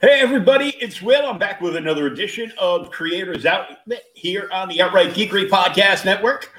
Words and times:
Hey, 0.00 0.20
everybody, 0.20 0.76
it's 0.80 1.02
Will. 1.02 1.26
I'm 1.26 1.38
back 1.40 1.60
with 1.60 1.74
another 1.74 2.06
edition 2.06 2.52
of 2.56 2.88
Creators 2.88 3.44
Outlet 3.44 4.04
here 4.14 4.48
on 4.52 4.68
the 4.68 4.80
Outright 4.80 5.08
Geekery 5.08 5.48
Podcast 5.48 6.04
Network. 6.04 6.52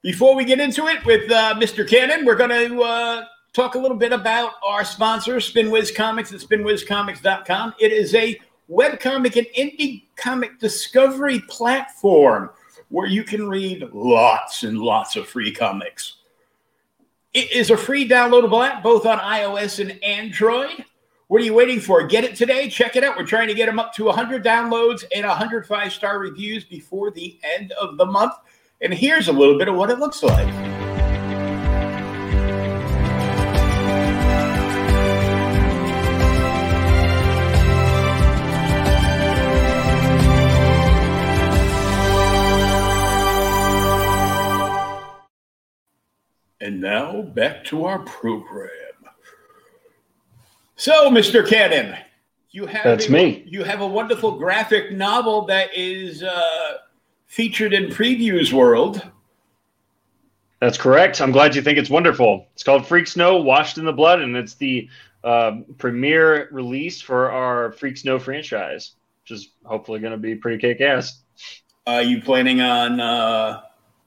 Before 0.00 0.34
we 0.34 0.46
get 0.46 0.58
into 0.58 0.86
it 0.86 1.04
with 1.04 1.30
uh, 1.30 1.54
Mr. 1.56 1.86
Cannon, 1.86 2.24
we're 2.24 2.36
going 2.36 2.48
to 2.48 2.80
uh, 2.80 3.24
talk 3.52 3.74
a 3.74 3.78
little 3.78 3.96
bit 3.98 4.14
about 4.14 4.52
our 4.66 4.86
sponsor, 4.86 5.36
SpinWiz 5.36 5.94
Comics 5.94 6.32
at 6.32 6.40
spinwizcomics.com. 6.40 7.74
It 7.78 7.92
is 7.92 8.14
a 8.14 8.40
webcomic 8.70 9.36
and 9.36 9.46
indie 9.54 10.04
comic 10.16 10.58
discovery 10.58 11.40
platform 11.40 12.48
where 12.88 13.06
you 13.06 13.22
can 13.22 13.50
read 13.50 13.86
lots 13.92 14.62
and 14.62 14.78
lots 14.78 15.14
of 15.14 15.28
free 15.28 15.52
comics. 15.52 16.16
It 17.34 17.52
is 17.52 17.68
a 17.68 17.76
free 17.76 18.08
downloadable 18.08 18.66
app 18.66 18.82
both 18.82 19.04
on 19.04 19.18
iOS 19.18 19.78
and 19.78 20.02
Android. 20.02 20.86
What 21.30 21.40
are 21.40 21.44
you 21.44 21.54
waiting 21.54 21.78
for? 21.78 22.04
Get 22.08 22.24
it 22.24 22.34
today. 22.34 22.68
Check 22.68 22.96
it 22.96 23.04
out. 23.04 23.16
We're 23.16 23.24
trying 23.24 23.46
to 23.46 23.54
get 23.54 23.66
them 23.66 23.78
up 23.78 23.94
to 23.94 24.06
100 24.06 24.42
downloads 24.42 25.04
and 25.14 25.24
105 25.24 25.92
star 25.92 26.18
reviews 26.18 26.64
before 26.64 27.12
the 27.12 27.38
end 27.44 27.70
of 27.80 27.96
the 27.98 28.04
month. 28.04 28.32
And 28.80 28.92
here's 28.92 29.28
a 29.28 29.32
little 29.32 29.56
bit 29.56 29.68
of 29.68 29.76
what 29.76 29.90
it 29.90 30.00
looks 30.00 30.24
like. 30.24 30.48
And 46.60 46.80
now 46.80 47.22
back 47.22 47.62
to 47.66 47.84
our 47.84 48.00
program. 48.00 48.89
So, 50.80 51.10
Mr. 51.10 51.46
Cannon, 51.46 51.94
you 52.52 52.64
have 52.64 52.84
That's 52.84 53.06
a, 53.06 53.12
me. 53.12 53.44
You 53.46 53.64
have 53.64 53.82
a 53.82 53.86
wonderful 53.86 54.38
graphic 54.38 54.92
novel 54.92 55.44
that 55.44 55.68
is 55.76 56.22
uh, 56.22 56.78
featured 57.26 57.74
in 57.74 57.90
Previews 57.90 58.50
World. 58.50 59.06
That's 60.58 60.78
correct. 60.78 61.20
I'm 61.20 61.32
glad 61.32 61.54
you 61.54 61.60
think 61.60 61.76
it's 61.76 61.90
wonderful. 61.90 62.46
It's 62.54 62.62
called 62.62 62.86
Freak 62.86 63.08
Snow 63.08 63.42
Washed 63.42 63.76
in 63.76 63.84
the 63.84 63.92
Blood, 63.92 64.22
and 64.22 64.34
it's 64.34 64.54
the 64.54 64.88
uh, 65.22 65.58
premiere 65.76 66.48
release 66.50 67.02
for 67.02 67.30
our 67.30 67.72
Freak 67.72 67.98
Snow 67.98 68.18
franchise, 68.18 68.92
which 69.22 69.32
is 69.32 69.50
hopefully 69.64 70.00
going 70.00 70.12
to 70.12 70.16
be 70.16 70.34
pretty 70.34 70.56
kick 70.56 70.80
ass. 70.80 71.20
Are 71.86 72.00
you 72.00 72.22
planning 72.22 72.62
on 72.62 73.00
uh, 73.00 73.60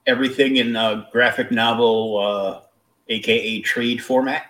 everything 0.08 0.56
in 0.56 0.74
uh, 0.74 1.06
graphic 1.12 1.52
novel, 1.52 2.18
uh, 2.18 2.66
aka 3.10 3.60
trade 3.60 4.02
format? 4.02 4.46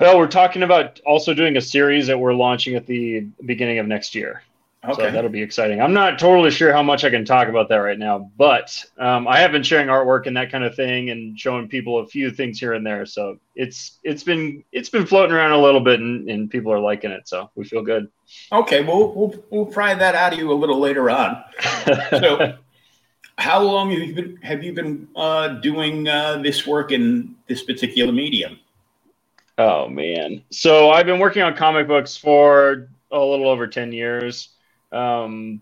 Well, 0.00 0.16
we're 0.16 0.28
talking 0.28 0.62
about 0.62 1.00
also 1.04 1.34
doing 1.34 1.56
a 1.56 1.60
series 1.60 2.06
that 2.06 2.18
we're 2.18 2.34
launching 2.34 2.76
at 2.76 2.86
the 2.86 3.26
beginning 3.44 3.78
of 3.78 3.86
next 3.86 4.14
year. 4.14 4.42
Okay. 4.84 4.94
So 4.94 5.10
that'll 5.10 5.28
be 5.28 5.42
exciting. 5.42 5.80
I'm 5.80 5.92
not 5.92 6.20
totally 6.20 6.52
sure 6.52 6.72
how 6.72 6.84
much 6.84 7.02
I 7.02 7.10
can 7.10 7.24
talk 7.24 7.48
about 7.48 7.68
that 7.70 7.78
right 7.78 7.98
now, 7.98 8.30
but 8.38 8.84
um, 8.96 9.26
I 9.26 9.40
have 9.40 9.50
been 9.50 9.64
sharing 9.64 9.88
artwork 9.88 10.26
and 10.26 10.36
that 10.36 10.52
kind 10.52 10.62
of 10.62 10.76
thing, 10.76 11.10
and 11.10 11.38
showing 11.38 11.66
people 11.66 11.98
a 11.98 12.06
few 12.06 12.30
things 12.30 12.60
here 12.60 12.74
and 12.74 12.86
there. 12.86 13.04
So 13.04 13.40
it's 13.56 13.98
it's 14.04 14.22
been 14.22 14.62
it's 14.70 14.88
been 14.88 15.04
floating 15.04 15.34
around 15.34 15.50
a 15.50 15.60
little 15.60 15.80
bit, 15.80 15.98
and, 15.98 16.30
and 16.30 16.48
people 16.48 16.72
are 16.72 16.78
liking 16.78 17.10
it. 17.10 17.26
So 17.26 17.50
we 17.56 17.64
feel 17.64 17.82
good. 17.82 18.08
Okay, 18.52 18.84
well, 18.84 19.12
we'll 19.12 19.44
we'll 19.50 19.66
pry 19.66 19.94
that 19.94 20.14
out 20.14 20.32
of 20.32 20.38
you 20.38 20.52
a 20.52 20.54
little 20.54 20.78
later 20.78 21.10
on. 21.10 21.42
So, 22.10 22.56
how 23.36 23.62
long 23.62 23.90
have 23.90 24.00
you 24.00 24.14
been 24.14 24.36
have 24.42 24.62
you 24.62 24.72
been 24.72 25.08
uh, 25.16 25.48
doing 25.48 26.06
uh, 26.06 26.38
this 26.38 26.68
work 26.68 26.92
in 26.92 27.34
this 27.48 27.64
particular 27.64 28.12
medium? 28.12 28.60
Oh 29.58 29.88
man. 29.88 30.44
So 30.50 30.90
I've 30.90 31.06
been 31.06 31.18
working 31.18 31.42
on 31.42 31.56
comic 31.56 31.88
books 31.88 32.16
for 32.16 32.88
a 33.10 33.18
little 33.18 33.48
over 33.48 33.66
10 33.66 33.92
years. 33.92 34.50
Um, 34.92 35.60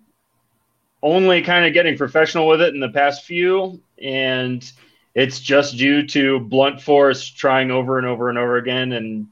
only 1.02 1.42
kind 1.42 1.64
of 1.64 1.72
getting 1.72 1.96
professional 1.96 2.46
with 2.46 2.60
it 2.60 2.74
in 2.74 2.80
the 2.80 2.90
past 2.90 3.24
few 3.24 3.80
and 4.02 4.70
it's 5.14 5.40
just 5.40 5.78
due 5.78 6.06
to 6.06 6.40
blunt 6.40 6.80
force 6.80 7.26
trying 7.28 7.70
over 7.70 7.98
and 7.98 8.06
over 8.06 8.28
and 8.28 8.38
over 8.38 8.56
again 8.56 8.92
and 8.92 9.26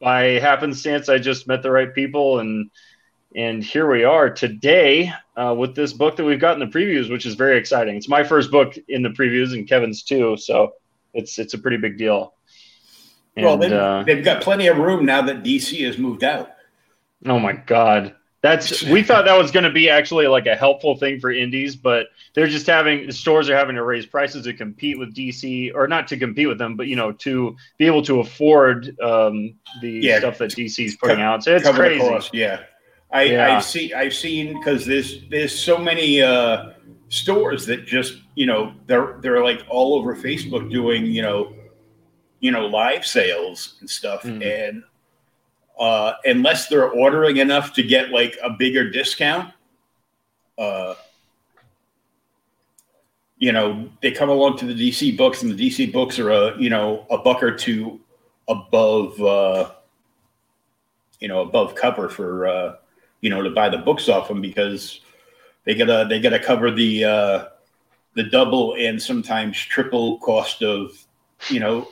by 0.00 0.24
happenstance 0.38 1.08
I 1.08 1.18
just 1.18 1.46
met 1.46 1.62
the 1.62 1.70
right 1.70 1.94
people 1.94 2.40
and 2.40 2.70
and 3.36 3.62
here 3.62 3.90
we 3.90 4.04
are 4.04 4.30
today 4.30 5.12
uh, 5.36 5.54
with 5.56 5.74
this 5.74 5.92
book 5.92 6.16
that 6.16 6.24
we've 6.24 6.40
got 6.40 6.54
in 6.54 6.60
the 6.60 6.78
previews, 6.78 7.10
which 7.10 7.26
is 7.26 7.34
very 7.34 7.58
exciting. 7.58 7.94
It's 7.94 8.08
my 8.08 8.24
first 8.24 8.50
book 8.50 8.74
in 8.88 9.02
the 9.02 9.10
previews 9.10 9.52
and 9.52 9.68
Kevin's 9.68 10.02
too, 10.02 10.38
so 10.38 10.72
it's 11.12 11.38
it's 11.38 11.52
a 11.52 11.58
pretty 11.58 11.76
big 11.76 11.98
deal. 11.98 12.32
Well, 13.44 13.56
they've, 13.56 13.72
uh, 13.72 14.02
they've 14.04 14.24
got 14.24 14.42
plenty 14.42 14.66
of 14.66 14.78
room 14.78 15.04
now 15.04 15.22
that 15.22 15.42
DC 15.42 15.84
has 15.86 15.98
moved 15.98 16.24
out. 16.24 16.50
Oh 17.26 17.38
my 17.38 17.52
god. 17.52 18.14
That's 18.40 18.82
we 18.84 19.02
thought 19.02 19.24
that 19.24 19.36
was 19.36 19.50
going 19.50 19.64
to 19.64 19.70
be 19.70 19.90
actually 19.90 20.26
like 20.28 20.46
a 20.46 20.54
helpful 20.54 20.96
thing 20.96 21.18
for 21.18 21.32
indies, 21.32 21.74
but 21.74 22.06
they're 22.34 22.46
just 22.46 22.66
having 22.66 23.10
stores 23.10 23.48
are 23.50 23.56
having 23.56 23.74
to 23.74 23.82
raise 23.82 24.06
prices 24.06 24.44
to 24.44 24.54
compete 24.54 24.98
with 24.98 25.14
DC 25.14 25.72
or 25.74 25.88
not 25.88 26.06
to 26.08 26.16
compete 26.16 26.46
with 26.48 26.58
them, 26.58 26.76
but 26.76 26.86
you 26.86 26.96
know 26.96 27.12
to 27.12 27.56
be 27.78 27.86
able 27.86 28.02
to 28.02 28.20
afford 28.20 28.98
um, 29.00 29.54
the 29.82 29.90
Yeah, 29.90 30.18
stuff 30.20 30.38
that 30.38 30.50
DC's 30.52 30.96
putting 30.96 31.16
co- 31.16 31.22
out. 31.22 31.42
So 31.42 31.56
it's 31.56 31.68
crazy. 31.68 31.98
cost, 31.98 32.32
Yeah, 32.32 32.60
I 33.10 33.24
Yeah. 33.24 33.56
I've 33.56 33.64
seen 33.64 33.92
I've 33.94 34.14
seen 34.14 34.58
because 34.58 34.86
there's 34.86 35.28
there's 35.30 35.58
so 35.58 35.76
many 35.76 36.22
uh, 36.22 36.70
stores 37.08 37.66
that 37.66 37.86
just 37.86 38.18
you 38.36 38.46
know 38.46 38.72
they're 38.86 39.16
they're 39.20 39.42
like 39.42 39.64
all 39.68 39.96
over 39.96 40.14
Facebook 40.14 40.70
doing 40.70 41.06
you 41.06 41.22
know 41.22 41.52
you 42.40 42.50
know 42.50 42.66
live 42.66 43.04
sales 43.06 43.74
and 43.80 43.88
stuff 43.90 44.22
Mm. 44.22 44.68
and 44.68 44.82
uh, 45.78 46.14
unless 46.24 46.66
they're 46.68 46.90
ordering 46.90 47.36
enough 47.36 47.72
to 47.74 47.82
get 47.84 48.10
like 48.10 48.36
a 48.42 48.50
bigger 48.50 48.90
discount 48.90 49.52
uh, 50.58 50.94
you 53.38 53.52
know 53.52 53.88
they 54.02 54.10
come 54.10 54.28
along 54.28 54.56
to 54.58 54.66
the 54.66 54.74
dc 54.90 55.16
books 55.16 55.42
and 55.42 55.56
the 55.56 55.70
dc 55.70 55.92
books 55.92 56.18
are 56.18 56.30
a 56.30 56.58
you 56.58 56.70
know 56.70 57.06
a 57.10 57.18
buck 57.18 57.42
or 57.42 57.54
two 57.54 58.00
above 58.48 59.20
uh, 59.22 59.70
you 61.20 61.28
know 61.28 61.42
above 61.42 61.74
cover 61.74 62.08
for 62.08 62.46
uh, 62.46 62.74
you 63.20 63.30
know 63.30 63.42
to 63.42 63.50
buy 63.50 63.68
the 63.68 63.78
books 63.78 64.08
off 64.08 64.28
them 64.28 64.40
because 64.40 65.00
they 65.64 65.74
gotta 65.74 66.06
they 66.08 66.20
gotta 66.20 66.38
cover 66.38 66.70
the 66.70 67.04
uh, 67.04 67.44
the 68.14 68.24
double 68.24 68.74
and 68.74 69.00
sometimes 69.00 69.56
triple 69.56 70.18
cost 70.18 70.62
of 70.62 70.90
you 71.50 71.60
know 71.60 71.86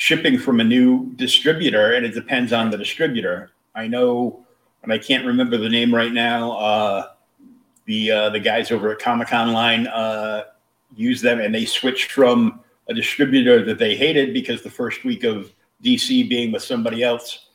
shipping 0.00 0.38
from 0.38 0.60
a 0.60 0.64
new 0.64 1.12
distributor 1.16 1.92
and 1.92 2.06
it 2.06 2.14
depends 2.14 2.52
on 2.52 2.70
the 2.70 2.78
distributor. 2.78 3.50
I 3.74 3.86
know 3.86 4.44
and 4.82 4.92
i 4.92 4.98
can't 4.98 5.26
remember 5.26 5.56
the 5.56 5.68
name 5.68 5.94
right 5.94 6.12
now 6.12 6.52
uh, 6.52 7.08
the 7.86 8.10
uh, 8.10 8.30
the 8.30 8.40
guys 8.40 8.70
over 8.70 8.92
at 8.92 8.98
comic 8.98 9.32
online 9.32 9.86
uh, 9.88 10.44
use 10.96 11.20
them 11.20 11.40
and 11.40 11.54
they 11.54 11.64
switched 11.64 12.12
from 12.12 12.60
a 12.88 12.94
distributor 12.94 13.64
that 13.64 13.78
they 13.78 13.94
hated 13.94 14.34
because 14.34 14.62
the 14.62 14.70
first 14.70 15.04
week 15.04 15.24
of 15.24 15.52
dc 15.84 16.28
being 16.28 16.52
with 16.52 16.62
somebody 16.62 17.02
else 17.02 17.48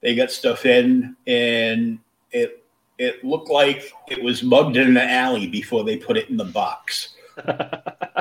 they 0.00 0.14
got 0.14 0.30
stuff 0.30 0.66
in 0.66 1.16
and 1.26 1.98
it 2.30 2.64
it 2.98 3.24
looked 3.24 3.50
like 3.50 3.90
it 4.08 4.22
was 4.22 4.42
mugged 4.42 4.76
in 4.76 4.88
an 4.88 4.96
alley 4.96 5.46
before 5.46 5.84
they 5.84 5.96
put 5.96 6.16
it 6.16 6.28
in 6.28 6.36
the 6.36 6.44
box 6.44 7.16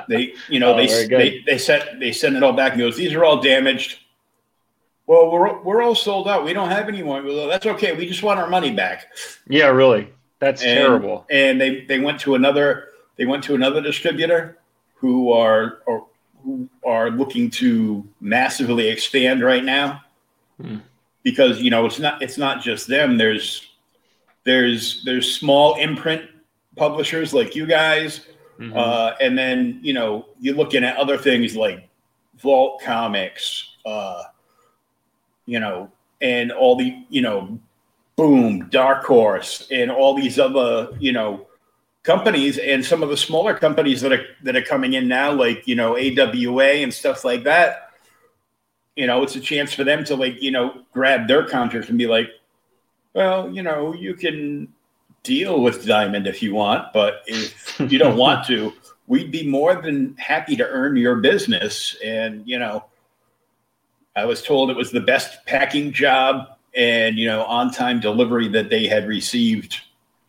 they 0.08 0.34
you 0.50 0.60
know 0.60 0.74
Oh, 0.74 0.78
they, 0.78 1.08
they 1.08 1.44
they 1.46 1.58
sent 1.58 2.00
they 2.00 2.12
sent 2.12 2.36
it 2.36 2.44
all 2.44 2.54
back 2.54 2.74
and 2.74 2.82
goes 2.82 2.98
these 2.98 3.14
are 3.14 3.24
all 3.24 3.42
damaged 3.42 4.00
well, 5.12 5.30
we're 5.30 5.62
we're 5.62 5.82
all 5.82 5.94
sold 5.94 6.30
out. 6.30 6.46
We 6.46 6.54
don't 6.54 6.70
have 6.70 6.88
any 6.88 7.04
more. 7.04 7.22
Well, 7.22 7.50
that's 7.50 7.66
okay. 7.66 7.92
We 7.92 8.08
just 8.08 8.24
want 8.24 8.40
our 8.40 8.48
money 8.48 8.72
back. 8.72 9.08
Yeah, 9.46 9.68
really. 9.68 10.08
That's 10.40 10.62
and, 10.64 10.78
terrible. 10.78 11.26
And 11.30 11.60
they 11.60 11.82
they 11.82 12.00
went 12.00 12.22
to 12.22 12.36
another 12.36 12.90
they 13.18 13.26
went 13.26 13.44
to 13.44 13.56
another 13.56 13.82
distributor 13.82 14.58
who 14.96 15.34
are 15.34 15.80
or 15.86 16.08
who 16.44 16.70
are 16.86 17.10
looking 17.10 17.50
to 17.52 18.08
massively 18.22 18.88
expand 18.88 19.44
right 19.44 19.66
now. 19.66 20.02
Hmm. 20.62 20.78
Because 21.24 21.62
you 21.62 21.72
know 21.72 21.86
it's 21.86 22.00
not 22.00 22.22
it's 22.22 22.38
not 22.38 22.62
just 22.62 22.88
them. 22.88 23.18
There's 23.18 23.68
there's 24.46 25.04
there's 25.04 25.36
small 25.36 25.76
imprint 25.76 26.24
publishers 26.78 27.34
like 27.34 27.54
you 27.54 27.66
guys, 27.66 28.28
mm-hmm. 28.62 28.78
uh, 28.78 29.14
and 29.20 29.38
then 29.38 29.80
you 29.82 29.94
know 29.94 30.28
you're 30.40 30.56
looking 30.56 30.84
at 30.84 30.98
other 30.98 31.18
things 31.18 31.56
like 31.56 31.90
Vault 32.38 32.82
Comics, 32.82 33.76
uh, 33.86 34.24
you 35.46 35.60
know, 35.60 35.92
and 36.22 36.52
all 36.52 36.76
the 36.76 37.04
you 37.10 37.22
know, 37.22 37.60
Boom, 38.16 38.70
Dark 38.70 39.04
Horse, 39.06 39.68
and 39.72 39.90
all 39.90 40.16
these 40.16 40.40
other 40.40 40.90
you 41.00 41.12
know 41.12 41.48
companies, 42.04 42.58
and 42.58 42.86
some 42.86 43.04
of 43.04 43.10
the 43.10 43.18
smaller 43.18 43.56
companies 43.56 44.02
that 44.02 44.12
are 44.12 44.26
that 44.44 44.56
are 44.56 44.62
coming 44.62 44.94
in 44.94 45.08
now, 45.08 45.32
like 45.32 45.68
you 45.68 45.76
know 45.76 45.98
AWA 45.98 46.64
and 46.64 46.94
stuff 46.94 47.26
like 47.26 47.44
that. 47.44 47.90
You 48.96 49.08
know, 49.08 49.24
it's 49.24 49.36
a 49.36 49.42
chance 49.42 49.74
for 49.74 49.84
them 49.84 50.04
to 50.06 50.16
like 50.16 50.42
you 50.42 50.52
know 50.52 50.84
grab 50.94 51.28
their 51.28 51.48
contract 51.48 51.90
and 51.90 51.98
be 51.98 52.08
like, 52.08 52.30
well, 53.14 53.50
you 53.50 53.64
know, 53.64 53.94
you 53.94 54.14
can 54.14 54.72
deal 55.24 55.62
with 55.62 55.86
Diamond 55.86 56.28
if 56.28 56.42
you 56.42 56.54
want, 56.54 56.94
but 56.94 57.22
if 57.28 57.80
you 57.80 57.98
don't 57.98 58.18
want 58.18 58.46
to, 58.48 58.74
we'd 59.08 59.32
be 59.32 59.48
more 59.48 59.76
than 59.76 60.16
happy 60.18 60.56
to 60.56 60.68
earn 60.68 60.96
your 60.96 61.18
business. 61.18 61.96
And, 62.04 62.48
you 62.48 62.60
know, 62.60 62.86
I 64.16 64.26
was 64.26 64.42
told 64.42 64.70
it 64.70 64.78
was 64.78 64.92
the 64.92 65.02
best 65.02 65.46
packing 65.46 65.92
job 65.92 66.48
and, 66.74 67.18
you 67.18 67.28
know, 67.28 67.44
on 67.44 67.72
time 67.72 68.00
delivery 68.00 68.48
that 68.50 68.70
they 68.70 68.88
had 68.88 69.08
received 69.08 69.80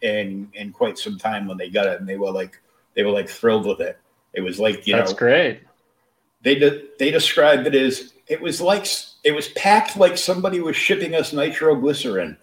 in, 0.01 0.51
in 0.55 0.73
quite 0.73 0.99
some 0.99 1.19
time 1.19 1.47
when 1.47 1.57
they 1.57 1.69
got 1.69 1.87
it. 1.87 2.01
And 2.01 2.09
they 2.09 2.17
were 2.17 2.33
like, 2.33 2.61
they 2.95 3.05
were 3.05 3.13
like 3.13 3.29
thrilled 3.29 3.67
with 3.67 3.81
it. 3.81 3.99
It 4.33 4.41
was 4.41 4.59
like, 4.59 4.87
you 4.87 4.97
That's 4.97 5.13
know, 5.13 5.17
great. 5.17 5.61
They, 6.43 6.57
de- 6.57 6.89
they 6.99 7.11
described 7.11 7.67
it 7.67 7.75
as, 7.75 8.13
it 8.27 8.41
was 8.41 8.61
like, 8.61 8.87
it 9.23 9.33
was 9.33 9.49
packed 9.49 9.97
like 9.97 10.19
somebody 10.19 10.61
was 10.61 10.75
shipping 10.75 11.15
us 11.15 11.33
nitroglycerin. 11.33 12.37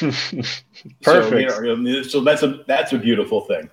Perfect. 1.02 1.52
So, 1.52 1.62
you 1.62 1.76
know, 1.76 2.02
so 2.02 2.20
that's 2.20 2.42
a, 2.42 2.64
that's 2.66 2.92
a 2.92 2.98
beautiful 2.98 3.42
thing 3.42 3.70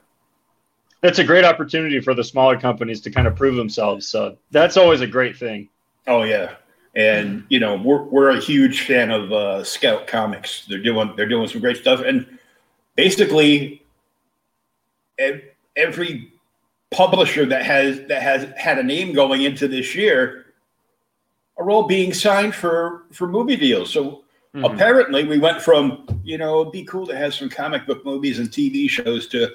it's 1.04 1.20
a 1.20 1.24
great 1.24 1.44
opportunity 1.44 2.00
for 2.00 2.14
the 2.14 2.24
smaller 2.24 2.58
companies 2.58 3.02
to 3.02 3.12
kind 3.12 3.28
of 3.28 3.36
prove 3.36 3.56
themselves. 3.56 4.08
So 4.08 4.38
that's 4.52 4.78
always 4.78 5.02
a 5.02 5.08
great 5.08 5.38
thing. 5.38 5.70
Oh 6.08 6.24
yeah, 6.24 6.56
and 6.96 7.44
you 7.50 7.60
know 7.60 7.76
we're 7.76 8.04
we're 8.04 8.30
a 8.30 8.40
huge 8.40 8.82
fan 8.82 9.12
of 9.12 9.32
uh, 9.32 9.64
Scout 9.64 10.08
Comics. 10.08 10.66
They're 10.68 10.82
doing 10.82 11.14
they're 11.16 11.28
doing 11.28 11.48
some 11.48 11.62
great 11.62 11.78
stuff, 11.78 12.02
and 12.02 12.40
basically 12.96 13.86
every 15.76 16.32
publisher 16.92 17.46
that 17.46 17.66
has 17.66 18.02
that 18.08 18.22
has 18.22 18.48
had 18.58 18.80
a 18.80 18.84
name 18.84 19.14
going 19.14 19.44
into 19.44 19.68
this 19.68 19.96
year 19.96 20.46
are 21.58 21.70
all 21.70 21.84
being 21.84 22.14
signed 22.14 22.56
for 22.56 23.04
for 23.12 23.28
movie 23.28 23.58
deals. 23.58 23.92
So 23.92 24.23
mm-hmm. 24.56 24.66
apparently, 24.66 25.24
we 25.26 25.40
went 25.40 25.62
from 25.62 26.22
you 26.24 26.38
know 26.38 26.62
it'd 26.62 26.74
be 26.74 26.84
cool 26.84 27.08
to 27.08 27.16
have 27.16 27.34
some 27.34 27.50
comic 27.50 27.86
book 27.86 28.06
movies 28.06 28.40
and 28.40 28.50
TV 28.50 28.90
shows 28.90 29.28
to 29.28 29.50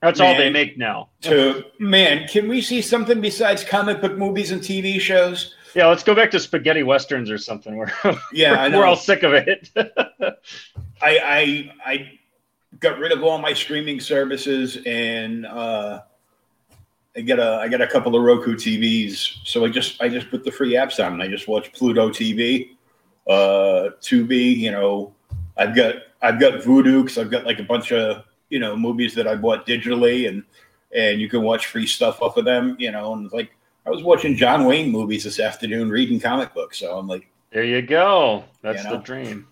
that's 0.00 0.18
man, 0.18 0.32
all 0.32 0.38
they 0.38 0.50
make 0.50 0.78
now. 0.78 1.10
to 1.22 1.64
man, 1.78 2.26
can 2.26 2.48
we 2.48 2.62
see 2.62 2.80
something 2.80 3.20
besides 3.20 3.62
comic 3.62 4.00
book 4.00 4.16
movies 4.16 4.50
and 4.50 4.62
TV 4.62 5.00
shows? 5.00 5.54
Yeah, 5.74 5.86
let's 5.86 6.02
go 6.02 6.14
back 6.14 6.30
to 6.32 6.40
spaghetti 6.40 6.82
westerns 6.82 7.30
or 7.30 7.38
something. 7.38 7.76
We're 7.78 7.92
yeah, 8.32 8.68
we're, 8.68 8.78
we're 8.78 8.86
all 8.86 8.96
sick 8.96 9.22
of 9.22 9.32
it. 9.34 9.70
I 9.76 10.38
I 11.02 11.72
I 11.84 12.18
got 12.78 12.98
rid 12.98 13.12
of 13.12 13.22
all 13.22 13.38
my 13.38 13.52
streaming 13.52 14.00
services 14.00 14.78
and 14.86 15.44
uh, 15.46 16.00
I 17.16 17.20
get 17.20 17.38
a 17.38 17.58
I 17.60 17.68
got 17.68 17.80
a 17.82 17.86
couple 17.86 18.16
of 18.16 18.22
Roku 18.22 18.54
TVs, 18.54 19.40
so 19.44 19.64
I 19.64 19.68
just 19.68 20.00
I 20.02 20.08
just 20.08 20.30
put 20.30 20.44
the 20.44 20.50
free 20.50 20.72
apps 20.74 21.04
on 21.04 21.14
and 21.14 21.22
I 21.22 21.28
just 21.28 21.46
watch 21.48 21.72
Pluto 21.72 22.08
TV, 22.08 22.70
uh, 23.28 23.90
Tubi. 24.00 24.56
You 24.56 24.70
know, 24.70 25.14
I've 25.56 25.74
got 25.74 25.96
I've 26.22 26.40
got 26.40 26.60
Vudu 26.60 27.02
because 27.02 27.18
I've 27.18 27.30
got 27.30 27.44
like 27.44 27.58
a 27.58 27.64
bunch 27.64 27.92
of 27.92 28.24
you 28.48 28.58
know 28.58 28.76
movies 28.76 29.14
that 29.14 29.26
I 29.26 29.34
bought 29.36 29.66
digitally, 29.66 30.28
and 30.28 30.42
and 30.94 31.20
you 31.20 31.28
can 31.28 31.42
watch 31.42 31.66
free 31.66 31.86
stuff 31.86 32.20
off 32.22 32.36
of 32.36 32.44
them. 32.44 32.76
You 32.78 32.90
know, 32.90 33.12
and 33.14 33.30
like 33.32 33.50
I 33.86 33.90
was 33.90 34.02
watching 34.02 34.36
John 34.36 34.64
Wayne 34.64 34.90
movies 34.90 35.24
this 35.24 35.40
afternoon, 35.40 35.90
reading 35.90 36.20
comic 36.20 36.54
books. 36.54 36.78
So 36.78 36.98
I'm 36.98 37.06
like, 37.06 37.28
there 37.50 37.64
you 37.64 37.82
go. 37.82 38.44
That's 38.62 38.84
you 38.84 38.90
know? 38.90 38.96
the 38.96 39.02
dream. 39.02 39.48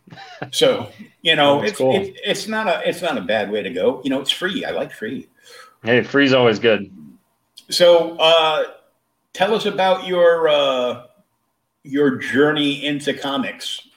so 0.53 0.91
you 1.23 1.37
know, 1.37 1.63
it's, 1.63 1.79
cool. 1.79 1.95
it's 1.95 2.19
it's 2.25 2.49
not 2.49 2.69
a 2.69 2.89
it's 2.89 3.03
not 3.03 3.19
a 3.19 3.23
bad 3.23 3.51
way 3.51 3.63
to 3.63 3.71
go. 3.71 4.01
You 4.05 4.11
know, 4.11 4.21
it's 4.21 4.31
free. 4.31 4.65
I 4.65 4.71
like 4.71 4.93
free. 4.93 5.29
Hey, 5.83 6.03
free's 6.03 6.33
always 6.33 6.59
good. 6.59 6.91
So, 7.71 8.17
uh, 8.19 8.65
tell 9.33 9.55
us 9.55 9.67
about 9.67 10.07
your 10.07 10.49
uh, 10.49 11.07
your 11.85 12.17
journey 12.17 12.85
into 12.85 13.15
comics. 13.15 13.89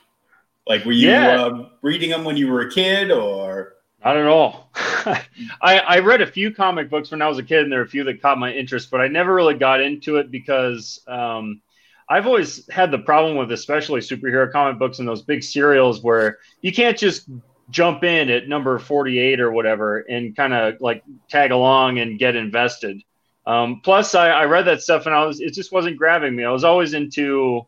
Like, 0.68 0.86
were 0.86 0.92
you 0.92 1.10
yeah. 1.10 1.42
uh, 1.42 1.70
reading 1.82 2.10
them 2.10 2.24
when 2.24 2.38
you 2.38 2.48
were 2.48 2.62
a 2.62 2.72
kid, 2.72 3.12
or 3.12 3.74
not 4.04 4.18
at 4.18 4.28
all. 4.28 4.70
I, 4.76 5.80
I 5.80 6.00
read 6.00 6.22
a 6.22 6.28
few 6.28 6.54
comic 6.54 6.90
books 6.90 7.12
when 7.12 7.22
I 7.22 7.28
was 7.28 7.38
a 7.38 7.44
kid, 7.44 7.64
and 7.64 7.72
there 7.72 7.80
are 7.80 7.84
a 7.84 7.90
few 7.90 8.04
that 8.06 8.22
caught 8.22 8.38
my 8.38 8.52
interest, 8.52 8.90
but 8.92 9.02
I 9.02 9.08
never 9.08 9.34
really 9.34 9.56
got 9.56 9.82
into 9.82 10.18
it 10.18 10.32
because 10.32 11.02
um, 11.08 11.62
I've 12.08 12.28
always 12.28 12.70
had 12.70 12.92
the 12.92 13.00
problem 13.00 13.38
with, 13.38 13.52
especially 13.52 14.02
superhero 14.02 14.52
comic 14.52 14.80
books 14.80 15.00
and 15.00 15.08
those 15.08 15.22
big 15.22 15.44
serials, 15.44 16.02
where 16.02 16.40
you 16.62 16.72
can't 16.72 16.98
just 16.98 17.30
jump 17.70 18.04
in 18.04 18.30
at 18.30 18.48
number 18.48 18.78
48 18.78 19.40
or 19.40 19.52
whatever 19.52 20.00
and 20.00 20.36
kind 20.36 20.54
of 20.54 20.82
like 20.82 21.04
tag 21.30 21.52
along 21.52 22.00
and 22.00 22.20
get 22.20 22.36
invested. 22.36 23.02
Um, 23.46 23.82
plus, 23.84 24.14
I, 24.14 24.30
I 24.30 24.46
read 24.46 24.66
that 24.66 24.82
stuff 24.82 25.06
and 25.06 25.16
I 25.16 25.26
was 25.26 25.40
it 25.40 25.54
just 25.54 25.72
wasn't 25.72 25.98
grabbing 25.98 26.36
me. 26.36 26.44
I 26.44 26.52
was 26.52 26.64
always 26.64 26.94
into 26.94 27.66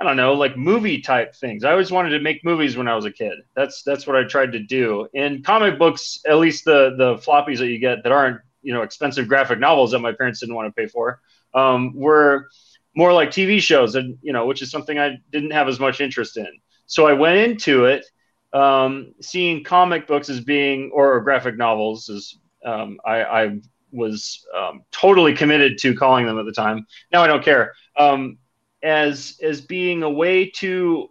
I 0.00 0.04
don't 0.04 0.16
know, 0.16 0.34
like 0.34 0.56
movie 0.56 1.00
type 1.00 1.34
things. 1.34 1.64
I 1.64 1.72
always 1.72 1.90
wanted 1.90 2.10
to 2.10 2.20
make 2.20 2.44
movies 2.44 2.76
when 2.76 2.86
I 2.86 2.94
was 2.94 3.04
a 3.04 3.10
kid. 3.10 3.38
That's 3.56 3.82
that's 3.82 4.06
what 4.06 4.16
I 4.16 4.24
tried 4.24 4.52
to 4.52 4.60
do. 4.60 5.08
In 5.12 5.42
comic 5.42 5.78
books, 5.78 6.20
at 6.26 6.36
least 6.36 6.64
the 6.64 6.94
the 6.96 7.16
floppies 7.16 7.58
that 7.58 7.68
you 7.68 7.78
get 7.78 8.04
that 8.04 8.12
aren't 8.12 8.40
you 8.62 8.72
know 8.72 8.82
expensive 8.82 9.26
graphic 9.26 9.58
novels 9.58 9.90
that 9.90 9.98
my 9.98 10.12
parents 10.12 10.40
didn't 10.40 10.54
want 10.54 10.68
to 10.68 10.80
pay 10.80 10.86
for, 10.86 11.20
um, 11.54 11.92
were 11.94 12.48
more 12.94 13.12
like 13.12 13.30
TV 13.30 13.60
shows, 13.60 13.96
and 13.96 14.18
you 14.22 14.32
know, 14.32 14.46
which 14.46 14.62
is 14.62 14.70
something 14.70 14.98
I 14.98 15.18
didn't 15.32 15.50
have 15.50 15.66
as 15.66 15.80
much 15.80 16.00
interest 16.00 16.36
in. 16.36 16.48
So 16.86 17.06
I 17.06 17.12
went 17.12 17.36
into 17.36 17.86
it 17.86 18.06
um, 18.52 19.14
seeing 19.20 19.64
comic 19.64 20.06
books 20.06 20.28
as 20.28 20.40
being 20.40 20.90
or 20.92 21.20
graphic 21.20 21.56
novels 21.56 22.08
as 22.08 22.34
um, 22.64 22.98
I, 23.04 23.22
I, 23.22 23.58
was 23.90 24.46
um, 24.54 24.82
totally 24.92 25.32
committed 25.32 25.78
to 25.78 25.94
calling 25.94 26.26
them 26.26 26.38
at 26.38 26.44
the 26.44 26.52
time. 26.52 26.86
Now 27.10 27.22
I 27.22 27.26
don't 27.26 27.42
care. 27.42 27.72
Um, 27.96 28.36
as 28.82 29.38
as 29.42 29.60
being 29.60 30.02
a 30.02 30.10
way 30.10 30.50
to 30.50 31.10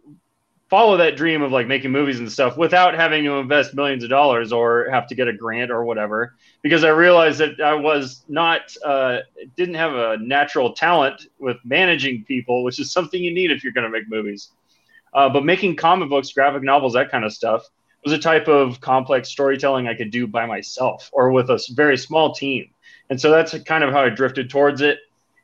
follow 0.70 0.98
that 0.98 1.16
dream 1.16 1.42
of 1.42 1.52
like 1.52 1.68
making 1.68 1.92
movies 1.92 2.20
and 2.20 2.32
stuff 2.32 2.58
without 2.58 2.94
having 2.94 3.24
to 3.24 3.34
invest 3.34 3.74
millions 3.74 4.04
of 4.04 4.10
dollars 4.10 4.52
or 4.52 4.90
have 4.90 5.08
to 5.08 5.16
get 5.16 5.28
a 5.28 5.34
grant 5.34 5.72
or 5.72 5.86
whatever. 5.86 6.36
Because 6.62 6.84
i 6.84 6.90
realized 6.90 7.40
that 7.40 7.60
i 7.62 7.74
was 7.74 8.24
not 8.28 8.76
uh, 8.84 9.20
didn't 9.56 9.76
have 9.76 9.94
a 9.94 10.18
natural 10.18 10.74
talent 10.74 11.28
with 11.40 11.58
managing 11.64 12.24
people 12.26 12.64
which 12.64 12.80
is 12.80 12.92
something 12.92 13.22
you 13.22 13.34
need 13.34 13.52
if 13.52 13.64
you're 13.64 13.74
going 13.74 13.86
to 13.86 13.90
make 13.90 14.10
movies. 14.10 14.52
Uh, 15.14 15.30
but 15.30 15.46
making 15.46 15.76
comic 15.76 16.10
books 16.10 16.32
graphic 16.32 16.64
novels 16.64 16.94
that 16.94 17.12
kind 17.12 17.26
of 17.26 17.34
stuff 17.34 17.64
was 18.04 18.14
a 18.14 18.20
type 18.20 18.48
of 18.48 18.80
complex 18.82 19.30
storytelling 19.30 19.88
i 19.88 19.94
could 19.94 20.12
do 20.12 20.28
by 20.28 20.46
myself 20.46 21.10
or 21.14 21.32
with 21.32 21.50
a 21.50 21.60
very 21.72 21.98
small 21.98 22.34
team. 22.34 22.70
And 23.10 23.20
so 23.22 23.32
that's 23.32 23.58
kind 23.64 23.84
of 23.84 23.94
how 23.94 24.04
i 24.04 24.10
drifted 24.10 24.50
towards 24.50 24.82
it 24.82 25.00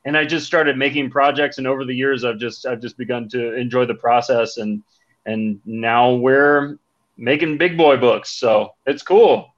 and 0.05 0.17
I 0.17 0.25
just 0.25 0.45
started 0.45 0.77
making 0.77 1.10
projects, 1.10 1.57
and 1.57 1.67
over 1.67 1.86
the 1.86 1.93
years, 1.93 2.24
I've 2.24 2.38
just 2.38 2.65
I've 2.65 2.81
just 2.81 2.98
begun 2.98 3.29
to 3.29 3.55
enjoy 3.55 3.86
the 3.86 3.95
process, 3.95 4.57
and 4.57 4.83
and 5.25 5.62
now 5.65 6.13
we're 6.13 6.77
making 7.17 7.57
big 7.57 7.77
boy 7.77 7.98
books, 7.98 8.31
so 8.31 8.74
it's 8.86 9.03
cool, 9.03 9.53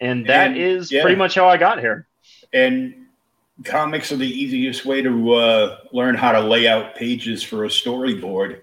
and 0.00 0.26
that 0.26 0.48
and, 0.48 0.56
is 0.56 0.90
yeah. 0.90 1.02
pretty 1.02 1.16
much 1.16 1.34
how 1.34 1.48
I 1.48 1.56
got 1.56 1.80
here. 1.80 2.06
And 2.52 3.06
comics 3.64 4.10
are 4.12 4.16
the 4.16 4.28
easiest 4.28 4.86
way 4.86 5.02
to 5.02 5.34
uh, 5.34 5.78
learn 5.92 6.14
how 6.14 6.32
to 6.32 6.40
lay 6.40 6.66
out 6.66 6.94
pages 6.94 7.42
for 7.42 7.64
a 7.64 7.68
storyboard. 7.68 8.60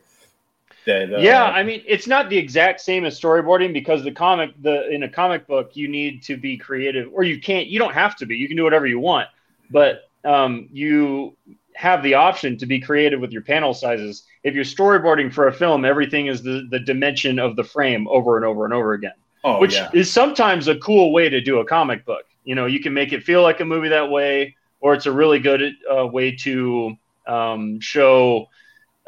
That, 0.85 1.13
uh, 1.13 1.17
yeah, 1.19 1.43
I 1.43 1.63
mean, 1.63 1.83
it's 1.85 2.07
not 2.07 2.29
the 2.29 2.37
exact 2.37 2.79
same 2.79 3.03
as 3.05 3.19
storyboarding 3.19 3.73
because 3.73 4.03
the 4.03 4.11
comic, 4.11 4.51
the 4.61 4.89
in 4.89 5.03
a 5.03 5.09
comic 5.09 5.45
book, 5.45 5.75
you 5.75 5.87
need 5.89 6.23
to 6.23 6.37
be 6.37 6.57
creative, 6.57 7.09
or 7.13 7.23
you 7.23 7.39
can't. 7.41 7.67
You 7.67 7.77
don't 7.77 7.93
have 7.93 8.15
to 8.17 8.25
be. 8.25 8.37
You 8.37 8.47
can 8.47 8.55
do 8.55 8.63
whatever 8.63 8.87
you 8.87 8.99
want, 8.99 9.27
but 9.69 10.06
um, 10.27 10.67
you 10.71 11.37
have 11.75 12.03
the 12.03 12.15
option 12.15 12.57
to 12.57 12.65
be 12.65 12.79
creative 12.79 13.19
with 13.19 13.31
your 13.31 13.43
panel 13.43 13.73
sizes. 13.73 14.23
If 14.43 14.55
you're 14.55 14.65
storyboarding 14.65 15.31
for 15.31 15.47
a 15.47 15.53
film, 15.53 15.85
everything 15.85 16.27
is 16.27 16.43
the, 16.43 16.67
the 16.69 16.79
dimension 16.79 17.39
of 17.39 17.55
the 17.55 17.63
frame 17.63 18.07
over 18.09 18.35
and 18.35 18.45
over 18.45 18.65
and 18.65 18.73
over 18.73 18.93
again, 18.93 19.13
oh, 19.43 19.59
which 19.59 19.75
yeah. 19.75 19.89
is 19.93 20.11
sometimes 20.11 20.67
a 20.67 20.77
cool 20.79 21.13
way 21.13 21.29
to 21.29 21.39
do 21.39 21.59
a 21.59 21.65
comic 21.65 22.05
book. 22.05 22.25
You 22.43 22.55
know, 22.55 22.65
you 22.65 22.81
can 22.81 22.93
make 22.93 23.13
it 23.13 23.23
feel 23.23 23.41
like 23.41 23.59
a 23.61 23.65
movie 23.65 23.89
that 23.89 24.09
way, 24.09 24.55
or 24.79 24.93
it's 24.93 25.05
a 25.05 25.11
really 25.11 25.39
good 25.39 25.73
uh, 25.89 26.07
way 26.07 26.35
to 26.37 26.95
um, 27.25 27.79
show 27.79 28.47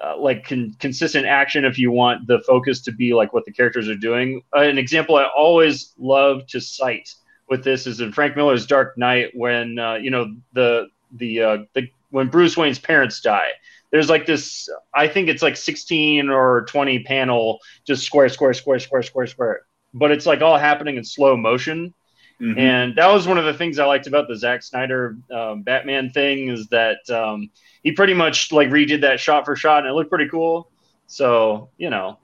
uh, 0.02 0.18
like 0.18 0.48
con- 0.48 0.76
consistent 0.80 1.26
action 1.26 1.66
if 1.66 1.78
you 1.78 1.92
want 1.92 2.28
the 2.28 2.40
focus 2.48 2.82
to 2.82 2.92
be 2.92 3.14
like 3.14 3.34
what 3.34 3.44
the 3.46 3.52
characters 3.52 3.90
are 3.90 3.96
doing. 3.96 4.42
Uh, 4.56 4.62
an 4.62 4.78
example 4.78 5.18
I 5.18 5.26
always 5.36 5.94
love 5.98 6.48
to 6.48 6.62
cite 6.62 7.14
with 7.50 7.64
this 7.64 7.88
is 7.88 8.00
in 8.00 8.14
Frank 8.14 8.36
Miller's 8.36 8.66
Dark 8.66 8.98
Knight 8.98 9.32
when 9.34 9.80
uh, 9.80 9.96
you 9.96 10.12
know 10.12 10.36
the 10.54 10.88
the 11.12 11.42
uh, 11.42 11.58
the 11.74 11.90
when 12.10 12.28
Bruce 12.28 12.58
Wayne's 12.58 12.80
parents 12.80 13.22
die. 13.22 13.50
There's 13.92 14.10
like 14.10 14.26
this, 14.26 14.70
I 14.94 15.08
think 15.08 15.30
it's 15.30 15.42
like 15.42 15.58
16 15.58 16.30
or 16.30 16.66
20 16.66 17.04
panel, 17.04 17.60
just 17.88 18.06
square, 18.06 18.30
square, 18.30 18.54
square, 18.54 18.80
square, 18.80 19.04
square, 19.04 19.28
square. 19.28 19.62
But 19.94 20.12
it's 20.12 20.26
like 20.26 20.42
all 20.42 20.58
happening 20.58 20.98
in 20.98 21.04
slow 21.04 21.36
motion. 21.36 21.94
Mm-hmm. 22.40 22.60
And 22.60 22.96
that 22.96 23.12
was 23.12 23.28
one 23.28 23.38
of 23.38 23.46
the 23.46 23.54
things 23.54 23.80
I 23.80 23.86
liked 23.86 24.08
about 24.08 24.28
the 24.28 24.38
Zack 24.38 24.64
Snyder 24.64 25.18
um, 25.32 25.64
Batman 25.64 26.12
thing 26.12 26.50
is 26.50 26.68
that 26.68 27.10
um, 27.10 27.50
he 27.84 27.92
pretty 27.92 28.14
much 28.14 28.52
like 28.52 28.70
redid 28.70 29.02
that 29.02 29.20
shot 29.20 29.44
for 29.44 29.56
shot 29.56 29.80
and 29.80 29.88
it 29.88 29.94
looked 29.94 30.10
pretty 30.10 30.30
cool. 30.30 30.70
So, 31.08 31.70
you 31.78 31.90
know, 31.90 32.20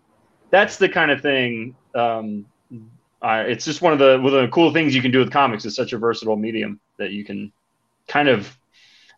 that's 0.52 0.78
the 0.78 0.88
kind 0.88 1.10
of 1.10 1.22
thing. 1.22 1.76
Um, 1.96 2.46
I, 3.22 3.42
it's 3.42 3.66
just 3.66 3.82
one 3.82 3.92
of 3.92 4.00
the, 4.00 4.20
one 4.22 4.34
of 4.34 4.42
the 4.44 4.48
cool 4.50 4.72
things 4.72 4.94
you 4.94 5.02
can 5.02 5.12
do 5.12 5.20
with 5.20 5.32
comics. 5.32 5.66
It's 5.66 5.76
such 5.76 5.94
a 5.94 5.98
versatile 5.98 6.36
medium 6.36 6.80
that 6.98 7.12
you 7.12 7.26
can 7.26 7.52
kind 8.08 8.30
of 8.30 8.56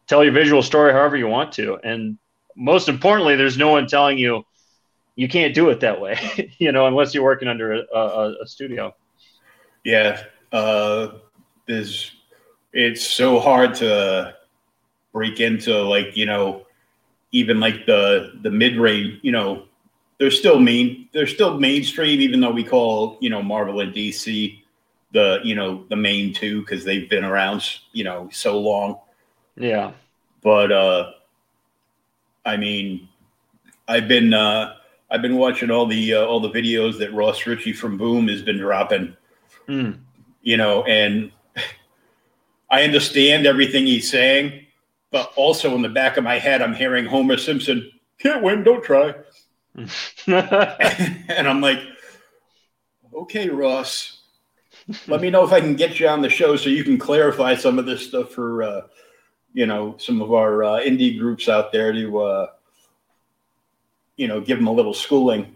tell 0.07 0.23
your 0.23 0.33
visual 0.33 0.63
story 0.63 0.93
however 0.93 1.17
you 1.17 1.27
want 1.27 1.51
to. 1.53 1.77
And 1.83 2.17
most 2.55 2.89
importantly, 2.89 3.35
there's 3.35 3.57
no 3.57 3.69
one 3.69 3.87
telling 3.87 4.17
you 4.17 4.45
you 5.15 5.27
can't 5.27 5.53
do 5.53 5.69
it 5.69 5.79
that 5.81 5.99
way, 5.99 6.53
you 6.59 6.71
know, 6.71 6.87
unless 6.87 7.13
you're 7.13 7.23
working 7.23 7.47
under 7.47 7.73
a, 7.73 7.85
a, 7.93 8.35
a 8.43 8.47
studio. 8.47 8.95
Yeah. 9.83 10.23
Uh, 10.51 11.09
there's, 11.65 12.11
it's 12.71 13.05
so 13.05 13.39
hard 13.39 13.73
to 13.75 14.35
break 15.11 15.39
into 15.39 15.73
like, 15.83 16.15
you 16.15 16.25
know, 16.25 16.65
even 17.31 17.59
like 17.59 17.85
the, 17.85 18.33
the 18.41 18.51
mid 18.51 18.77
range, 18.77 19.19
you 19.21 19.31
know, 19.31 19.63
they're 20.19 20.31
still 20.31 20.59
main, 20.59 21.09
they're 21.13 21.27
still 21.27 21.59
mainstream, 21.59 22.21
even 22.21 22.39
though 22.39 22.51
we 22.51 22.63
call, 22.63 23.17
you 23.19 23.29
know, 23.29 23.41
Marvel 23.41 23.81
and 23.81 23.93
DC 23.93 24.63
the, 25.13 25.39
you 25.43 25.55
know, 25.55 25.85
the 25.89 25.95
main 25.95 26.33
two, 26.33 26.63
cause 26.65 26.83
they've 26.83 27.09
been 27.09 27.23
around, 27.23 27.63
you 27.91 28.03
know, 28.03 28.29
so 28.31 28.59
long 28.59 28.99
yeah. 29.57 29.91
But 30.41 30.71
uh 30.71 31.11
I 32.45 32.55
mean, 32.57 33.09
I've 33.87 34.07
been 34.07 34.33
uh 34.33 34.75
I've 35.09 35.21
been 35.21 35.37
watching 35.37 35.71
all 35.71 35.85
the 35.85 36.15
uh, 36.15 36.25
all 36.25 36.39
the 36.39 36.49
videos 36.49 36.97
that 36.99 37.13
Ross 37.13 37.45
Richie 37.45 37.73
from 37.73 37.97
Boom 37.97 38.27
has 38.27 38.41
been 38.41 38.57
dropping. 38.57 39.15
Mm. 39.67 39.99
You 40.41 40.57
know, 40.57 40.83
and 40.83 41.31
I 42.71 42.83
understand 42.83 43.45
everything 43.45 43.85
he's 43.85 44.09
saying, 44.09 44.65
but 45.11 45.31
also 45.35 45.73
in 45.75 45.81
the 45.81 45.89
back 45.89 46.17
of 46.17 46.23
my 46.23 46.39
head, 46.39 46.61
I'm 46.61 46.73
hearing 46.73 47.05
Homer 47.05 47.37
Simpson, 47.37 47.89
"Can't 48.19 48.43
win, 48.43 48.63
don't 48.63 48.83
try," 48.83 49.13
and 50.27 51.47
I'm 51.47 51.61
like, 51.61 51.79
"Okay, 53.13 53.49
Ross, 53.49 54.21
let 55.07 55.21
me 55.21 55.29
know 55.29 55.45
if 55.45 55.53
I 55.53 55.61
can 55.61 55.75
get 55.75 55.99
you 55.99 56.07
on 56.07 56.21
the 56.21 56.29
show 56.29 56.55
so 56.55 56.69
you 56.69 56.83
can 56.83 56.97
clarify 56.97 57.55
some 57.55 57.79
of 57.79 57.85
this 57.85 58.07
stuff 58.07 58.31
for 58.31 58.63
uh, 58.63 58.81
you 59.57 59.65
know 59.65 59.95
some 59.97 60.21
of 60.21 60.31
our 60.33 60.63
uh, 60.63 60.79
indie 60.81 61.17
groups 61.17 61.49
out 61.49 61.71
there 61.71 61.91
to 61.91 62.19
uh, 62.19 62.47
you 64.15 64.27
know 64.27 64.39
give 64.39 64.59
them 64.59 64.67
a 64.67 64.71
little 64.71 64.93
schooling. 64.93 65.55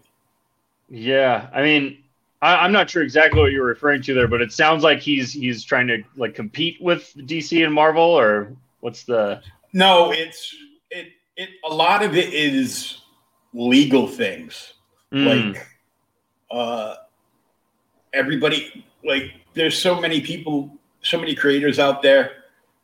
Yeah, 0.88 1.48
I 1.54 1.62
mean, 1.62 2.02
I, 2.42 2.64
am 2.64 2.72
not 2.72 2.90
sure 2.90 3.04
exactly 3.04 3.40
what 3.40 3.52
you're 3.52 3.64
referring 3.64 4.02
to 4.02 4.12
there, 4.12 4.26
but 4.26 4.42
it 4.42 4.52
sounds 4.52 4.82
like 4.82 4.98
he's 4.98 5.32
he's 5.32 5.62
trying 5.62 5.86
to 5.86 6.02
like 6.16 6.34
compete 6.34 6.82
with 6.82 7.14
DC 7.16 7.64
and 7.64 7.72
Marvel, 7.72 8.02
or 8.02 8.52
what's 8.80 9.04
the? 9.04 9.40
No, 9.72 10.10
it's 10.10 10.52
it 10.90 11.12
it. 11.36 11.50
A 11.64 11.72
lot 11.72 12.02
of 12.02 12.16
it 12.16 12.34
is 12.34 13.02
legal 13.54 14.08
things, 14.08 14.72
mm. 15.12 15.52
like 15.54 15.64
uh, 16.50 16.96
everybody. 18.12 18.84
Like, 19.04 19.32
there's 19.54 19.78
so 19.78 20.00
many 20.00 20.20
people, 20.20 20.76
so 21.02 21.20
many 21.20 21.36
creators 21.36 21.78
out 21.78 22.02
there 22.02 22.41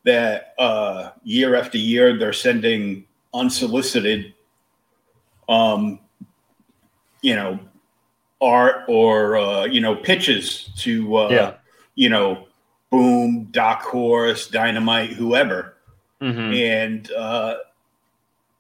that 0.08 0.54
uh, 0.58 1.10
year 1.22 1.54
after 1.54 1.76
year 1.76 2.18
they're 2.18 2.32
sending 2.32 3.04
unsolicited, 3.34 4.34
um, 5.48 6.00
you 7.20 7.36
know, 7.36 7.60
art 8.40 8.84
or 8.88 9.36
uh, 9.36 9.64
you 9.66 9.80
know 9.80 9.94
pitches 9.94 10.70
to 10.78 11.16
uh, 11.16 11.28
yeah. 11.28 11.54
you 11.94 12.08
know, 12.08 12.48
Boom, 12.90 13.48
Dark 13.50 13.82
Horse, 13.82 14.48
Dynamite, 14.48 15.10
whoever, 15.10 15.74
mm-hmm. 16.22 16.54
and 16.54 17.12
uh, 17.12 17.56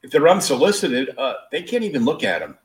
if 0.02 0.10
they're 0.10 0.28
unsolicited, 0.28 1.16
uh, 1.16 1.34
they 1.50 1.62
can't 1.62 1.84
even 1.84 2.04
look 2.04 2.22
at 2.22 2.40
them 2.40 2.58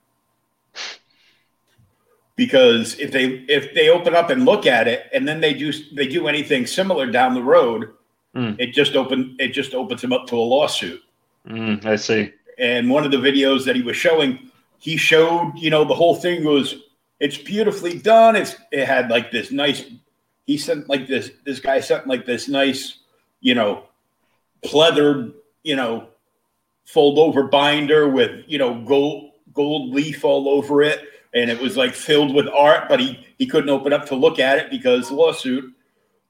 because 2.36 3.00
if 3.00 3.12
they 3.12 3.46
if 3.48 3.74
they 3.74 3.88
open 3.88 4.14
up 4.14 4.30
and 4.30 4.44
look 4.44 4.66
at 4.66 4.90
it 4.90 5.10
and 5.14 5.26
then 5.26 5.40
they 5.40 5.54
do 5.54 5.72
they 5.94 6.08
do 6.08 6.28
anything 6.28 6.66
similar 6.66 7.10
down 7.10 7.34
the 7.34 7.42
road 7.42 7.94
Mm. 8.36 8.60
It 8.60 8.74
just 8.74 8.96
opened. 8.96 9.40
It 9.40 9.50
just 9.50 9.74
opens 9.74 10.04
him 10.04 10.14
up 10.14 10.28
to 10.28 10.36
a 10.36 10.38
lawsuit. 10.38 11.02
Mm, 11.48 11.86
I 11.86 11.96
see. 11.96 12.34
And 12.58 12.90
one 12.90 13.06
of 13.06 13.12
the 13.12 13.18
videos 13.18 13.66
that 13.66 13.76
he 13.76 13.82
was 13.82 13.98
showing, 13.98 14.52
he 14.80 14.98
showed, 14.98 15.54
you 15.56 15.70
know, 15.70 15.84
the 15.84 15.94
whole 15.94 16.16
thing 16.16 16.44
was 16.44 16.76
it's 17.20 17.38
beautifully 17.38 18.00
done. 18.00 18.36
It's 18.36 18.56
it 18.72 18.86
had 18.86 19.10
like 19.10 19.32
this 19.32 19.52
nice. 19.52 19.86
He 20.46 20.58
sent 20.58 20.90
like 20.90 21.08
this. 21.08 21.32
This 21.46 21.60
guy 21.60 21.80
sent 21.80 22.08
like 22.08 22.26
this 22.26 22.48
nice, 22.48 23.00
you 23.40 23.56
know, 23.56 23.86
pleathered, 24.64 25.34
you 25.64 25.76
know, 25.76 26.08
fold 26.86 27.18
over 27.18 27.44
binder 27.44 28.10
with 28.10 28.44
you 28.48 28.58
know 28.58 28.84
gold 28.84 29.32
gold 29.54 29.94
leaf 29.94 30.26
all 30.26 30.50
over 30.50 30.82
it, 30.82 31.02
and 31.34 31.50
it 31.50 31.60
was 31.60 31.78
like 31.78 31.94
filled 31.94 32.34
with 32.34 32.48
art. 32.48 32.90
But 32.90 33.00
he 33.00 33.26
he 33.38 33.46
couldn't 33.46 33.70
open 33.70 33.94
up 33.94 34.06
to 34.08 34.16
look 34.16 34.40
at 34.40 34.58
it 34.58 34.70
because 34.70 35.12
lawsuit. 35.12 35.74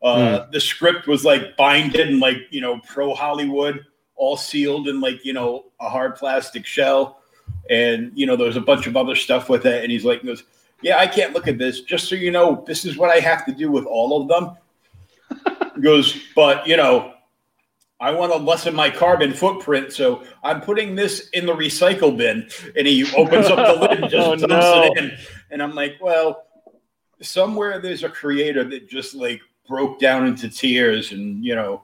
Uh, 0.04 0.16
mm. 0.18 0.52
The 0.52 0.60
script 0.60 1.08
was 1.08 1.24
like 1.24 1.56
binded 1.56 2.10
and 2.10 2.20
like 2.20 2.38
you 2.50 2.62
know 2.62 2.80
pro 2.80 3.14
Hollywood, 3.14 3.86
all 4.16 4.38
sealed 4.38 4.88
in 4.88 5.00
like 5.00 5.24
you 5.24 5.34
know 5.34 5.66
a 5.80 5.90
hard 5.90 6.16
plastic 6.16 6.66
shell, 6.66 7.22
and 7.70 8.12
you 8.14 8.26
know 8.26 8.36
there's 8.36 8.58
a 8.58 8.62
bunch 8.62 8.86
of 8.88 8.98
other 8.98 9.16
stuff 9.16 9.50
with 9.50 9.66
it. 9.66 9.84
And 9.84 9.92
he's 9.92 10.06
like, 10.06 10.24
goes, 10.24 10.44
"Yeah, 10.82 10.98
I 10.98 11.08
can't 11.08 11.34
look 11.34 11.48
at 11.48 11.58
this. 11.58 11.82
Just 11.82 12.10
so 12.10 12.16
you 12.16 12.32
know, 12.32 12.64
this 12.68 12.86
is 12.86 12.98
what 12.98 13.10
I 13.10 13.20
have 13.20 13.46
to 13.46 13.54
do 13.54 13.72
with 13.72 13.86
all 13.86 14.22
of 14.22 14.28
them." 14.28 14.58
he 15.76 15.82
goes, 15.82 16.22
but 16.36 16.68
you 16.68 16.78
know, 16.78 17.14
I 18.00 18.12
want 18.12 18.32
to 18.34 18.38
lessen 18.38 18.76
my 18.76 18.90
carbon 18.90 19.34
footprint, 19.34 19.94
so 19.94 20.24
I'm 20.44 20.62
putting 20.62 20.96
this 20.96 21.30
in 21.30 21.46
the 21.46 21.54
recycle 21.54 22.16
bin. 22.16 22.50
And 22.76 22.86
he 22.86 23.06
opens 23.16 23.48
up 23.48 23.56
the 23.56 23.82
lid 23.82 24.04
and 24.04 24.12
just 24.12 24.28
oh, 24.28 24.36
dumps 24.36 24.48
no. 24.48 24.84
it 24.84 24.98
in. 24.98 25.18
And 25.52 25.64
I'm 25.64 25.74
like, 25.74 25.98
well, 26.02 26.46
somewhere 27.22 27.80
there's 27.80 28.04
a 28.04 28.10
creator 28.10 28.64
that 28.66 28.90
just 28.90 29.16
like 29.16 29.42
broke 29.67 30.00
down 30.00 30.27
into 30.27 30.50
tears 30.50 31.12
and 31.12 31.43
you 31.43 31.55
know 31.55 31.82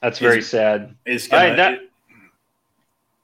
that's 0.00 0.18
very 0.18 0.40
sad. 0.40 0.94
is 1.04 1.28
gonna, 1.28 1.52
I, 1.52 1.54
that, 1.56 1.72
it, 1.74 1.90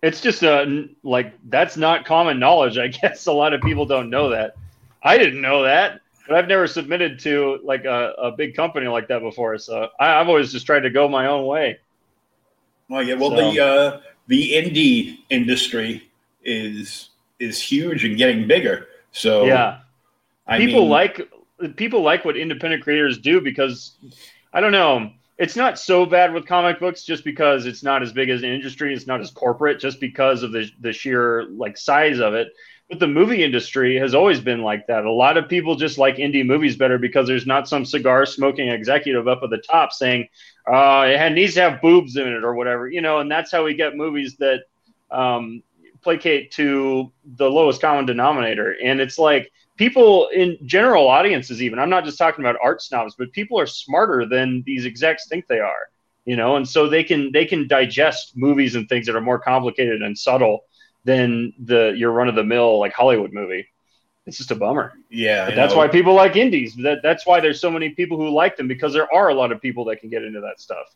it's 0.03 0.21
just 0.21 0.43
a 0.43 0.89
like 1.03 1.33
that's 1.49 1.77
not 1.77 2.05
common 2.05 2.39
knowledge 2.39 2.79
i 2.87 2.89
guess. 2.89 3.27
A 3.27 3.33
lot 3.33 3.53
of 3.55 3.61
people 3.63 3.87
don't 3.87 4.11
know 4.11 4.31
that. 4.31 4.57
I 5.03 5.19
didn't 5.19 5.41
know 5.41 5.63
that 5.63 6.01
but 6.27 6.37
i've 6.37 6.49
never 6.49 6.67
submitted 6.67 7.19
to 7.21 7.61
like 7.63 7.85
a, 7.85 8.13
a 8.19 8.33
big 8.33 8.55
company 8.57 8.89
like 8.89 9.09
that 9.09 9.21
before 9.21 9.57
so 9.59 9.89
I, 10.01 10.09
have 10.09 10.29
always 10.29 10.53
just 10.53 10.67
tried 10.67 10.81
to 10.81 10.91
go 10.91 11.09
my 11.09 11.27
own 11.27 11.47
way. 11.47 11.79
Well 12.89 13.03
yeah 13.03 13.15
well 13.15 13.31
so. 13.31 13.37
the 13.37 13.65
uh 13.65 14.01
the 14.27 14.53
indie 14.53 15.19
industry 15.31 16.11
is 16.43 17.11
is 17.39 17.61
huge 17.61 18.05
and 18.05 18.17
getting 18.17 18.47
bigger 18.47 18.89
so 19.13 19.47
yeah. 19.47 19.79
I 20.47 20.59
people 20.59 20.83
mean, 20.83 20.91
like 20.91 21.29
people 21.77 22.03
like 22.03 22.25
what 22.25 22.37
independent 22.37 22.83
creators 22.83 23.19
do 23.19 23.41
because 23.41 23.97
I 24.53 24.61
don't 24.61 24.73
know. 24.73 25.13
It's 25.39 25.57
not 25.57 25.79
so 25.79 26.07
bad 26.07 26.33
with 26.33 26.47
comic 26.47 26.81
books 26.81 27.05
just 27.05 27.23
because 27.23 27.67
it's 27.67 27.83
not 27.83 28.03
as 28.03 28.13
big 28.13 28.31
as 28.31 28.43
an 28.43 28.49
industry. 28.49 28.95
It's 28.95 29.07
not 29.07 29.21
as 29.21 29.31
corporate 29.31 29.81
just 29.81 30.01
because 30.01 30.43
of 30.43 30.53
the 30.53 30.71
the 30.81 30.93
sheer 30.93 31.45
like 31.45 31.77
size 31.77 32.21
of 32.21 32.35
it. 32.35 32.49
But 32.89 33.01
the 33.01 33.09
movie 33.09 33.43
industry 33.43 33.97
has 33.97 34.15
always 34.15 34.41
been 34.41 34.63
like 34.63 34.87
that. 34.87 35.05
A 35.05 35.13
lot 35.13 35.37
of 35.37 35.49
people 35.49 35.75
just 35.75 35.99
like 35.99 36.17
indie 36.17 36.47
movies 36.47 36.77
better 36.77 36.99
because 36.99 37.27
there's 37.27 37.47
not 37.47 37.69
some 37.69 37.85
cigar 37.85 38.25
smoking 38.25 38.69
executive 38.69 39.27
up 39.27 39.41
at 39.43 39.51
the 39.51 39.59
top 39.59 39.93
saying 39.93 40.29
uh, 40.73 41.05
it 41.09 41.33
needs 41.33 41.55
to 41.55 41.63
have 41.63 41.83
boobs 41.83 42.17
in 42.17 42.29
it 42.29 42.45
or 42.45 42.55
whatever, 42.55 42.89
you 42.89 43.01
know. 43.01 43.19
And 43.19 43.31
that's 43.31 43.51
how 43.51 43.65
we 43.65 43.75
get 43.75 43.97
movies 43.97 44.37
that 44.37 44.61
um, 45.11 45.65
placate 46.03 46.53
to 46.53 47.11
the 47.25 47.51
lowest 47.51 47.81
common 47.81 48.07
denominator. 48.07 48.77
And 48.83 49.01
it's 49.01 49.19
like 49.19 49.53
people 49.77 50.29
in 50.29 50.57
general 50.65 51.09
audiences 51.09 51.63
even 51.63 51.79
i'm 51.79 51.91
not 51.91 52.05
just 52.05 52.19
talking 52.19 52.45
about 52.45 52.57
art 52.63 52.83
snobs 52.83 53.15
but 53.17 53.31
people 53.33 53.59
are 53.59 53.67
smarter 53.67 54.27
than 54.27 54.63
these 54.67 54.87
execs 54.87 55.29
think 55.29 55.47
they 55.47 55.61
are 55.61 55.89
you 56.27 56.37
know? 56.37 56.57
And 56.57 56.69
so 56.69 56.89
they 56.89 57.03
can 57.03 57.33
they 57.33 57.47
can 57.47 57.67
digest 57.67 58.37
movies 58.37 58.75
and 58.75 58.87
things 58.87 59.07
that 59.07 59.17
are 59.17 59.23
more 59.23 59.39
complicated 59.39 60.03
and 60.03 60.19
subtle 60.19 60.65
than 61.05 61.55
the 61.59 61.95
your 61.97 62.11
run 62.11 62.29
of 62.29 62.35
the 62.35 62.45
mill 62.45 62.79
like 62.79 62.93
hollywood 62.93 63.33
movie. 63.33 63.67
It's 64.27 64.37
just 64.37 64.51
a 64.51 64.57
bummer. 64.57 64.93
Yeah 65.09 65.55
that's 65.55 65.75
why 65.75 65.89
people 65.89 66.13
like 66.13 66.37
indies. 66.37 66.75
That 66.77 66.99
that's 67.03 67.25
why 67.25 67.41
there's 67.41 67.61
so 67.61 67.71
many 67.71 67.91
people 67.91 68.19
who 68.19 68.29
like 68.29 68.57
them 68.57 68.69
because 68.69 68.93
there 68.93 69.13
are 69.15 69.29
a 69.29 69.35
lot 69.35 69.53
of 69.53 69.63
people 69.63 69.85
that 69.87 70.01
can 70.01 70.11
get 70.11 70.25
into 70.25 70.41
that 70.41 70.61
stuff. 70.61 70.95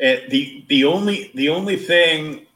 And 0.00 0.22
the 0.30 0.64
the 0.68 0.84
only 0.84 1.30
the 1.34 1.50
only 1.50 1.76
thing 1.76 2.46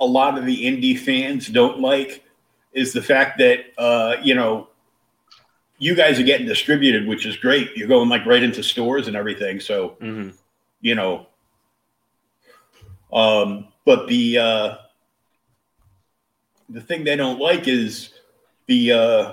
a 0.00 0.06
lot 0.06 0.36
of 0.38 0.46
the 0.46 0.64
indie 0.64 0.98
fans 0.98 1.46
don't 1.46 1.80
like 1.80 2.24
is 2.72 2.92
the 2.92 3.02
fact 3.02 3.38
that 3.38 3.60
uh, 3.78 4.16
you 4.22 4.34
know 4.34 4.68
you 5.78 5.94
guys 5.94 6.18
are 6.18 6.22
getting 6.24 6.46
distributed, 6.46 7.06
which 7.06 7.26
is 7.26 7.36
great. 7.36 7.76
You're 7.76 7.88
going 7.88 8.08
like 8.08 8.24
right 8.26 8.42
into 8.42 8.62
stores 8.62 9.08
and 9.08 9.16
everything. 9.16 9.60
So 9.60 9.96
hmm 10.00 10.30
you 10.82 10.94
know, 10.94 11.26
um, 13.12 13.68
but 13.84 14.06
the 14.08 14.38
uh, 14.38 14.74
the 16.68 16.80
thing 16.80 17.04
they 17.04 17.16
don't 17.16 17.40
like 17.40 17.66
is 17.66 18.10
the 18.66 18.92
uh, 18.92 19.32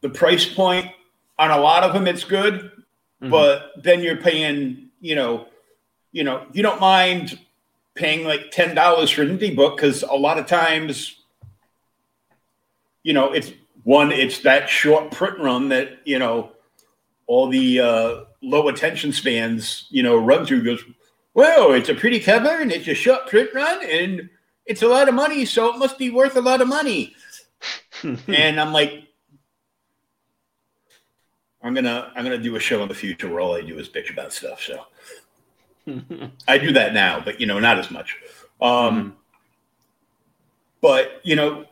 the 0.00 0.08
price 0.08 0.44
point 0.46 0.90
on 1.38 1.50
a 1.50 1.58
lot 1.58 1.82
of 1.84 1.92
them. 1.92 2.06
It's 2.06 2.24
good, 2.24 2.70
Mhm. 3.22 3.30
but 3.30 3.72
then 3.82 4.02
you're 4.02 4.16
paying, 4.16 4.90
you 5.00 5.14
know, 5.14 5.46
you 6.12 6.24
know, 6.24 6.46
you 6.52 6.62
don't 6.62 6.80
mind 6.80 7.38
paying 7.94 8.24
like 8.26 8.50
ten 8.50 8.74
dollars 8.74 9.10
for 9.10 9.22
an 9.22 9.38
indie 9.38 9.54
book 9.54 9.76
because 9.76 10.02
a 10.02 10.14
lot 10.14 10.38
of 10.38 10.46
times, 10.46 11.16
you 13.02 13.12
know, 13.12 13.32
it's 13.32 13.52
one, 13.84 14.12
it's 14.12 14.40
that 14.40 14.68
short 14.68 15.10
print 15.10 15.38
run 15.38 15.68
that 15.68 16.00
you 16.04 16.18
know 16.18 16.52
all 17.26 17.48
the 17.48 17.80
uh, 17.80 18.24
low 18.42 18.68
attention 18.68 19.12
spans, 19.12 19.86
you 19.90 20.02
know, 20.02 20.16
run 20.16 20.44
through. 20.44 20.64
Goes, 20.64 20.82
well, 21.34 21.72
it's 21.72 21.88
a 21.88 21.94
pretty 21.94 22.20
cover 22.20 22.60
and 22.60 22.70
it's 22.72 22.88
a 22.88 22.94
short 22.94 23.26
print 23.26 23.50
run 23.54 23.84
and 23.84 24.28
it's 24.66 24.82
a 24.82 24.88
lot 24.88 25.08
of 25.08 25.14
money, 25.14 25.44
so 25.44 25.72
it 25.72 25.78
must 25.78 25.98
be 25.98 26.10
worth 26.10 26.36
a 26.36 26.40
lot 26.40 26.60
of 26.60 26.68
money. 26.68 27.14
and 28.02 28.60
I'm 28.60 28.72
like, 28.72 29.04
I'm 31.62 31.74
gonna 31.74 32.12
I'm 32.14 32.24
gonna 32.24 32.38
do 32.38 32.56
a 32.56 32.60
show 32.60 32.82
in 32.82 32.88
the 32.88 32.94
future 32.94 33.28
where 33.28 33.40
all 33.40 33.54
I 33.54 33.62
do 33.62 33.78
is 33.78 33.88
bitch 33.88 34.10
about 34.10 34.32
stuff. 34.32 34.60
So 34.62 34.84
I 36.48 36.58
do 36.58 36.72
that 36.72 36.94
now, 36.94 37.20
but 37.24 37.40
you 37.40 37.46
know, 37.46 37.58
not 37.58 37.78
as 37.78 37.90
much. 37.90 38.16
Um, 38.60 39.16
But 40.80 41.20
you 41.24 41.36
know, 41.36 41.64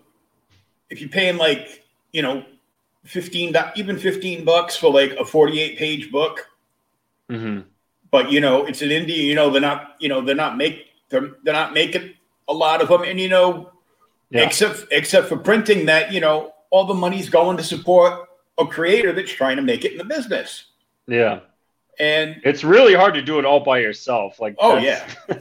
if 0.88 1.00
you're 1.00 1.10
paying 1.10 1.36
like 1.36 1.81
you 2.12 2.22
know, 2.22 2.44
fifteen 3.04 3.54
even 3.76 3.98
fifteen 3.98 4.44
bucks 4.44 4.76
for 4.76 4.92
like 4.92 5.12
a 5.12 5.24
48 5.24 5.78
page 5.78 6.10
book, 6.12 6.46
hmm 7.28 7.60
but 8.10 8.30
you 8.30 8.40
know, 8.40 8.66
it's 8.66 8.82
an 8.82 8.90
indie. 8.90 9.16
You 9.16 9.34
know, 9.34 9.48
they're 9.48 9.60
not 9.60 9.96
you 9.98 10.08
know 10.08 10.20
they're 10.20 10.34
not 10.34 10.56
make 10.56 10.86
they're, 11.08 11.30
they're 11.44 11.54
not 11.54 11.72
making 11.72 12.12
a 12.48 12.52
lot 12.52 12.82
of 12.82 12.88
them, 12.88 13.02
and 13.02 13.18
you 13.18 13.28
know, 13.30 13.70
Yeah. 14.30 14.42
except 14.42 14.86
except 14.90 15.28
for 15.28 15.38
printing 15.38 15.86
that 15.86 16.12
you 16.12 16.20
know 16.20 16.52
all 16.70 16.84
the 16.84 16.94
money's 16.94 17.28
going 17.30 17.56
to 17.56 17.62
support 17.62 18.28
a 18.58 18.66
creator 18.66 19.12
that's 19.12 19.32
trying 19.32 19.56
to 19.56 19.62
make 19.62 19.84
it 19.86 19.92
in 19.92 19.98
the 19.98 20.04
business. 20.04 20.66
yeah. 21.06 21.40
And 21.98 22.40
It's 22.44 22.64
really 22.64 22.94
hard 22.94 23.12
to 23.14 23.22
do 23.22 23.38
it 23.38 23.44
all 23.44 23.60
by 23.60 23.78
yourself. 23.78 24.40
Like, 24.40 24.56
oh 24.58 24.76
yeah, 24.78 25.06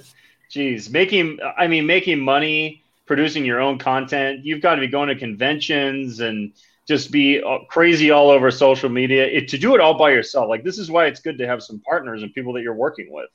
Geez, 0.49 0.89
making 0.89 1.39
I 1.57 1.67
mean 1.67 1.85
making 1.85 2.19
money, 2.19 2.80
producing 3.11 3.43
your 3.43 3.59
own 3.59 3.77
content, 3.77 4.45
you've 4.45 4.61
got 4.61 4.75
to 4.75 4.79
be 4.79 4.87
going 4.87 5.09
to 5.09 5.15
conventions 5.17 6.21
and 6.21 6.53
just 6.87 7.11
be 7.11 7.43
uh, 7.43 7.57
crazy 7.67 8.09
all 8.09 8.29
over 8.29 8.49
social 8.49 8.87
media. 8.87 9.25
It, 9.25 9.49
to 9.49 9.57
do 9.57 9.75
it 9.75 9.81
all 9.81 9.97
by 9.97 10.11
yourself, 10.11 10.47
like 10.47 10.63
this 10.63 10.77
is 10.77 10.89
why 10.89 11.07
it's 11.07 11.19
good 11.19 11.37
to 11.39 11.45
have 11.45 11.61
some 11.61 11.81
partners 11.81 12.23
and 12.23 12.33
people 12.33 12.53
that 12.53 12.61
you're 12.61 12.73
working 12.73 13.11
with. 13.11 13.27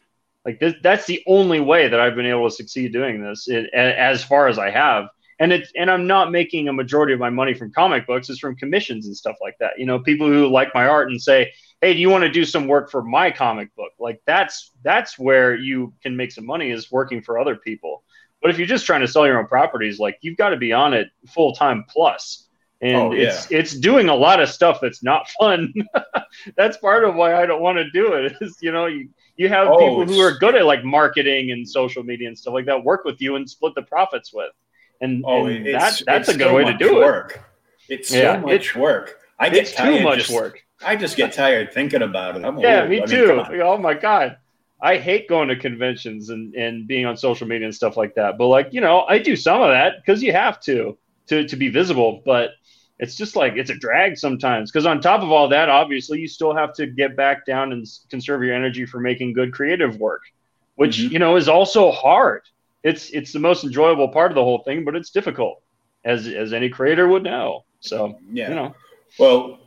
Like 0.46 0.60
this, 0.60 0.72
that's 0.82 1.04
the 1.04 1.22
only 1.26 1.60
way 1.60 1.88
that 1.88 2.00
I've 2.00 2.14
been 2.14 2.24
able 2.24 2.48
to 2.48 2.56
succeed 2.56 2.94
doing 2.94 3.22
this 3.22 3.48
it, 3.48 3.68
as 3.74 4.24
far 4.24 4.48
as 4.48 4.58
I 4.58 4.70
have. 4.70 5.08
And 5.38 5.52
it's 5.52 5.70
and 5.76 5.90
I'm 5.90 6.06
not 6.06 6.32
making 6.32 6.68
a 6.68 6.72
majority 6.72 7.12
of 7.12 7.20
my 7.20 7.28
money 7.28 7.52
from 7.52 7.70
comic 7.70 8.06
books; 8.06 8.30
it's 8.30 8.38
from 8.38 8.56
commissions 8.56 9.08
and 9.08 9.14
stuff 9.14 9.36
like 9.42 9.58
that. 9.60 9.72
You 9.76 9.84
know, 9.84 9.98
people 9.98 10.26
who 10.26 10.48
like 10.48 10.74
my 10.74 10.86
art 10.86 11.10
and 11.10 11.20
say, 11.20 11.52
hey 11.82 11.92
do 11.92 12.00
you 12.00 12.08
want 12.08 12.22
to 12.22 12.30
do 12.30 12.46
some 12.46 12.66
work 12.66 12.90
for 12.90 13.02
my 13.02 13.30
comic 13.30 13.74
book 13.76 13.92
like 13.98 14.22
that's 14.24 14.70
that's 14.82 15.18
where 15.18 15.54
you 15.54 15.92
can 16.02 16.16
make 16.16 16.32
some 16.32 16.46
money 16.46 16.70
is 16.70 16.90
working 16.90 17.20
for 17.20 17.38
other 17.38 17.54
people 17.54 18.02
but 18.46 18.50
if 18.52 18.58
you're 18.58 18.66
just 18.68 18.86
trying 18.86 19.00
to 19.00 19.08
sell 19.08 19.26
your 19.26 19.38
own 19.40 19.46
properties 19.48 19.98
like 19.98 20.16
you've 20.20 20.36
got 20.36 20.50
to 20.50 20.56
be 20.56 20.72
on 20.72 20.94
it 20.94 21.08
full 21.34 21.52
time 21.52 21.84
plus 21.88 22.46
and 22.80 22.94
Oh, 22.96 23.12
yeah. 23.12 23.24
it's 23.28 23.50
it's 23.50 23.72
doing 23.74 24.08
a 24.08 24.14
lot 24.14 24.38
of 24.40 24.48
stuff 24.48 24.78
that's 24.80 25.02
not 25.02 25.28
fun 25.40 25.72
that's 26.56 26.76
part 26.76 27.02
of 27.04 27.14
why 27.16 27.34
i 27.34 27.44
don't 27.46 27.60
want 27.62 27.78
to 27.78 27.90
do 27.90 28.12
it 28.12 28.34
is 28.40 28.56
you 28.60 28.70
know 28.70 28.86
you 28.86 29.08
you 29.36 29.48
have 29.48 29.66
Oh, 29.68 29.78
people 29.78 30.04
who 30.06 30.20
are 30.20 30.32
good 30.38 30.54
at 30.54 30.64
like 30.64 30.84
marketing 30.84 31.50
and 31.50 31.68
social 31.68 32.02
media 32.04 32.28
and 32.28 32.38
stuff 32.38 32.54
like 32.54 32.66
that 32.66 32.84
work 32.84 33.04
with 33.04 33.20
you 33.20 33.36
and 33.36 33.48
split 33.48 33.74
the 33.74 33.82
profits 33.82 34.32
with 34.32 34.52
and, 35.00 35.24
oh, 35.26 35.46
and 35.46 35.66
it's, 35.66 35.98
that, 35.98 36.06
that's 36.06 36.28
it's 36.28 36.36
a 36.36 36.38
good 36.38 36.48
so 36.48 36.54
way 36.54 36.64
to 36.64 36.72
do 36.78 36.94
work. 36.96 37.44
It's 37.88 38.08
so 38.08 38.16
Yeah, 38.16 38.38
much 38.38 38.74
work. 38.74 39.18
I 39.38 39.50
get 39.50 39.58
it's 39.64 39.74
too 39.74 40.00
much 40.00 40.20
just- 40.20 40.30
work 40.30 40.62
I 40.84 40.96
just 40.96 41.16
get 41.16 41.32
tired 41.32 41.72
thinking 41.72 42.02
about 42.02 42.36
it. 42.36 42.44
I'm 42.44 42.58
Yeah, 42.58 42.80
old. 42.82 42.90
me 42.90 42.96
I 42.98 43.00
mean, 43.00 43.08
too. 43.08 43.42
oh 43.62 43.78
my 43.78 43.94
god, 43.94 44.36
I 44.80 44.98
hate 44.98 45.28
going 45.28 45.48
to 45.48 45.56
conventions 45.56 46.28
and 46.28 46.54
and 46.54 46.86
being 46.86 47.06
on 47.06 47.16
social 47.16 47.46
media 47.46 47.66
and 47.66 47.74
stuff 47.74 47.96
like 47.96 48.14
that. 48.16 48.36
But 48.38 48.48
like 48.48 48.68
you 48.72 48.80
know, 48.80 49.02
I 49.02 49.18
do 49.18 49.36
some 49.36 49.62
of 49.62 49.68
that 49.70 49.94
because 50.04 50.22
you 50.22 50.32
have 50.32 50.60
to 50.62 50.98
to 51.28 51.46
to 51.48 51.56
be 51.56 51.68
visible. 51.68 52.22
But 52.24 52.50
it's 52.98 53.16
just 53.16 53.36
like 53.36 53.54
it's 53.56 53.70
a 53.70 53.74
drag 53.74 54.16
sometimes 54.18 54.70
because 54.70 54.86
on 54.86 55.00
top 55.00 55.22
of 55.22 55.30
all 55.30 55.48
that, 55.48 55.68
obviously, 55.68 56.20
you 56.20 56.28
still 56.28 56.54
have 56.54 56.72
to 56.74 56.86
get 56.86 57.16
back 57.16 57.46
down 57.46 57.72
and 57.72 57.86
conserve 58.10 58.42
your 58.42 58.54
energy 58.54 58.86
for 58.86 59.00
making 59.00 59.32
good 59.32 59.52
creative 59.52 59.98
work, 59.98 60.22
which 60.76 60.98
Mhm. 60.98 61.10
you 61.12 61.18
know 61.18 61.36
is 61.36 61.48
also 61.48 61.90
hard. 61.90 62.42
It's 62.82 63.10
it's 63.10 63.32
the 63.32 63.40
most 63.40 63.64
enjoyable 63.64 64.08
part 64.08 64.30
of 64.30 64.34
the 64.34 64.44
whole 64.44 64.62
thing, 64.62 64.84
but 64.84 64.94
it's 64.94 65.10
difficult, 65.10 65.62
as 66.04 66.26
as 66.28 66.52
any 66.52 66.68
creator 66.68 67.08
would 67.08 67.22
know. 67.22 67.64
So 67.80 68.18
Yeah. 68.32 68.50
you 68.50 68.54
know, 68.54 68.74
Well, 69.18 69.58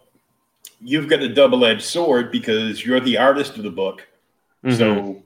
you've 0.80 1.08
got 1.08 1.22
a 1.22 1.30
double-edged 1.34 1.82
sword 1.82 2.32
because 2.32 2.86
you're 2.86 3.00
the 3.00 3.18
artist 3.18 3.58
of 3.58 3.64
the 3.64 3.70
book. 3.72 4.08
Mhm. 4.66 4.78
So, 4.78 5.24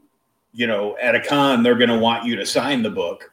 you 0.54 0.68
know, 0.68 0.96
at 1.02 1.16
a 1.16 1.20
con, 1.22 1.64
they're 1.64 1.76
going 1.78 1.90
to 1.90 1.98
want 2.00 2.26
you 2.26 2.36
to 2.38 2.46
sign 2.46 2.84
the 2.84 2.90
book. 2.90 3.32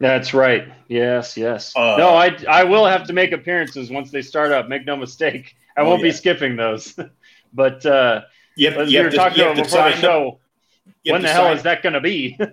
That's 0.00 0.34
right. 0.34 0.68
Yes, 0.88 1.36
yes. 1.36 1.72
Uh, 1.76 1.96
no, 1.98 2.10
I 2.14 2.36
I 2.48 2.64
will 2.64 2.84
have 2.86 3.06
to 3.06 3.12
make 3.12 3.32
appearances 3.32 3.90
once 3.90 4.10
they 4.10 4.22
start 4.22 4.50
up. 4.52 4.68
Make 4.68 4.84
no 4.84 4.96
mistake. 4.96 5.54
I 5.76 5.82
Oh, 5.82 5.88
won't 5.88 6.02
be 6.02 6.08
yeah. 6.08 6.14
skipping 6.14 6.56
those. 6.56 6.94
but 7.52 7.84
uh, 7.86 8.22
You 8.56 8.70
have, 8.70 8.80
as 8.80 8.88
we 8.90 8.98
were 8.98 9.10
to, 9.10 9.16
talking 9.16 9.42
about 9.42 9.56
before 9.56 9.82
the 9.90 9.96
show, 9.96 10.40
when 11.06 11.22
the 11.22 11.28
hell 11.28 11.44
sign- 11.44 11.56
is 11.56 11.62
that 11.62 11.82
going 11.82 11.92
to 11.94 12.00
be? 12.00 12.38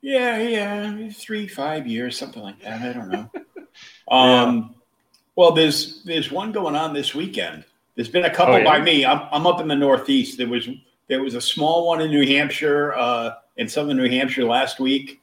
Yeah, 0.00 0.38
yeah, 0.38 1.08
three, 1.10 1.48
five 1.48 1.88
years, 1.88 2.16
something 2.16 2.40
like 2.40 2.60
that. 2.62 2.82
I 2.82 2.92
don't 2.92 3.08
know. 3.08 3.30
um, 4.16 4.76
well, 5.34 5.50
there's 5.50 6.04
there's 6.04 6.30
one 6.30 6.52
going 6.52 6.76
on 6.76 6.94
this 6.94 7.16
weekend. 7.16 7.64
There's 7.96 8.08
been 8.08 8.24
a 8.24 8.30
couple 8.32 8.54
Oh, 8.54 8.58
yeah? 8.58 8.64
by 8.64 8.80
me. 8.80 9.04
I'm, 9.04 9.22
I'm 9.32 9.44
up 9.44 9.60
in 9.60 9.66
the 9.66 9.74
Northeast. 9.74 10.38
There 10.38 10.46
was 10.48 10.68
there 11.08 11.22
was 11.22 11.34
a 11.34 11.40
small 11.40 11.86
one 11.86 12.00
in 12.00 12.10
New 12.10 12.26
Hampshire, 12.26 12.94
uh, 12.94 13.34
in 13.56 13.68
southern 13.68 13.96
New 13.96 14.08
Hampshire 14.08 14.44
last 14.44 14.78
week. 14.78 15.20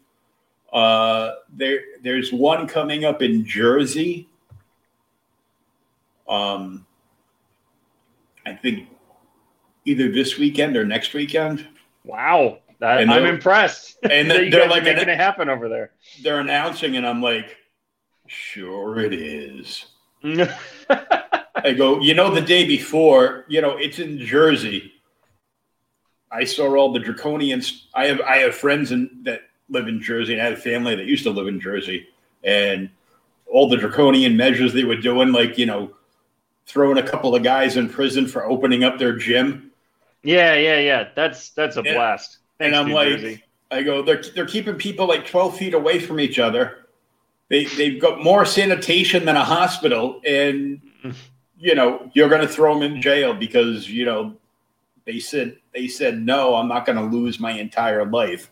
Uh, 0.73 1.35
there 1.53 1.79
there's 2.03 2.33
one 2.33 2.67
coming 2.67 3.05
up 3.05 3.21
in 3.21 3.45
Jersey. 3.45 4.27
Um, 6.27 6.85
I 8.45 8.53
think 8.53 8.89
either 9.85 10.11
this 10.11 10.37
weekend 10.37 10.75
or 10.75 10.85
next 10.85 11.13
weekend. 11.13 11.67
wow, 12.03 12.59
that, 12.79 13.09
I'm 13.09 13.25
impressed. 13.25 13.97
and 14.03 14.27
you 14.27 14.49
they're 14.49 14.67
like 14.67 14.83
are 14.83 14.89
an- 14.89 14.95
making 14.95 15.09
it 15.09 15.17
happen 15.17 15.49
over 15.49 15.69
there. 15.69 15.91
They're 16.23 16.39
announcing, 16.39 16.97
and 16.97 17.07
I'm 17.07 17.21
like, 17.21 17.55
sure 18.27 18.99
it 18.99 19.13
is. 19.13 19.85
I 20.25 21.73
go, 21.77 22.01
you 22.01 22.15
know, 22.15 22.33
the 22.33 22.41
day 22.41 22.65
before, 22.65 23.45
you 23.47 23.61
know, 23.61 23.77
it's 23.77 23.99
in 23.99 24.19
Jersey. 24.19 24.91
I 26.35 26.43
saw 26.43 26.75
all 26.75 26.91
the 26.91 26.99
draconians. 26.99 27.83
I 27.93 28.07
have 28.07 28.21
I 28.21 28.37
have 28.37 28.55
friends 28.55 28.91
in, 28.91 29.09
that 29.23 29.41
live 29.69 29.87
in 29.87 30.01
Jersey, 30.01 30.33
and 30.33 30.41
I 30.41 30.49
have 30.49 30.61
family 30.61 30.95
that 30.95 31.05
used 31.05 31.23
to 31.23 31.29
live 31.31 31.47
in 31.47 31.59
Jersey, 31.59 32.07
and 32.43 32.89
all 33.47 33.69
the 33.69 33.77
draconian 33.77 34.35
measures 34.35 34.73
they 34.73 34.83
were 34.83 34.97
doing, 34.97 35.31
like 35.31 35.57
you 35.57 35.65
know, 35.65 35.91
throwing 36.65 36.97
a 36.97 37.03
couple 37.07 37.35
of 37.35 37.43
guys 37.43 37.77
in 37.77 37.89
prison 37.89 38.27
for 38.27 38.45
opening 38.45 38.83
up 38.83 38.97
their 38.99 39.15
gym. 39.15 39.71
yeah, 40.23 40.55
yeah, 40.55 40.79
yeah. 40.79 41.07
That's 41.15 41.51
that's 41.51 41.77
a 41.77 41.83
Yeah. 41.83 41.93
blast. 41.93 42.39
And 42.59 42.75
I'm 42.75 42.87
New 42.87 42.95
like, 42.95 43.09
Jersey. 43.09 43.43
I 43.71 43.83
go, 43.83 44.01
they're 44.01 44.23
they're 44.35 44.45
keeping 44.45 44.75
people 44.75 45.07
like 45.07 45.27
12 45.27 45.57
feet 45.57 45.73
away 45.73 45.99
from 45.99 46.19
each 46.19 46.39
other. 46.39 46.87
They 47.49 47.65
they've 47.65 47.99
got 48.01 48.23
more 48.23 48.45
sanitation 48.45 49.25
than 49.25 49.35
a 49.35 49.43
hospital, 49.43 50.21
and 50.25 50.81
you 51.57 51.75
know 51.75 52.09
you're 52.13 52.29
going 52.29 52.41
to 52.41 52.47
throw 52.47 52.73
them 52.73 52.83
in 52.83 53.01
jail 53.01 53.33
because 53.33 53.89
you 53.89 54.05
know 54.05 54.35
they 55.05 55.19
said 55.19 55.57
they 55.73 55.87
said 55.87 56.21
no. 56.21 56.55
I'm 56.55 56.67
not 56.67 56.85
going 56.85 56.97
to 56.97 57.15
lose 57.15 57.39
my 57.39 57.51
entire 57.51 58.05
life. 58.05 58.49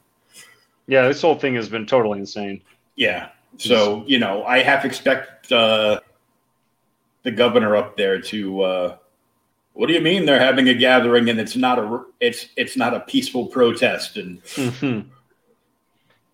yeah, 0.87 1.07
this 1.07 1.21
whole 1.21 1.35
thing 1.39 1.55
has 1.55 1.69
been 1.69 1.85
totally 1.85 2.19
insane. 2.19 2.61
Yeah. 2.95 3.29
So 3.57 4.03
you 4.07 4.19
know 4.19 4.43
I 4.45 4.59
half 4.59 4.85
expect 4.85 5.51
uh, 5.51 5.99
the 7.23 7.31
governor 7.31 7.75
up 7.75 7.97
there 7.97 8.19
to. 8.21 8.61
Uh, 8.61 8.97
what 9.75 9.87
do 9.87 9.93
you 9.93 10.01
mean 10.01 10.27
they're 10.27 10.39
having 10.39 10.69
a 10.69 10.73
gathering 10.75 11.29
and 11.29 11.39
it's 11.39 11.55
not 11.55 11.79
a 11.79 12.03
it's 12.19 12.47
it's 12.55 12.77
not 12.77 12.93
a 12.93 12.99
peaceful 12.99 13.47
protest 13.47 14.17
and 14.17 14.43
Mhm. 14.43 15.05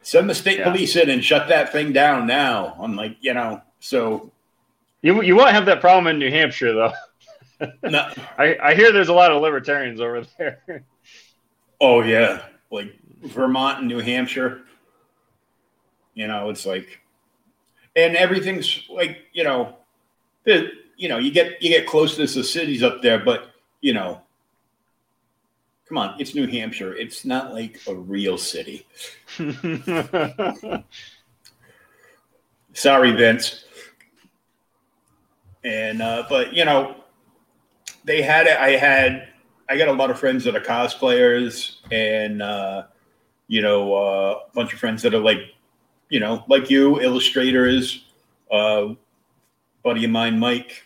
Send 0.01 0.29
the 0.29 0.35
state 0.35 0.59
Yeah. 0.59 0.71
police 0.71 0.95
in 0.97 1.09
and 1.09 1.23
shut 1.23 1.47
that 1.49 1.71
thing 1.71 1.93
down 1.93 2.25
now. 2.27 2.75
I'm 2.81 2.95
like, 2.97 3.15
you 3.21 3.33
know, 3.33 3.61
so 3.79 4.31
You 5.01 5.21
you 5.21 5.35
won't 5.37 5.51
have 5.51 5.65
that 5.67 5.79
problem 5.81 6.07
in 6.07 6.19
New 6.19 6.31
Hampshire 6.31 6.73
though. 6.73 6.91
no, 7.83 8.11
I, 8.37 8.57
I 8.61 8.75
hear 8.75 8.91
there's 8.91 9.09
a 9.09 9.13
lot 9.13 9.31
of 9.31 9.41
libertarians 9.41 9.99
over 10.01 10.25
there. 10.37 10.83
oh 11.81 12.01
yeah, 12.01 12.43
like 12.71 12.93
Vermont 13.23 13.79
and 13.79 13.87
New 13.87 13.99
Hampshire. 13.99 14.61
You 16.13 16.27
know, 16.27 16.49
it's 16.49 16.65
like, 16.65 16.99
and 17.95 18.15
everything's 18.15 18.83
like, 18.89 19.19
you 19.33 19.43
know, 19.43 19.77
the, 20.43 20.69
you 20.97 21.07
know, 21.09 21.17
you 21.17 21.31
get 21.31 21.61
you 21.61 21.69
get 21.69 21.87
closeness 21.87 22.33
to 22.33 22.43
cities 22.43 22.83
up 22.83 23.01
there, 23.01 23.19
but 23.19 23.51
you 23.81 23.93
know, 23.93 24.21
come 25.87 25.97
on, 25.97 26.15
it's 26.19 26.35
New 26.35 26.47
Hampshire. 26.47 26.93
It's 26.93 27.25
not 27.25 27.53
like 27.53 27.79
a 27.87 27.95
real 27.95 28.37
city. 28.37 28.85
Sorry, 32.73 33.11
Vince. 33.11 33.65
And 35.63 36.01
uh, 36.01 36.25
but 36.29 36.53
you 36.53 36.63
know, 36.63 36.95
they 38.09 38.23
had 38.23 38.47
it. 38.47 38.57
I 38.57 38.71
had 38.71 39.27
I 39.69 39.77
got 39.77 39.87
a 39.87 39.93
lot 39.93 40.09
of 40.09 40.19
friends 40.19 40.43
that 40.45 40.55
are 40.55 40.59
cosplayers, 40.59 41.75
and 41.91 42.41
uh, 42.41 42.85
you 43.47 43.61
know, 43.61 43.93
uh, 43.93 44.39
a 44.49 44.53
bunch 44.55 44.73
of 44.73 44.79
friends 44.79 45.03
that 45.03 45.13
are 45.13 45.19
like, 45.19 45.37
you 46.09 46.19
know, 46.19 46.43
like 46.49 46.71
you, 46.71 46.99
illustrators. 46.99 48.05
Uh, 48.51 48.95
buddy 49.83 50.05
of 50.05 50.09
mine, 50.09 50.39
Mike, 50.39 50.81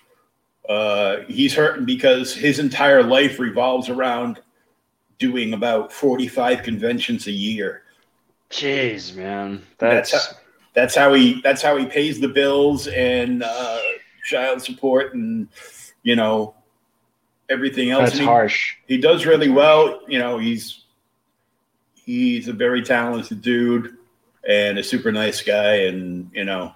uh, 0.67 1.19
he's 1.29 1.55
hurting 1.55 1.85
because 1.85 2.35
his 2.35 2.59
entire 2.59 3.01
life 3.01 3.39
revolves 3.39 3.87
around 3.87 4.41
doing 5.17 5.53
about 5.53 5.93
45 5.93 6.61
conventions 6.61 7.27
a 7.27 7.31
year. 7.31 7.83
Jeez, 8.49 9.15
man. 9.15 9.63
That's 9.77 10.11
that's 10.11 10.25
how, 10.25 10.37
that's 10.73 10.95
how 10.95 11.13
he 11.13 11.41
that's 11.41 11.61
how 11.61 11.77
he 11.77 11.85
pays 11.85 12.19
the 12.19 12.27
bills 12.27 12.87
and 12.87 13.43
uh, 13.43 13.79
child 14.25 14.61
support 14.61 15.15
and 15.15 15.47
you 16.03 16.17
know 16.17 16.53
everything 17.53 17.91
else. 17.91 18.09
That's 18.09 18.19
he, 18.19 18.25
harsh. 18.25 18.75
He 18.87 18.97
does 18.97 19.25
really 19.25 19.49
well. 19.49 20.01
You 20.07 20.19
know, 20.19 20.37
he's 20.37 20.83
he's 21.93 22.47
a 22.47 22.53
very 22.53 22.81
talented 22.81 23.41
dude 23.41 23.97
and 24.47 24.77
a 24.77 24.83
super 24.83 25.11
nice 25.11 25.41
guy, 25.41 25.75
and 25.75 26.29
you 26.33 26.43
know, 26.43 26.73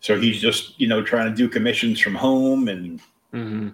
so 0.00 0.18
he's 0.18 0.40
just 0.40 0.80
you 0.80 0.88
know 0.88 1.02
trying 1.02 1.28
to 1.28 1.36
do 1.36 1.48
commissions 1.48 2.00
from 2.00 2.14
home 2.14 2.68
and. 2.68 3.00
Mm-hmm. 3.32 3.68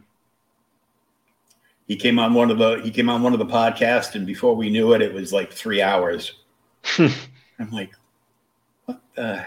He 1.87 1.97
came 1.97 2.19
on 2.19 2.33
one 2.33 2.51
of 2.51 2.57
the 2.57 2.81
he 2.83 2.91
came 2.91 3.11
on 3.11 3.23
one 3.23 3.35
of 3.35 3.39
the 3.39 3.45
podcasts, 3.45 4.15
and 4.15 4.27
before 4.27 4.57
we 4.57 4.71
knew 4.71 4.95
it, 4.95 5.03
it 5.03 5.13
was 5.13 5.35
like 5.35 5.53
three 5.53 5.83
hours. 5.83 6.33
I'm 6.99 7.71
like, 7.71 7.91
what 8.87 9.01
the? 9.15 9.45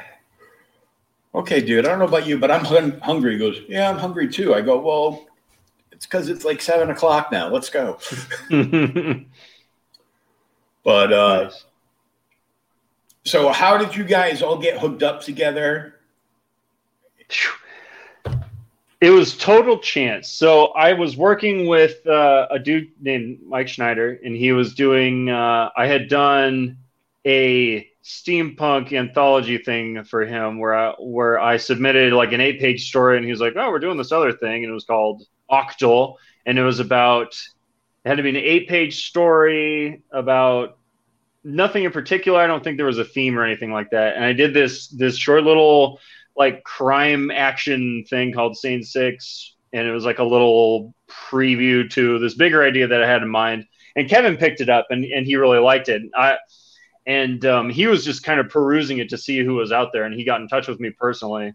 Okay, 1.34 1.62
dude, 1.62 1.86
I 1.86 1.90
don't 1.90 2.00
know 2.00 2.06
about 2.06 2.26
you, 2.26 2.38
but 2.40 2.50
I'm 2.50 2.66
hun- 2.66 3.00
hungry. 3.00 3.34
He 3.34 3.38
goes, 3.38 3.62
yeah, 3.68 3.90
I'm 3.90 3.98
hungry 3.98 4.28
too. 4.28 4.56
I 4.56 4.62
go, 4.62 4.80
well, 4.80 5.28
it's 5.97 6.05
because 6.05 6.29
it's 6.29 6.45
like 6.45 6.62
seven 6.62 6.91
o'clock 6.91 7.31
now. 7.31 7.49
Let's 7.49 7.71
go. 7.71 7.97
but 10.83 11.12
uh, 11.12 11.43
Nice. 11.45 11.65
so, 13.25 13.49
how 13.49 13.77
did 13.77 13.95
you 13.95 14.03
guys 14.03 14.43
all 14.43 14.60
get 14.60 14.77
hooked 14.77 15.01
up 15.01 15.21
together? 15.21 15.95
It 19.01 19.10
was 19.10 19.36
total 19.38 19.79
chance. 19.79 20.29
So 20.29 20.67
I 20.67 20.93
was 20.93 21.17
working 21.17 21.65
with 21.67 22.05
uh, 22.05 22.47
a 22.51 22.60
dude 22.60 22.89
named 23.01 23.39
Mike 23.47 23.67
Schneider, 23.67 24.19
and 24.23 24.36
he 24.36 24.51
was 24.51 24.75
doing. 24.75 25.29
Uh, 25.29 25.69
I 25.75 25.88
had 25.88 26.10
done 26.10 26.77
a 27.25 27.88
steampunk 28.03 28.93
anthology 28.93 29.57
thing 29.57 30.03
for 30.03 30.25
him, 30.25 30.60
where 30.60 30.75
I, 30.75 30.93
where 30.99 31.39
I 31.39 31.57
submitted 31.57 32.13
like 32.13 32.33
an 32.33 32.41
eight 32.41 32.60
page 32.60 32.88
story, 32.88 33.17
and 33.17 33.25
he 33.25 33.31
was 33.31 33.41
like, 33.41 33.53
"Oh, 33.55 33.71
we're 33.71 33.79
doing 33.79 33.97
this 33.97 34.12
other 34.12 34.31
thing," 34.31 34.63
and 34.63 34.69
it 34.69 34.75
was 34.75 34.86
called 34.86 35.23
Octal, 35.49 36.15
and 36.45 36.57
it 36.57 36.63
was 36.63 36.79
about. 36.79 37.36
It 38.05 38.10
had 38.10 38.17
to 38.17 38.23
be 38.23 38.29
an 38.29 38.38
eight 38.38 38.69
page 38.69 39.07
story 39.07 40.01
about 40.12 40.77
nothing 41.43 41.83
in 41.83 41.91
particular. 41.91 42.39
I 42.39 42.47
don't 42.47 42.63
think 42.63 42.77
there 42.77 42.86
was 42.86 42.99
a 42.99 43.05
theme 43.05 43.38
or 43.38 43.43
anything 43.43 43.71
like 43.71 43.89
that. 43.91 44.15
And 44.15 44.23
I 44.23 44.33
did 44.33 44.53
this 44.53 44.88
this 44.89 45.17
short 45.17 45.43
little 45.43 45.99
like 46.36 46.63
crime 46.63 47.31
action 47.31 48.05
thing 48.10 48.33
called 48.33 48.57
Scene 48.57 48.83
Six, 48.83 49.55
and 49.73 49.88
it 49.88 49.91
was 49.91 50.05
like 50.05 50.19
a 50.19 50.23
little 50.23 50.93
preview 51.10 51.89
to 51.91 52.19
this 52.19 52.36
bigger 52.36 52.63
idea 52.63 52.88
that 52.88 53.03
I 53.03 53.07
had 53.07 53.23
in 53.23 53.29
mind. 53.29 53.65
And 53.95 54.10
Kevin 54.10 54.38
picked 54.38 54.62
it 54.62 54.69
up, 54.69 54.88
and 54.89 55.03
and 55.03 55.25
he 55.25 55.36
really 55.36 55.60
liked 55.60 55.89
it. 55.89 56.03
I 56.15 56.38
and 57.05 57.43
um, 57.45 57.69
he 57.69 57.88
was 57.88 58.03
just 58.03 58.23
kind 58.23 58.39
of 58.39 58.49
perusing 58.49 58.97
it 58.99 59.10
to 59.10 59.17
see 59.17 59.39
who 59.43 59.55
was 59.55 59.71
out 59.71 59.93
there, 59.93 60.03
and 60.03 60.13
he 60.13 60.25
got 60.25 60.41
in 60.41 60.47
touch 60.47 60.67
with 60.67 60.79
me 60.79 60.91
personally, 60.91 61.53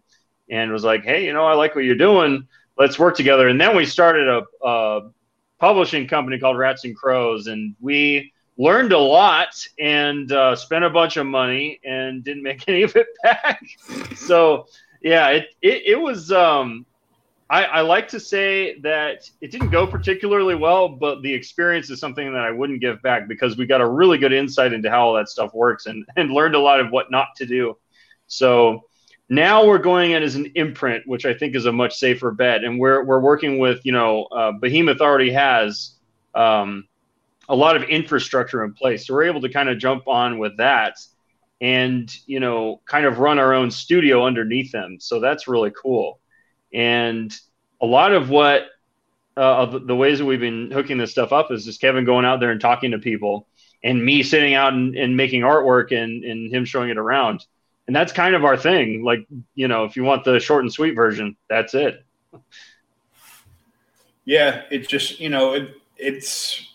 and 0.50 0.72
was 0.72 0.84
like, 0.84 1.04
"Hey, 1.04 1.26
you 1.26 1.32
know, 1.32 1.44
I 1.44 1.54
like 1.54 1.74
what 1.74 1.84
you're 1.84 1.94
doing. 1.94 2.48
Let's 2.78 2.98
work 2.98 3.16
together." 3.16 3.48
And 3.48 3.60
then 3.60 3.76
we 3.76 3.86
started 3.86 4.28
a, 4.28 4.66
a 4.66 5.10
publishing 5.58 6.08
company 6.08 6.38
called 6.38 6.58
Rats 6.58 6.84
and 6.84 6.96
Crows, 6.96 7.46
and 7.46 7.74
we 7.80 8.32
learned 8.58 8.92
a 8.92 8.98
lot 8.98 9.54
and 9.78 10.30
uh, 10.30 10.54
spent 10.56 10.84
a 10.84 10.90
bunch 10.90 11.16
of 11.16 11.26
money 11.26 11.80
and 11.84 12.22
didn't 12.22 12.42
make 12.42 12.64
any 12.68 12.82
of 12.82 12.94
it 12.96 13.06
back. 13.22 13.62
so 14.16 14.66
yeah, 15.00 15.28
it 15.28 15.46
it, 15.60 15.82
it 15.86 16.00
was. 16.00 16.32
Um, 16.32 16.86
I, 17.50 17.64
I 17.64 17.80
like 17.82 18.08
to 18.08 18.20
say 18.20 18.80
that 18.80 19.28
it 19.42 19.50
didn't 19.50 19.68
go 19.68 19.86
particularly 19.86 20.54
well, 20.54 20.88
but 20.88 21.20
the 21.20 21.34
experience 21.34 21.90
is 21.90 22.00
something 22.00 22.32
that 22.32 22.40
I 22.40 22.50
wouldn't 22.50 22.80
give 22.80 23.02
back 23.02 23.28
because 23.28 23.58
we 23.58 23.66
got 23.66 23.82
a 23.82 23.86
really 23.86 24.16
good 24.16 24.32
insight 24.32 24.72
into 24.72 24.88
how 24.88 25.08
all 25.08 25.14
that 25.16 25.28
stuff 25.28 25.52
works 25.52 25.84
and, 25.84 26.02
and 26.16 26.30
learned 26.30 26.54
a 26.54 26.58
lot 26.58 26.80
of 26.80 26.90
what 26.90 27.10
not 27.10 27.26
to 27.36 27.44
do. 27.44 27.76
So 28.26 28.84
now 29.32 29.64
we're 29.64 29.78
going 29.78 30.10
in 30.10 30.22
as 30.22 30.34
an 30.34 30.52
imprint, 30.56 31.06
which 31.06 31.24
I 31.24 31.32
think 31.32 31.56
is 31.56 31.64
a 31.64 31.72
much 31.72 31.94
safer 31.94 32.32
bet. 32.32 32.64
And 32.64 32.78
we're, 32.78 33.02
we're 33.02 33.18
working 33.18 33.58
with, 33.58 33.80
you 33.82 33.92
know, 33.92 34.24
uh, 34.24 34.52
Behemoth 34.52 35.00
already 35.00 35.32
has 35.32 35.94
um, 36.34 36.86
a 37.48 37.56
lot 37.56 37.74
of 37.74 37.84
infrastructure 37.84 38.62
in 38.62 38.74
place. 38.74 39.06
So 39.06 39.14
we're 39.14 39.24
able 39.24 39.40
to 39.40 39.48
kind 39.48 39.70
of 39.70 39.78
jump 39.78 40.06
on 40.06 40.38
with 40.38 40.58
that 40.58 40.98
and, 41.62 42.14
you 42.26 42.40
know, 42.40 42.82
kind 42.84 43.06
of 43.06 43.20
run 43.20 43.38
our 43.38 43.54
own 43.54 43.70
studio 43.70 44.26
underneath 44.26 44.70
them. 44.70 44.98
So 45.00 45.18
that's 45.18 45.48
really 45.48 45.70
cool. 45.70 46.20
And 46.74 47.34
a 47.80 47.86
lot 47.86 48.12
of 48.12 48.28
what 48.28 48.66
uh, 49.34 49.40
of 49.40 49.86
the 49.86 49.96
ways 49.96 50.18
that 50.18 50.26
we've 50.26 50.40
been 50.40 50.70
hooking 50.70 50.98
this 50.98 51.10
stuff 51.10 51.32
up 51.32 51.50
is 51.50 51.64
just 51.64 51.80
Kevin 51.80 52.04
going 52.04 52.26
out 52.26 52.38
there 52.40 52.50
and 52.50 52.60
talking 52.60 52.90
to 52.90 52.98
people 52.98 53.48
and 53.82 54.04
me 54.04 54.22
sitting 54.22 54.52
out 54.52 54.74
and, 54.74 54.94
and 54.94 55.16
making 55.16 55.40
artwork 55.40 55.90
and, 55.90 56.22
and 56.22 56.52
him 56.52 56.66
showing 56.66 56.90
it 56.90 56.98
around. 56.98 57.46
And 57.86 57.96
that's 57.96 58.12
kind 58.12 58.34
of 58.34 58.44
our 58.44 58.56
thing. 58.56 59.02
Like, 59.02 59.26
you 59.54 59.66
know, 59.68 59.84
if 59.84 59.96
you 59.96 60.04
want 60.04 60.24
the 60.24 60.38
short 60.38 60.62
and 60.62 60.72
sweet 60.72 60.94
version, 60.94 61.36
that's 61.48 61.74
it. 61.74 62.04
Yeah, 64.24 64.62
it's 64.70 64.86
just 64.86 65.18
you 65.20 65.28
know 65.28 65.54
it, 65.54 65.74
it's 65.96 66.68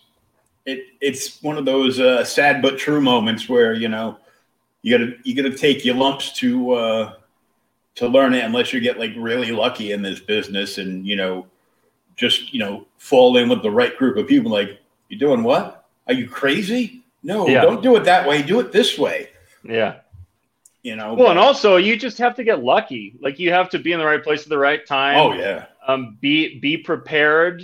it 0.66 0.84
it's 1.00 1.42
one 1.42 1.56
of 1.56 1.64
those 1.64 1.98
uh, 1.98 2.24
sad 2.24 2.60
but 2.60 2.78
true 2.78 3.00
moments 3.00 3.48
where 3.48 3.72
you 3.72 3.88
know 3.88 4.18
you 4.82 4.96
gotta 4.96 5.12
you 5.24 5.34
gotta 5.34 5.56
take 5.56 5.84
your 5.84 5.94
lumps 5.94 6.32
to 6.34 6.72
uh, 6.72 7.12
to 7.96 8.06
learn 8.06 8.34
it 8.34 8.44
unless 8.44 8.72
you 8.72 8.80
get 8.80 8.98
like 8.98 9.12
really 9.16 9.50
lucky 9.50 9.92
in 9.92 10.02
this 10.02 10.20
business 10.20 10.76
and 10.78 11.06
you 11.06 11.16
know 11.16 11.46
just 12.16 12.52
you 12.52 12.60
know 12.60 12.86
fall 12.98 13.36
in 13.38 13.48
with 13.48 13.62
the 13.62 13.70
right 13.70 13.96
group 13.96 14.18
of 14.18 14.26
people. 14.26 14.50
Like 14.50 14.78
you're 15.08 15.18
doing 15.18 15.42
what? 15.42 15.86
Are 16.06 16.14
you 16.14 16.28
crazy? 16.28 17.02
No, 17.22 17.48
Yeah. 17.48 17.62
don't 17.62 17.82
do 17.82 17.96
it 17.96 18.04
that 18.04 18.28
way. 18.28 18.42
Do 18.42 18.60
it 18.60 18.72
this 18.72 18.98
way. 18.98 19.30
Yeah. 19.64 19.96
You 20.82 20.96
know. 20.96 21.14
Well, 21.14 21.30
and 21.30 21.38
also 21.38 21.76
you 21.76 21.96
just 21.96 22.18
have 22.18 22.34
to 22.36 22.44
get 22.44 22.62
lucky. 22.62 23.16
Like 23.20 23.38
you 23.38 23.52
have 23.52 23.70
to 23.70 23.78
be 23.78 23.92
in 23.92 23.98
the 23.98 24.06
right 24.06 24.22
place 24.22 24.42
at 24.42 24.48
the 24.48 24.58
right 24.58 24.84
time. 24.86 25.16
oh 25.16 25.32
yeah. 25.34 25.66
um, 25.86 26.18
be 26.20 26.58
be 26.58 26.76
prepared 26.76 27.62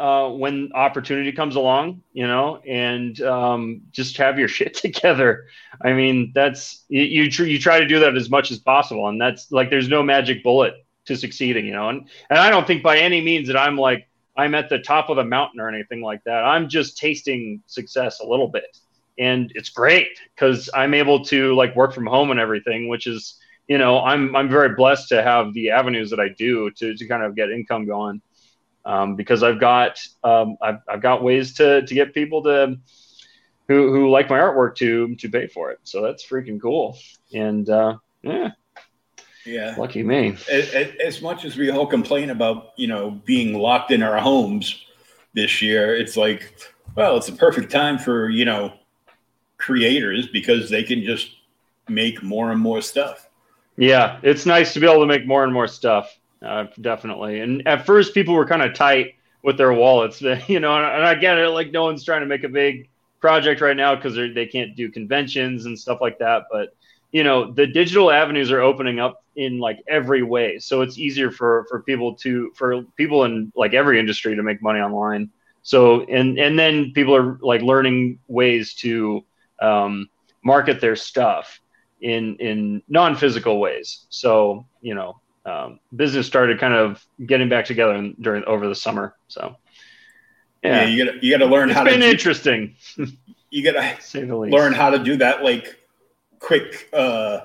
uh, 0.00 0.30
when 0.30 0.70
opportunity 0.74 1.30
comes 1.30 1.56
along, 1.56 2.02
you 2.14 2.26
know, 2.26 2.56
and 2.66 3.20
um, 3.20 3.82
just 3.92 4.16
have 4.16 4.38
your 4.38 4.48
shit 4.56 4.74
together. 4.74 5.46
I 5.82 5.92
mean, 5.92 6.32
that's 6.34 6.84
you 6.88 7.02
you, 7.02 7.30
tr- 7.30 7.44
you 7.44 7.58
try 7.58 7.80
to 7.80 7.86
do 7.86 8.00
that 8.00 8.16
as 8.16 8.30
much 8.30 8.50
as 8.50 8.58
possible, 8.58 9.08
and 9.08 9.20
that's 9.20 9.52
like 9.52 9.70
there's 9.70 9.88
no 9.88 10.02
magic 10.02 10.42
bullet 10.42 10.74
to 11.04 11.16
succeeding, 11.16 11.66
you 11.66 11.72
know. 11.72 11.88
And 11.88 12.08
and 12.30 12.38
I 12.38 12.50
don't 12.50 12.66
think 12.66 12.82
by 12.82 12.98
any 12.98 13.20
means 13.20 13.48
that 13.48 13.56
I'm 13.56 13.76
like 13.76 14.08
I'm 14.36 14.54
at 14.54 14.68
the 14.68 14.78
top 14.78 15.10
of 15.10 15.16
the 15.16 15.24
mountain 15.24 15.60
or 15.60 15.68
anything 15.68 16.00
like 16.00 16.24
that. 16.24 16.44
I'm 16.44 16.68
just 16.68 16.96
tasting 16.96 17.62
success 17.66 18.20
a 18.20 18.26
little 18.26 18.48
bit, 18.48 18.78
and 19.20 19.52
it's 19.54 19.68
great 19.70 20.08
because 20.34 20.70
I'm 20.74 20.94
able 20.94 21.24
to 21.26 21.54
like 21.54 21.76
work 21.76 21.94
from 21.94 22.06
home 22.06 22.30
and 22.32 22.40
everything, 22.40 22.88
which 22.88 23.06
is 23.06 23.38
you 23.68 23.78
know 23.78 24.00
I'm 24.02 24.34
I'm 24.34 24.48
very 24.48 24.74
blessed 24.74 25.10
to 25.10 25.22
have 25.22 25.52
the 25.54 25.70
avenues 25.70 26.10
that 26.10 26.20
I 26.20 26.30
do 26.30 26.70
to 26.72 26.94
to 26.96 27.06
kind 27.06 27.22
of 27.22 27.36
get 27.36 27.50
income 27.50 27.86
going 27.86 28.22
um, 28.84 29.16
because 29.16 29.42
I've 29.42 29.60
got 29.60 30.00
um, 30.24 30.56
I've, 30.62 30.78
I've 30.88 31.02
got 31.02 31.22
ways 31.22 31.54
to 31.54 31.82
to 31.86 31.94
get 31.94 32.14
people 32.14 32.42
to 32.44 32.76
who 33.68 33.92
who 33.92 34.10
like 34.10 34.28
my 34.30 34.38
artwork 34.38 34.74
to 34.76 35.14
to 35.16 35.28
pay 35.28 35.46
for 35.46 35.70
it. 35.70 35.78
So 35.84 36.02
that's 36.02 36.26
freaking 36.26 36.60
cool. 36.60 36.98
And 37.32 37.68
uh, 37.68 37.98
yeah, 38.22 38.50
Yeah. 39.46 39.74
lucky 39.78 40.02
me. 40.02 40.36
as, 40.50 40.74
as 41.04 41.22
much 41.22 41.44
as 41.44 41.56
we 41.56 41.70
all 41.70 41.86
complain 41.86 42.30
about 42.30 42.70
you 42.76 42.88
know 42.88 43.10
being 43.24 43.54
locked 43.58 43.90
in 43.90 44.02
our 44.02 44.18
homes 44.18 44.84
this 45.34 45.62
year 45.62 45.94
it's 45.94 46.16
like 46.16 46.52
well 46.96 47.16
it's 47.16 47.28
a 47.28 47.32
perfect 47.32 47.70
time 47.70 47.98
for 47.98 48.28
you 48.28 48.44
know 48.44 48.72
creators 49.60 50.26
because 50.28 50.68
they 50.68 50.82
can 50.82 51.04
just 51.04 51.36
make 51.88 52.22
more 52.22 52.50
and 52.50 52.60
more 52.60 52.80
stuff 52.80 53.28
Yeah, 53.76 54.18
it's 54.22 54.46
nice 54.46 54.74
to 54.74 54.80
be 54.80 54.86
able 54.86 55.00
to 55.00 55.06
make 55.06 55.26
more 55.26 55.44
and 55.44 55.52
more 55.52 55.68
stuff. 55.68 56.18
Uh, 56.42 56.66
definitely. 56.80 57.40
And 57.40 57.66
at 57.66 57.86
first, 57.86 58.14
people 58.14 58.34
were 58.34 58.46
kind 58.46 58.62
of 58.62 58.74
tight 58.74 59.14
with 59.42 59.56
their 59.56 59.72
wallets, 59.72 60.20
you 60.48 60.60
know, 60.60 60.76
and, 60.76 60.84
and 60.84 61.04
I 61.04 61.14
get 61.14 61.38
it. 61.38 61.48
Like, 61.48 61.70
no 61.70 61.84
one's 61.84 62.04
trying 62.04 62.20
to 62.20 62.26
make 62.26 62.44
a 62.44 62.48
big 62.48 62.88
project 63.20 63.60
right 63.60 63.76
now 63.76 63.94
because 63.94 64.14
they 64.14 64.46
can't 64.46 64.74
do 64.76 64.90
conventions 64.90 65.66
and 65.66 65.78
stuff 65.78 66.00
like 66.00 66.18
that. 66.18 66.44
But 66.50 66.74
you 67.12 67.24
know 67.24 67.50
the 67.52 67.66
digital 67.66 68.10
avenues 68.10 68.50
are 68.50 68.60
opening 68.60 69.00
up 69.00 69.24
in 69.36 69.58
like 69.58 69.82
every 69.88 70.22
way 70.22 70.58
so 70.58 70.80
it's 70.82 70.98
easier 70.98 71.30
for 71.30 71.66
for 71.68 71.82
people 71.82 72.14
to 72.14 72.52
for 72.54 72.82
people 72.96 73.24
in 73.24 73.52
like 73.56 73.74
every 73.74 73.98
industry 73.98 74.36
to 74.36 74.42
make 74.42 74.62
money 74.62 74.80
online 74.80 75.30
so 75.62 76.02
and 76.02 76.38
and 76.38 76.58
then 76.58 76.92
people 76.92 77.14
are 77.14 77.38
like 77.42 77.62
learning 77.62 78.18
ways 78.28 78.74
to 78.74 79.24
um, 79.60 80.08
market 80.44 80.80
their 80.80 80.96
stuff 80.96 81.60
in 82.00 82.36
in 82.36 82.82
non-physical 82.88 83.58
ways. 83.58 84.06
So 84.10 84.66
you 84.80 84.94
know 84.94 85.20
um, 85.44 85.80
business 85.94 86.26
started 86.26 86.58
kind 86.58 86.74
of 86.74 87.04
getting 87.26 87.48
back 87.48 87.64
together 87.64 88.12
during 88.20 88.44
over 88.44 88.68
the 88.68 88.74
summer. 88.74 89.16
So 89.28 89.56
yeah, 90.62 90.82
yeah 90.82 90.88
you 90.88 91.04
gotta 91.04 91.18
you 91.22 91.30
gotta 91.36 91.50
learn 91.50 91.70
it's 91.70 91.78
how 91.78 91.84
been 91.84 92.00
to 92.00 92.08
interesting. 92.08 92.76
You 93.52 93.64
gotta 93.64 93.98
learn 94.26 94.72
how 94.72 94.90
to 94.90 94.98
do 95.00 95.16
that 95.16 95.42
like 95.42 95.76
quick 96.38 96.88
uh, 96.92 97.40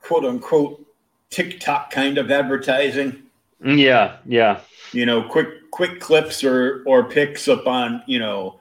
quote 0.00 0.24
unquote 0.24 0.82
TikTok 1.28 1.90
kind 1.90 2.16
of 2.16 2.30
advertising. 2.30 3.24
Yeah, 3.62 4.16
yeah. 4.24 4.60
You 4.92 5.04
know, 5.04 5.22
quick 5.22 5.70
quick 5.70 6.00
clips 6.00 6.42
or 6.42 6.82
or 6.86 7.04
picks 7.04 7.48
up 7.48 7.66
on 7.66 8.02
you 8.06 8.18
know 8.18 8.60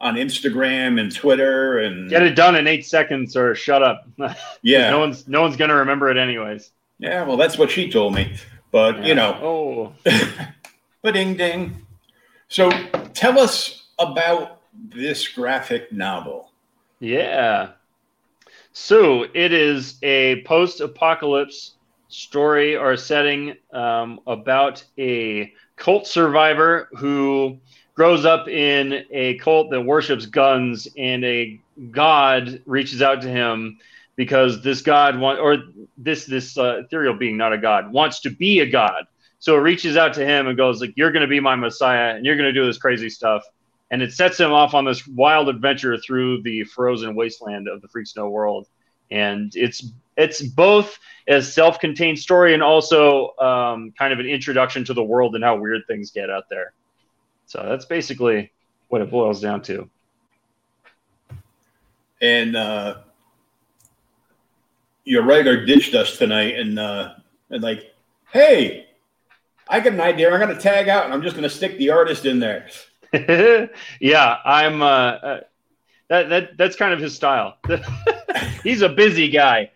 on 0.00 0.16
Instagram 0.16 1.00
and 1.00 1.14
Twitter 1.14 1.78
and 1.78 2.10
get 2.10 2.22
it 2.22 2.34
done 2.34 2.56
in 2.56 2.66
eight 2.66 2.84
seconds 2.86 3.36
or 3.36 3.54
shut 3.54 3.82
up. 3.82 4.06
Yeah, 4.62 4.90
no 4.90 4.98
one's 4.98 5.26
no 5.28 5.42
one's 5.42 5.56
gonna 5.56 5.74
remember 5.76 6.10
it 6.10 6.16
anyways. 6.16 6.70
Yeah, 6.98 7.24
well, 7.24 7.36
that's 7.36 7.58
what 7.58 7.70
she 7.70 7.90
told 7.90 8.14
me. 8.14 8.34
But 8.70 8.98
Yeah. 8.98 9.06
you 9.06 9.14
know, 9.14 9.38
Oh, 9.42 9.92
but 11.02 11.14
ding 11.14 11.36
ding. 11.36 11.86
So 12.48 12.70
tell 13.14 13.38
us 13.38 13.88
about 13.98 14.60
this 14.74 15.28
graphic 15.28 15.92
novel. 15.92 16.50
yeah. 17.00 17.70
So 18.76 19.22
it 19.34 19.52
is 19.52 19.98
a 20.02 20.42
post-apocalypse 20.42 21.74
story 22.08 22.76
or 22.76 22.96
setting 22.96 23.54
um, 23.72 24.18
about 24.26 24.82
a 24.98 25.52
cult 25.76 26.08
survivor 26.08 26.88
who 26.96 27.58
grows 27.94 28.24
up 28.24 28.48
in 28.48 29.04
a 29.10 29.38
cult 29.38 29.70
that 29.70 29.80
worships 29.80 30.26
guns, 30.26 30.88
and 30.96 31.24
a 31.24 31.60
god 31.90 32.62
reaches 32.66 33.02
out 33.02 33.22
to 33.22 33.28
him 33.28 33.78
because 34.16 34.62
this 34.62 34.82
god 34.82 35.18
want 35.18 35.38
or 35.40 35.58
this 35.96 36.26
this 36.26 36.56
uh, 36.58 36.80
ethereal 36.84 37.14
being, 37.14 37.36
not 37.36 37.52
a 37.52 37.58
god, 37.58 37.92
wants 37.92 38.20
to 38.20 38.30
be 38.30 38.60
a 38.60 38.66
god. 38.66 39.04
So 39.38 39.56
it 39.56 39.60
reaches 39.60 39.96
out 39.96 40.14
to 40.14 40.24
him 40.24 40.46
and 40.46 40.56
goes 40.56 40.80
like, 40.80 40.94
"You're 40.96 41.12
going 41.12 41.22
to 41.22 41.28
be 41.28 41.40
my 41.40 41.56
messiah, 41.56 42.14
and 42.14 42.24
you're 42.24 42.36
going 42.36 42.52
to 42.52 42.52
do 42.52 42.66
this 42.66 42.78
crazy 42.78 43.10
stuff." 43.10 43.44
And 43.90 44.02
it 44.02 44.12
sets 44.12 44.40
him 44.40 44.50
off 44.50 44.74
on 44.74 44.84
this 44.84 45.06
wild 45.06 45.48
adventure 45.48 45.96
through 45.98 46.42
the 46.42 46.64
frozen 46.64 47.14
wasteland 47.14 47.68
of 47.68 47.80
the 47.80 47.88
Freak 47.88 48.06
Snow 48.06 48.28
world. 48.28 48.66
And 49.10 49.52
it's 49.54 49.86
it's 50.16 50.42
both 50.42 50.98
a 51.28 51.42
self-contained 51.42 52.18
story 52.18 52.54
and 52.54 52.62
also 52.62 53.36
um, 53.38 53.92
kind 53.98 54.12
of 54.12 54.18
an 54.18 54.26
introduction 54.26 54.84
to 54.86 54.94
the 54.94 55.02
world 55.02 55.34
and 55.34 55.44
how 55.44 55.56
weird 55.56 55.82
things 55.86 56.10
get 56.10 56.30
out 56.30 56.44
there. 56.48 56.72
So 57.46 57.64
that's 57.68 57.84
basically 57.84 58.52
what 58.88 59.02
it 59.02 59.10
boils 59.10 59.40
down 59.40 59.62
to. 59.62 59.88
And 62.20 62.56
uh, 62.56 62.98
your 65.04 65.22
writer 65.22 65.64
ditched 65.64 65.94
us 65.94 66.16
tonight, 66.16 66.58
and 66.58 66.78
uh, 66.78 67.14
and 67.50 67.62
like, 67.62 67.94
hey, 68.32 68.86
I 69.68 69.80
got 69.80 69.92
an 69.92 70.00
idea. 70.00 70.30
I'm 70.30 70.40
going 70.40 70.54
to 70.54 70.60
tag 70.60 70.88
out, 70.88 71.04
and 71.04 71.12
I'm 71.12 71.22
just 71.22 71.36
going 71.36 71.48
to 71.48 71.54
stick 71.54 71.78
the 71.78 71.90
artist 71.90 72.24
in 72.24 72.40
there. 72.40 72.68
yeah, 74.00 74.36
I'm. 74.44 74.82
Uh, 74.82 74.86
uh, 74.86 75.40
that 76.08 76.28
that 76.28 76.56
that's 76.56 76.76
kind 76.76 76.92
of 76.92 77.00
his 77.00 77.14
style. 77.14 77.58
he's 78.62 78.82
a 78.82 78.88
busy 78.88 79.28
guy. 79.28 79.70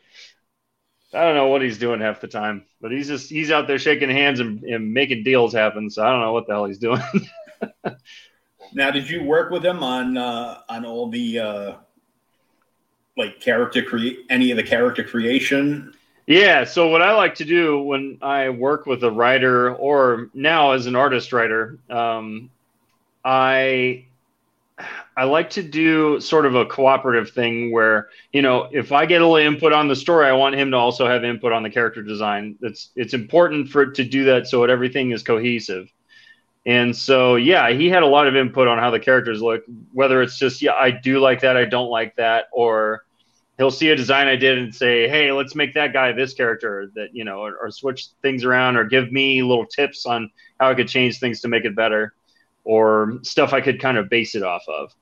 I 1.14 1.22
don't 1.22 1.34
know 1.34 1.46
what 1.46 1.62
he's 1.62 1.78
doing 1.78 2.00
half 2.00 2.20
the 2.20 2.28
time, 2.28 2.64
but 2.80 2.92
he's 2.92 3.08
just 3.08 3.30
he's 3.30 3.50
out 3.50 3.66
there 3.66 3.78
shaking 3.78 4.10
hands 4.10 4.40
and, 4.40 4.62
and 4.64 4.92
making 4.92 5.24
deals 5.24 5.54
happen. 5.54 5.88
So 5.90 6.02
I 6.02 6.10
don't 6.10 6.20
know 6.20 6.32
what 6.32 6.46
the 6.46 6.52
hell 6.52 6.66
he's 6.66 6.78
doing. 6.78 7.00
Now, 8.72 8.90
did 8.90 9.08
you 9.08 9.24
work 9.24 9.50
with 9.50 9.64
him 9.64 9.82
on 9.82 10.16
uh, 10.16 10.58
on 10.68 10.84
all 10.84 11.08
the 11.08 11.38
uh, 11.38 11.72
like 13.16 13.40
character 13.40 13.82
create 13.82 14.20
any 14.30 14.50
of 14.50 14.56
the 14.56 14.62
character 14.62 15.04
creation? 15.04 15.94
Yeah. 16.26 16.64
So 16.64 16.88
what 16.88 17.00
I 17.00 17.14
like 17.14 17.36
to 17.36 17.44
do 17.44 17.80
when 17.80 18.18
I 18.20 18.50
work 18.50 18.86
with 18.86 19.02
a 19.04 19.10
writer, 19.10 19.74
or 19.74 20.28
now 20.34 20.72
as 20.72 20.86
an 20.86 20.96
artist 20.96 21.32
writer, 21.32 21.78
um, 21.88 22.50
I 23.24 24.04
I 25.16 25.24
like 25.24 25.50
to 25.50 25.62
do 25.62 26.20
sort 26.20 26.46
of 26.46 26.54
a 26.54 26.66
cooperative 26.66 27.30
thing 27.30 27.72
where 27.72 28.08
you 28.32 28.42
know 28.42 28.68
if 28.70 28.92
I 28.92 29.06
get 29.06 29.22
a 29.22 29.26
little 29.26 29.36
input 29.36 29.72
on 29.72 29.88
the 29.88 29.96
story, 29.96 30.26
I 30.26 30.32
want 30.32 30.54
him 30.54 30.70
to 30.72 30.76
also 30.76 31.06
have 31.06 31.24
input 31.24 31.52
on 31.52 31.62
the 31.62 31.70
character 31.70 32.02
design. 32.02 32.56
It's 32.60 32.90
it's 32.94 33.14
important 33.14 33.70
for 33.70 33.86
to 33.86 34.04
do 34.04 34.24
that 34.26 34.46
so 34.46 34.60
that 34.60 34.70
everything 34.70 35.12
is 35.12 35.22
cohesive. 35.22 35.90
And 36.68 36.94
so 36.94 37.36
yeah, 37.36 37.70
he 37.70 37.88
had 37.88 38.02
a 38.02 38.06
lot 38.06 38.26
of 38.26 38.36
input 38.36 38.68
on 38.68 38.76
how 38.76 38.90
the 38.90 39.00
characters 39.00 39.40
look. 39.40 39.64
Whether 39.94 40.20
it's 40.20 40.38
just 40.38 40.60
yeah, 40.60 40.74
I 40.74 40.90
do 40.90 41.18
like 41.18 41.40
that, 41.40 41.56
I 41.56 41.64
don't 41.64 41.88
like 41.88 42.14
that, 42.16 42.44
or 42.52 43.06
he'll 43.56 43.70
see 43.70 43.88
a 43.88 43.96
design 43.96 44.26
I 44.26 44.36
did 44.36 44.58
and 44.58 44.74
say, 44.74 45.08
"Hey, 45.08 45.32
let's 45.32 45.54
make 45.54 45.72
that 45.74 45.94
guy 45.94 46.12
this 46.12 46.34
character." 46.34 46.90
That 46.94 47.14
you 47.14 47.24
know, 47.24 47.38
or, 47.38 47.56
or 47.56 47.70
switch 47.70 48.08
things 48.20 48.44
around, 48.44 48.76
or 48.76 48.84
give 48.84 49.10
me 49.10 49.42
little 49.42 49.64
tips 49.64 50.04
on 50.04 50.30
how 50.60 50.68
I 50.68 50.74
could 50.74 50.88
change 50.88 51.18
things 51.18 51.40
to 51.40 51.48
make 51.48 51.64
it 51.64 51.74
better, 51.74 52.12
or 52.64 53.18
stuff 53.22 53.54
I 53.54 53.62
could 53.62 53.80
kind 53.80 53.96
of 53.96 54.10
base 54.10 54.34
it 54.34 54.42
off 54.42 54.68
of. 54.68 54.94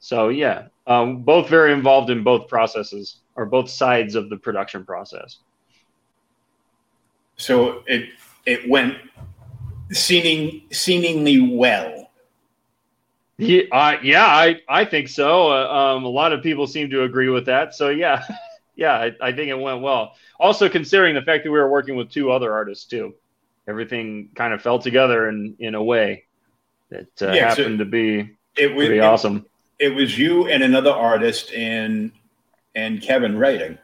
So 0.00 0.30
yeah, 0.30 0.66
um, 0.88 1.22
both 1.22 1.48
very 1.48 1.72
involved 1.72 2.10
in 2.10 2.24
both 2.24 2.48
processes 2.48 3.18
or 3.36 3.46
both 3.46 3.70
sides 3.70 4.16
of 4.16 4.30
the 4.30 4.36
production 4.36 4.84
process. 4.84 5.38
So 7.36 7.84
it 7.86 8.08
it 8.46 8.68
went 8.68 8.96
seeming 9.92 10.62
seemingly 10.72 11.40
well. 11.40 12.10
Yeah, 13.36 13.62
uh, 13.72 13.96
yeah, 14.02 14.24
I, 14.26 14.60
I 14.68 14.84
think 14.84 15.08
so. 15.08 15.50
Uh, 15.50 15.94
um, 15.96 16.04
a 16.04 16.08
lot 16.08 16.32
of 16.32 16.42
people 16.42 16.66
seem 16.68 16.90
to 16.90 17.02
agree 17.02 17.28
with 17.28 17.46
that. 17.46 17.74
So 17.74 17.88
yeah, 17.88 18.22
yeah, 18.76 18.92
I, 18.94 19.12
I 19.20 19.32
think 19.32 19.48
it 19.48 19.58
went 19.58 19.82
well. 19.82 20.14
Also, 20.38 20.68
considering 20.68 21.14
the 21.14 21.22
fact 21.22 21.44
that 21.44 21.50
we 21.50 21.58
were 21.58 21.70
working 21.70 21.96
with 21.96 22.10
two 22.10 22.30
other 22.30 22.52
artists 22.52 22.84
too, 22.84 23.14
everything 23.66 24.28
kind 24.36 24.52
of 24.54 24.62
fell 24.62 24.78
together 24.78 25.28
in 25.28 25.56
in 25.58 25.74
a 25.74 25.82
way 25.82 26.24
that 26.90 27.08
uh, 27.22 27.32
Yeah, 27.32 27.52
so- 27.54 27.62
happened 27.62 27.78
to 27.80 27.84
be 27.84 28.36
It 28.56 28.68
was 28.74 28.86
pretty 28.86 28.98
it, 28.98 29.04
awesome. 29.04 29.46
it 29.80 29.88
was 29.94 30.16
you 30.16 30.46
and 30.48 30.62
another 30.62 30.92
artist 30.92 31.52
and 31.52 32.12
and 32.76 33.02
Kevin 33.02 33.36
writing. 33.36 33.78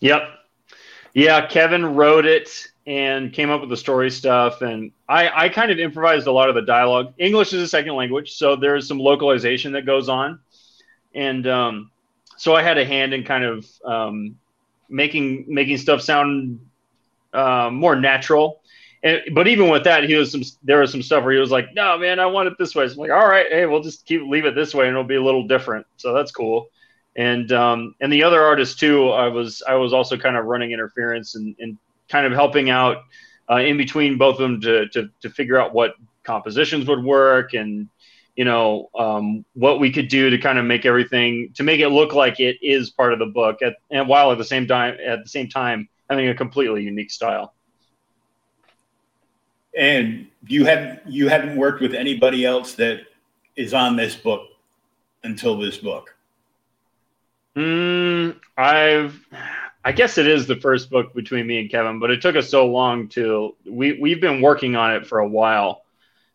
Yep. 0.00 0.22
Yeah, 1.14 1.46
Kevin 1.46 1.94
wrote 1.94 2.26
it 2.26 2.68
and 2.86 3.32
came 3.32 3.50
up 3.50 3.60
with 3.60 3.70
the 3.70 3.76
story 3.76 4.10
stuff. 4.10 4.62
And 4.62 4.92
I, 5.08 5.44
I 5.44 5.48
kind 5.48 5.70
of 5.70 5.78
improvised 5.78 6.26
a 6.26 6.32
lot 6.32 6.48
of 6.48 6.54
the 6.54 6.62
dialogue. 6.62 7.14
English 7.18 7.52
is 7.52 7.62
a 7.62 7.68
second 7.68 7.94
language, 7.94 8.32
so 8.32 8.56
there's 8.56 8.88
some 8.88 8.98
localization 8.98 9.72
that 9.72 9.86
goes 9.86 10.08
on. 10.08 10.40
And 11.14 11.46
um, 11.46 11.90
so 12.36 12.54
I 12.54 12.62
had 12.62 12.78
a 12.78 12.84
hand 12.84 13.12
in 13.14 13.24
kind 13.24 13.44
of 13.44 13.66
um, 13.84 14.36
making 14.88 15.46
making 15.48 15.78
stuff 15.78 16.00
sound 16.00 16.60
uh, 17.32 17.70
more 17.70 17.96
natural. 17.96 18.60
And, 19.02 19.22
but 19.32 19.48
even 19.48 19.70
with 19.70 19.84
that, 19.84 20.04
he 20.04 20.14
was 20.14 20.30
some. 20.30 20.42
There 20.62 20.80
was 20.80 20.92
some 20.92 21.02
stuff 21.02 21.24
where 21.24 21.32
he 21.32 21.38
was 21.38 21.50
like, 21.50 21.74
"No, 21.74 21.96
man, 21.96 22.20
I 22.20 22.26
want 22.26 22.48
it 22.48 22.58
this 22.58 22.74
way." 22.74 22.86
So 22.86 22.92
I'm 22.92 22.98
like, 22.98 23.10
"All 23.10 23.26
right, 23.26 23.46
hey, 23.50 23.64
we'll 23.64 23.82
just 23.82 24.04
keep 24.04 24.22
leave 24.22 24.44
it 24.44 24.54
this 24.54 24.74
way, 24.74 24.86
and 24.86 24.92
it'll 24.92 25.04
be 25.04 25.14
a 25.14 25.22
little 25.22 25.46
different." 25.46 25.86
So 25.96 26.12
that's 26.12 26.30
cool 26.30 26.68
and 27.16 27.50
um, 27.52 27.94
and 28.00 28.12
the 28.12 28.22
other 28.22 28.42
artists 28.42 28.76
too. 28.78 29.10
I 29.10 29.28
was 29.28 29.62
I 29.66 29.74
was 29.74 29.92
also 29.92 30.16
kind 30.16 30.36
of 30.36 30.46
running 30.46 30.72
interference 30.72 31.34
and, 31.34 31.56
and 31.58 31.76
kind 32.10 32.26
of 32.26 32.32
helping 32.32 32.70
out 32.70 33.04
uh, 33.50 33.56
in 33.56 33.76
between 33.76 34.18
both 34.18 34.34
of 34.34 34.40
them 34.40 34.60
to, 34.60 34.88
to 34.88 35.08
to 35.20 35.30
figure 35.30 35.58
out 35.58 35.72
what 35.72 35.94
compositions 36.22 36.86
would 36.86 37.02
work 37.02 37.54
and 37.54 37.88
you 38.36 38.44
know 38.44 38.90
um, 38.98 39.44
what 39.54 39.80
we 39.80 39.90
could 39.90 40.08
do 40.08 40.30
to 40.30 40.38
kind 40.38 40.58
of 40.58 40.64
make 40.64 40.84
everything 40.84 41.50
to 41.54 41.62
make 41.62 41.80
it 41.80 41.88
look 41.88 42.12
like 42.12 42.40
it 42.40 42.56
is 42.62 42.90
part 42.90 43.12
of 43.12 43.18
the 43.18 43.26
book 43.26 43.62
at, 43.62 43.76
and 43.90 44.06
while 44.08 44.30
at 44.30 44.38
the 44.38 44.44
same 44.44 44.66
time 44.66 44.96
at 45.04 45.22
the 45.22 45.28
same 45.28 45.48
time 45.48 45.88
having 46.08 46.28
a 46.28 46.34
completely 46.34 46.82
unique 46.82 47.10
style. 47.10 47.54
And 49.76 50.26
you 50.46 50.64
hadn't 50.64 51.00
you 51.06 51.28
hadn't 51.28 51.56
worked 51.56 51.80
with 51.80 51.94
anybody 51.94 52.44
else 52.44 52.74
that 52.74 53.02
is 53.56 53.72
on 53.72 53.96
this 53.96 54.16
book 54.16 54.42
until 55.22 55.58
this 55.58 55.78
book. 55.78 56.14
Mm, 57.56 58.38
I've, 58.56 59.26
I 59.84 59.92
guess 59.92 60.18
it 60.18 60.26
is 60.26 60.46
the 60.46 60.56
first 60.56 60.90
book 60.90 61.14
between 61.14 61.46
me 61.46 61.60
and 61.60 61.70
Kevin, 61.70 61.98
but 61.98 62.10
it 62.10 62.20
took 62.20 62.36
us 62.36 62.50
so 62.50 62.66
long 62.66 63.08
to 63.08 63.56
we 63.66 63.98
we've 64.00 64.20
been 64.20 64.42
working 64.42 64.76
on 64.76 64.94
it 64.94 65.06
for 65.06 65.20
a 65.20 65.28
while, 65.28 65.84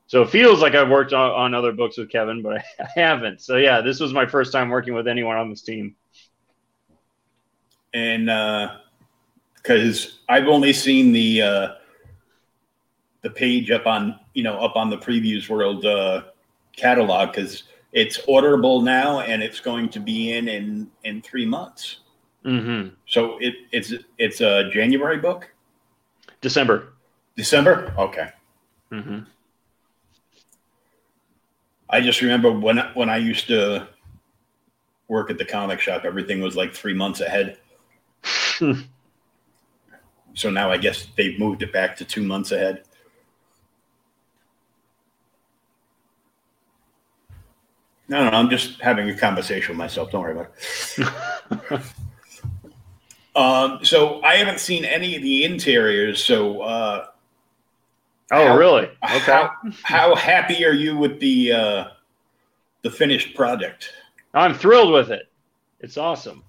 so 0.07 0.23
it 0.23 0.29
feels 0.29 0.61
like 0.61 0.73
I've 0.73 0.89
worked 0.89 1.13
on, 1.13 1.31
on 1.31 1.53
other 1.53 1.71
books 1.71 1.97
with 1.97 2.09
Kevin, 2.09 2.41
but 2.41 2.57
I, 2.79 2.87
haven't. 2.95 3.41
So 3.41 3.57
yeah, 3.57 3.81
this 3.81 3.99
was 3.99 4.13
my 4.13 4.25
first 4.25 4.51
time 4.51 4.69
working 4.69 4.93
with 4.93 5.07
anyone 5.07 5.37
on 5.37 5.49
this 5.49 5.61
team. 5.61 5.95
and 7.93 8.29
because 9.65 10.19
I've 10.29 10.47
only 10.47 10.73
seen 10.73 11.11
the 11.11 11.41
uh, 11.41 11.67
the 13.21 13.29
page 13.29 13.71
up 13.71 13.87
on 13.87 14.19
you 14.33 14.43
know 14.43 14.57
up 14.59 14.75
on 14.75 14.89
the 14.89 14.97
previews 14.97 15.49
world 15.49 15.85
uh, 15.85 16.23
catalog 16.75 17.31
because 17.31 17.63
it's 17.91 18.19
orderable 18.27 18.83
now 18.83 19.21
and 19.21 19.41
it's 19.41 19.59
going 19.59 19.89
to 19.89 19.99
be 19.99 20.33
in 20.33 20.47
in 20.47 20.91
in 21.03 21.21
three 21.21 21.45
months. 21.45 22.01
Mm-hmm. 22.45 22.89
So 23.07 23.37
it, 23.39 23.55
it's 23.71 23.93
it's 24.17 24.41
a 24.41 24.69
January 24.69 25.17
book. 25.17 25.49
December. 26.41 26.93
December. 27.35 27.93
Okay. 27.97 28.29
Mm-hmm. 28.91 29.19
I 31.89 32.01
just 32.01 32.21
remember 32.21 32.51
when 32.51 32.77
when 32.93 33.09
I 33.09 33.17
used 33.17 33.47
to 33.47 33.87
work 35.07 35.31
at 35.31 35.37
the 35.37 35.45
comic 35.45 35.79
shop, 35.79 36.05
everything 36.05 36.41
was 36.41 36.55
like 36.55 36.73
three 36.73 36.93
months 36.93 37.21
ahead. 37.21 37.57
so 38.23 38.75
now 40.49 40.71
I 40.71 40.77
guess 40.77 41.07
they've 41.17 41.39
moved 41.39 41.63
it 41.63 41.73
back 41.73 41.95
to 41.97 42.05
two 42.05 42.23
months 42.23 42.51
ahead. 42.51 42.83
No, 48.07 48.29
no, 48.29 48.37
I'm 48.37 48.51
just 48.51 48.79
having 48.81 49.09
a 49.09 49.17
conversation 49.17 49.69
with 49.69 49.79
myself. 49.79 50.11
Don't 50.11 50.21
worry 50.21 50.33
about 50.33 50.51
it. 51.79 51.81
um, 53.35 53.83
so 53.83 54.21
I 54.23 54.35
haven't 54.35 54.59
seen 54.59 54.85
any 54.85 55.15
of 55.15 55.21
the 55.21 55.43
interiors. 55.43 56.23
So, 56.23 56.61
uh, 56.61 57.07
oh, 58.31 58.47
How- 58.47 58.57
really? 58.57 58.85
Okay. 59.03 59.19
how, 59.19 59.51
how 59.83 60.15
happy 60.15 60.65
are 60.65 60.71
you 60.73 60.97
with 60.97 61.19
the 61.19 61.51
uh, 61.51 61.85
the 62.81 62.91
finished 62.91 63.35
project? 63.35 63.91
I'm 64.33 64.53
thrilled 64.53 64.91
with 64.93 65.11
it. 65.11 65.29
It's 65.79 65.97
awesome. 65.97 66.43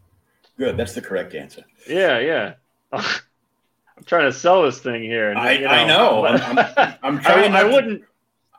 Good, 0.59 0.77
that's 0.77 0.95
the 0.95 1.03
correct 1.03 1.35
answer. 1.35 1.65
Yeah, 1.89 2.19
yeah. 2.19 2.55
I'm 2.93 4.05
trying 4.05 4.25
to 4.31 4.33
sell 4.33 4.63
this 4.63 4.79
thing 4.81 5.03
here. 5.03 5.31
and, 5.31 5.39
I- 5.39 5.53
you 5.53 5.67
I 5.67 5.87
know. 5.87 6.25
I'm- 6.25 6.97
I'm 7.03 7.19
I, 7.19 7.23
trying 7.23 7.45
I 7.53 7.63
not 7.63 7.63
to- 7.69 7.73
wouldn't. 7.73 8.03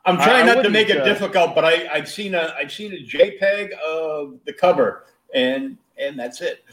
I'm 0.05 0.15
trying 0.15 0.47
I 0.49 0.53
not 0.55 0.63
to 0.63 0.69
make 0.69 0.89
it 0.89 1.01
uh, 1.01 1.03
difficult, 1.03 1.53
but 1.53 1.65
I, 1.65 1.85
I've 1.91 2.07
seen 2.07 2.33
a 2.33 2.53
I've 2.57 2.71
seen 2.71 2.93
a 2.93 3.03
JPEG 3.03 3.71
of 3.79 4.35
the 4.45 4.53
cover, 4.53 5.03
and 5.33 5.77
and 5.97 6.17
that's 6.17 6.39
it. 6.41 6.63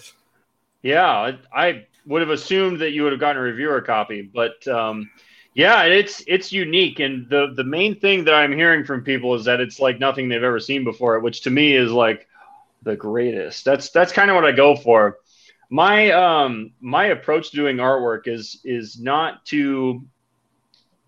Yeah, 0.84 1.32
I, 1.50 1.86
would 2.06 2.20
have 2.20 2.30
assumed 2.30 2.80
that 2.80 2.90
you 2.90 3.02
would 3.02 3.12
have 3.12 3.20
gotten 3.20 3.40
a 3.40 3.44
reviewer 3.44 3.80
copy, 3.80 4.20
but 4.20 4.68
um, 4.68 5.10
yeah, 5.54 5.84
it's 5.84 6.22
it's 6.26 6.52
unique, 6.52 7.00
and 7.00 7.26
the 7.30 7.54
the 7.56 7.64
main 7.64 7.98
thing 7.98 8.24
that 8.24 8.34
I'm 8.34 8.52
hearing 8.52 8.84
from 8.84 9.02
people 9.02 9.34
is 9.34 9.46
that 9.46 9.60
it's 9.60 9.80
like 9.80 9.98
nothing 9.98 10.28
they've 10.28 10.42
ever 10.42 10.60
seen 10.60 10.84
before, 10.84 11.18
which 11.20 11.40
to 11.42 11.50
me 11.50 11.74
is 11.74 11.90
like 11.90 12.28
the 12.82 12.96
greatest. 12.96 13.64
That's 13.64 13.88
that's 13.88 14.12
kind 14.12 14.30
of 14.30 14.34
what 14.34 14.44
I 14.44 14.52
go 14.52 14.76
for. 14.76 15.16
My 15.70 16.10
um 16.10 16.72
my 16.80 17.06
approach 17.06 17.50
to 17.50 17.56
doing 17.56 17.78
artwork 17.78 18.28
is 18.28 18.60
is 18.64 19.00
not 19.00 19.42
to 19.46 20.04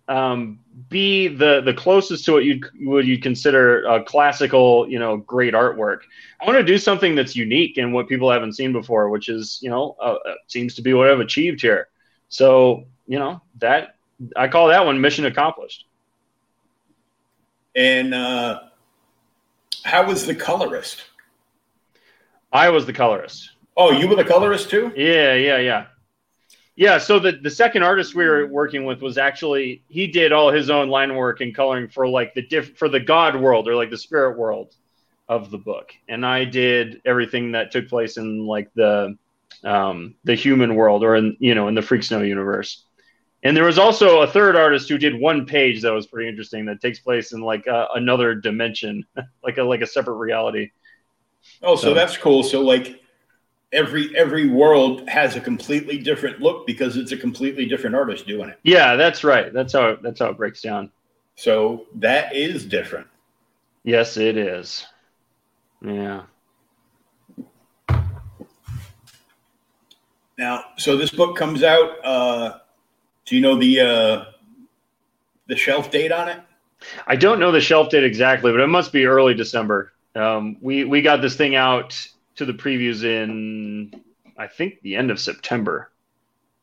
um, 0.08 0.60
be 0.88 1.28
the 1.28 1.60
the 1.62 1.74
closest 1.74 2.24
to 2.26 2.32
what 2.32 2.44
you 2.44 2.60
would 2.80 3.06
you 3.06 3.18
consider 3.18 3.84
a 3.86 4.02
classical, 4.02 4.88
you 4.88 4.98
know, 4.98 5.16
great 5.16 5.54
artwork. 5.54 6.00
I 6.40 6.46
want 6.46 6.58
to 6.58 6.64
do 6.64 6.78
something 6.78 7.14
that's 7.14 7.34
unique 7.34 7.76
and 7.78 7.92
what 7.92 8.08
people 8.08 8.30
haven't 8.30 8.52
seen 8.52 8.72
before, 8.72 9.10
which 9.10 9.28
is, 9.28 9.58
you 9.62 9.70
know, 9.70 9.96
uh, 10.00 10.16
uh, 10.24 10.34
seems 10.46 10.74
to 10.76 10.82
be 10.82 10.94
what 10.94 11.10
I've 11.10 11.20
achieved 11.20 11.60
here. 11.60 11.88
So, 12.28 12.84
you 13.06 13.18
know, 13.18 13.42
that 13.58 13.96
I 14.36 14.48
call 14.48 14.68
that 14.68 14.84
one 14.84 15.00
mission 15.00 15.26
accomplished. 15.26 15.86
And 17.74 18.14
uh, 18.14 18.60
how 19.84 20.06
was 20.06 20.26
the 20.26 20.34
colorist? 20.34 21.04
I 22.52 22.70
was 22.70 22.86
the 22.86 22.92
colorist. 22.92 23.50
Oh, 23.76 23.90
you 23.90 24.08
were 24.08 24.16
the 24.16 24.24
colorist 24.24 24.70
too. 24.70 24.92
Yeah, 24.96 25.34
yeah, 25.34 25.58
yeah. 25.58 25.86
Yeah, 26.78 26.98
so 26.98 27.18
the, 27.18 27.32
the 27.32 27.50
second 27.50 27.82
artist 27.84 28.14
we 28.14 28.26
were 28.26 28.46
working 28.46 28.84
with 28.84 29.00
was 29.00 29.16
actually 29.16 29.82
he 29.88 30.06
did 30.06 30.30
all 30.30 30.52
his 30.52 30.68
own 30.68 30.88
line 30.90 31.14
work 31.14 31.40
and 31.40 31.54
coloring 31.54 31.88
for 31.88 32.06
like 32.06 32.34
the 32.34 32.42
diff 32.42 32.76
for 32.76 32.88
the 32.90 33.00
god 33.00 33.34
world 33.40 33.66
or 33.66 33.74
like 33.74 33.88
the 33.90 33.96
spirit 33.96 34.36
world 34.36 34.74
of 35.28 35.50
the 35.50 35.56
book. 35.58 35.92
And 36.08 36.24
I 36.24 36.44
did 36.44 37.00
everything 37.06 37.52
that 37.52 37.72
took 37.72 37.88
place 37.88 38.18
in 38.18 38.46
like 38.46 38.72
the 38.74 39.16
um 39.64 40.14
the 40.24 40.34
human 40.34 40.74
world 40.74 41.02
or 41.02 41.16
in 41.16 41.34
you 41.40 41.54
know 41.54 41.68
in 41.68 41.74
the 41.74 41.80
Freak 41.82 42.02
Snow 42.02 42.20
universe. 42.20 42.84
And 43.42 43.56
there 43.56 43.64
was 43.64 43.78
also 43.78 44.20
a 44.20 44.26
third 44.26 44.54
artist 44.54 44.88
who 44.88 44.98
did 44.98 45.18
one 45.18 45.46
page 45.46 45.80
that 45.82 45.92
was 45.92 46.06
pretty 46.06 46.28
interesting 46.28 46.66
that 46.66 46.80
takes 46.82 46.98
place 46.98 47.32
in 47.32 47.40
like 47.40 47.66
uh, 47.68 47.86
another 47.94 48.34
dimension, 48.34 49.04
like 49.42 49.56
a 49.56 49.62
like 49.62 49.80
a 49.80 49.86
separate 49.86 50.16
reality. 50.16 50.72
Oh, 51.62 51.74
so 51.76 51.88
So- 51.88 51.94
that's 51.94 52.18
cool. 52.18 52.42
So 52.42 52.60
like 52.60 53.00
every 53.72 54.16
every 54.16 54.48
world 54.48 55.08
has 55.08 55.36
a 55.36 55.40
completely 55.40 55.98
different 55.98 56.40
look 56.40 56.66
because 56.66 56.96
it's 56.96 57.12
a 57.12 57.16
completely 57.16 57.66
different 57.66 57.96
artist 57.96 58.26
doing 58.26 58.48
it. 58.48 58.58
Yeah, 58.62 58.96
that's 58.96 59.24
right. 59.24 59.52
That's 59.52 59.72
how 59.72 59.90
it, 59.90 60.02
that's 60.02 60.20
how 60.20 60.30
it 60.30 60.36
breaks 60.36 60.62
down. 60.62 60.90
So 61.36 61.86
that 61.96 62.34
is 62.34 62.64
different. 62.64 63.06
Yes, 63.84 64.16
it 64.16 64.36
is. 64.36 64.86
Yeah. 65.84 66.22
Now, 70.38 70.64
so 70.76 70.96
this 70.96 71.10
book 71.10 71.36
comes 71.36 71.62
out. 71.62 72.04
Uh, 72.04 72.58
do 73.24 73.36
you 73.36 73.42
know 73.42 73.58
the 73.58 73.80
uh, 73.80 74.24
the 75.48 75.56
shelf 75.56 75.90
date 75.90 76.12
on 76.12 76.28
it? 76.28 76.40
I 77.06 77.16
don't 77.16 77.40
know 77.40 77.52
the 77.52 77.60
shelf 77.60 77.90
date 77.90 78.04
exactly, 78.04 78.52
but 78.52 78.60
it 78.60 78.66
must 78.66 78.92
be 78.92 79.06
early 79.06 79.34
December. 79.34 79.92
Um, 80.14 80.56
we 80.60 80.84
we 80.84 81.02
got 81.02 81.22
this 81.22 81.36
thing 81.36 81.54
out 81.54 82.08
to 82.36 82.44
the 82.44 82.52
previews 82.52 83.04
in 83.04 83.92
I 84.38 84.46
think 84.46 84.80
the 84.82 84.96
end 84.96 85.10
of 85.10 85.18
September. 85.20 85.90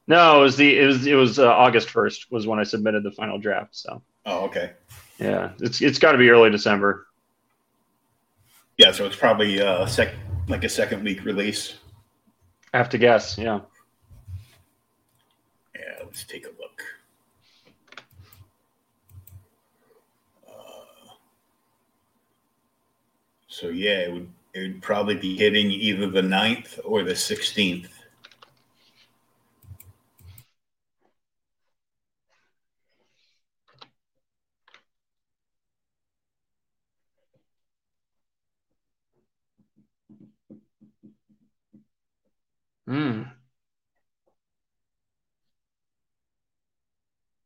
No, 0.07 0.39
it 0.39 0.43
was 0.43 0.57
the 0.57 0.77
it 0.79 0.86
was 0.86 1.07
it 1.07 1.15
was 1.15 1.39
uh, 1.39 1.51
August 1.51 1.89
first 1.89 2.31
was 2.31 2.45
when 2.47 2.59
I 2.59 2.63
submitted 2.63 3.03
the 3.03 3.12
final 3.12 3.39
draft. 3.39 3.75
So 3.75 4.01
Oh, 4.25 4.45
okay. 4.45 4.71
yeah, 5.17 5.51
it's 5.59 5.81
it's 5.81 5.99
got 5.99 6.12
to 6.13 6.17
be 6.17 6.29
early 6.29 6.49
December. 6.49 7.07
Yeah, 8.77 8.91
so 8.91 9.05
it's 9.05 9.15
probably 9.15 9.62
uh, 9.62 9.86
sec 9.86 10.13
like 10.47 10.63
a 10.63 10.69
second 10.69 11.03
week 11.03 11.23
release. 11.25 11.75
I 12.73 12.77
have 12.77 12.89
to 12.89 12.97
guess. 12.97 13.38
Yeah. 13.38 13.62
Yeah, 15.75 16.03
let's 16.03 16.23
take 16.23 16.45
a 16.45 16.49
look. 16.49 16.81
Uh, 20.47 20.51
so 23.47 23.69
yeah, 23.69 23.99
it 23.99 24.13
would 24.13 24.29
it 24.53 24.61
would 24.61 24.81
probably 24.81 25.15
be 25.15 25.37
hitting 25.37 25.71
either 25.71 26.07
the 26.09 26.21
9th 26.21 26.79
or 26.85 27.03
the 27.03 27.13
16th. 27.15 27.89
Hmm. 42.87 43.23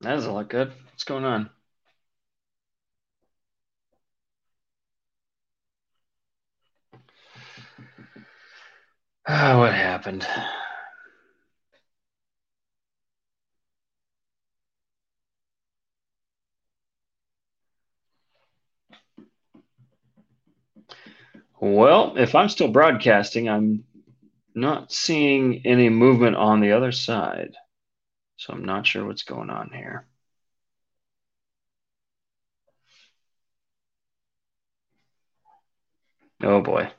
That 0.01 0.15
doesn't 0.15 0.33
look 0.33 0.49
good. 0.49 0.73
What's 0.91 1.03
going 1.03 1.25
on? 1.25 1.49
Ah, 9.27 9.59
what 9.59 9.73
happened? 9.73 10.25
Well, 21.59 22.15
if 22.17 22.35
I'm 22.35 22.49
still 22.49 22.67
broadcasting, 22.69 23.49
I'm 23.49 23.83
not 24.55 24.91
seeing 24.91 25.65
any 25.65 25.89
movement 25.89 26.35
on 26.35 26.61
the 26.61 26.73
other 26.73 26.91
side. 26.91 27.55
So 28.37 28.53
I'm 28.53 28.65
not 28.65 28.87
sure 28.87 29.05
what's 29.05 29.23
going 29.23 29.49
on 29.49 29.71
here. 29.73 30.07
Oh 36.41 36.61
boy. 36.61 36.91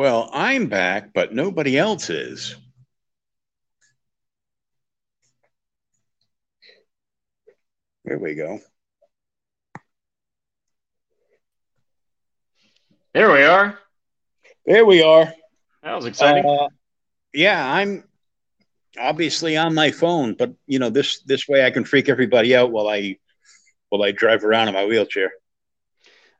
Well, 0.00 0.30
I'm 0.32 0.68
back, 0.68 1.12
but 1.12 1.34
nobody 1.34 1.76
else 1.76 2.08
is. 2.08 2.56
There 8.06 8.18
we 8.18 8.34
go. 8.34 8.60
There 13.12 13.30
we 13.30 13.42
are. 13.42 13.78
There 14.64 14.86
we 14.86 15.02
are. 15.02 15.34
That 15.82 15.96
was 15.96 16.06
exciting. 16.06 16.48
Uh, 16.48 16.68
yeah, 17.34 17.70
I'm 17.70 18.04
obviously 18.98 19.58
on 19.58 19.74
my 19.74 19.90
phone, 19.90 20.32
but 20.32 20.54
you 20.66 20.78
know 20.78 20.88
this 20.88 21.20
this 21.24 21.46
way 21.46 21.66
I 21.66 21.70
can 21.70 21.84
freak 21.84 22.08
everybody 22.08 22.56
out 22.56 22.72
while 22.72 22.88
I 22.88 23.18
while 23.90 24.02
I 24.02 24.12
drive 24.12 24.46
around 24.46 24.68
in 24.68 24.72
my 24.72 24.86
wheelchair. 24.86 25.30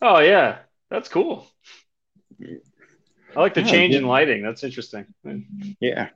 oh 0.00 0.20
yeah, 0.20 0.60
that's 0.88 1.10
cool. 1.10 1.46
I 3.36 3.40
like 3.40 3.54
the 3.54 3.62
Yeah, 3.62 3.70
change 3.70 3.94
in 3.94 4.06
lighting. 4.06 4.42
That's 4.42 4.64
interesting. 4.64 5.06
Yeah, 5.80 6.08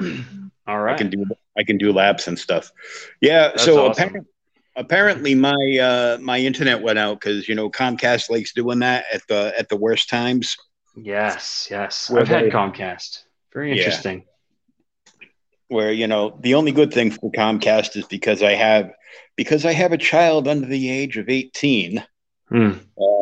All 0.66 0.80
right. 0.80 0.94
I 0.94 0.98
can 0.98 1.10
do 1.10 1.24
I 1.58 1.62
can 1.64 1.78
do 1.78 1.92
laps 1.92 2.26
and 2.28 2.38
stuff. 2.38 2.72
Yeah, 3.20 3.48
That's 3.48 3.64
so 3.64 3.86
awesome. 3.88 3.92
apparently 4.04 4.30
apparently 4.76 5.34
my 5.34 5.78
uh 5.80 6.18
my 6.20 6.38
internet 6.38 6.82
went 6.82 6.98
out 6.98 7.20
because 7.20 7.48
you 7.48 7.54
know 7.54 7.70
Comcast 7.70 8.30
likes 8.30 8.52
doing 8.52 8.80
that 8.80 9.04
at 9.12 9.22
the 9.28 9.52
at 9.58 9.68
the 9.68 9.76
worst 9.76 10.08
times. 10.08 10.56
Yes, 10.96 11.68
yes. 11.70 12.08
Where 12.10 12.22
I've 12.22 12.28
had 12.28 12.44
Comcast. 12.50 13.24
Very 13.52 13.70
Yeah. 13.70 13.76
interesting. 13.76 14.24
where 15.68 15.90
you 15.92 16.06
know 16.06 16.38
the 16.42 16.54
only 16.54 16.70
good 16.72 16.92
thing 16.92 17.10
for 17.10 17.30
Comcast 17.32 17.96
is 17.96 18.06
because 18.06 18.42
I 18.42 18.52
have 18.52 18.90
because 19.36 19.64
I 19.66 19.72
have 19.72 19.92
a 19.92 19.98
child 19.98 20.46
under 20.46 20.66
the 20.66 20.88
age 20.90 21.16
of 21.16 21.28
18 21.28 22.04
Hmm. 22.48 22.70
uh, 23.00 23.15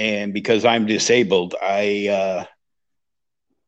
and 0.00 0.34
because 0.34 0.64
I'm 0.64 0.86
disabled 0.86 1.54
I 1.62 2.08
uh, 2.08 2.44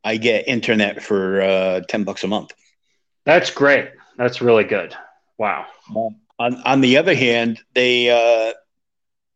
I 0.04 0.16
get 0.18 0.48
internet 0.48 1.02
for 1.02 1.42
uh, 1.42 1.80
10 1.88 2.04
bucks 2.04 2.24
a 2.24 2.28
month. 2.28 2.52
That's 3.24 3.50
great. 3.50 3.90
That's 4.16 4.40
really 4.42 4.64
good. 4.64 4.94
Wow. 5.38 5.66
On 6.38 6.54
on 6.64 6.80
the 6.80 6.96
other 6.98 7.14
hand, 7.14 7.60
they 7.74 8.10
uh, 8.10 8.52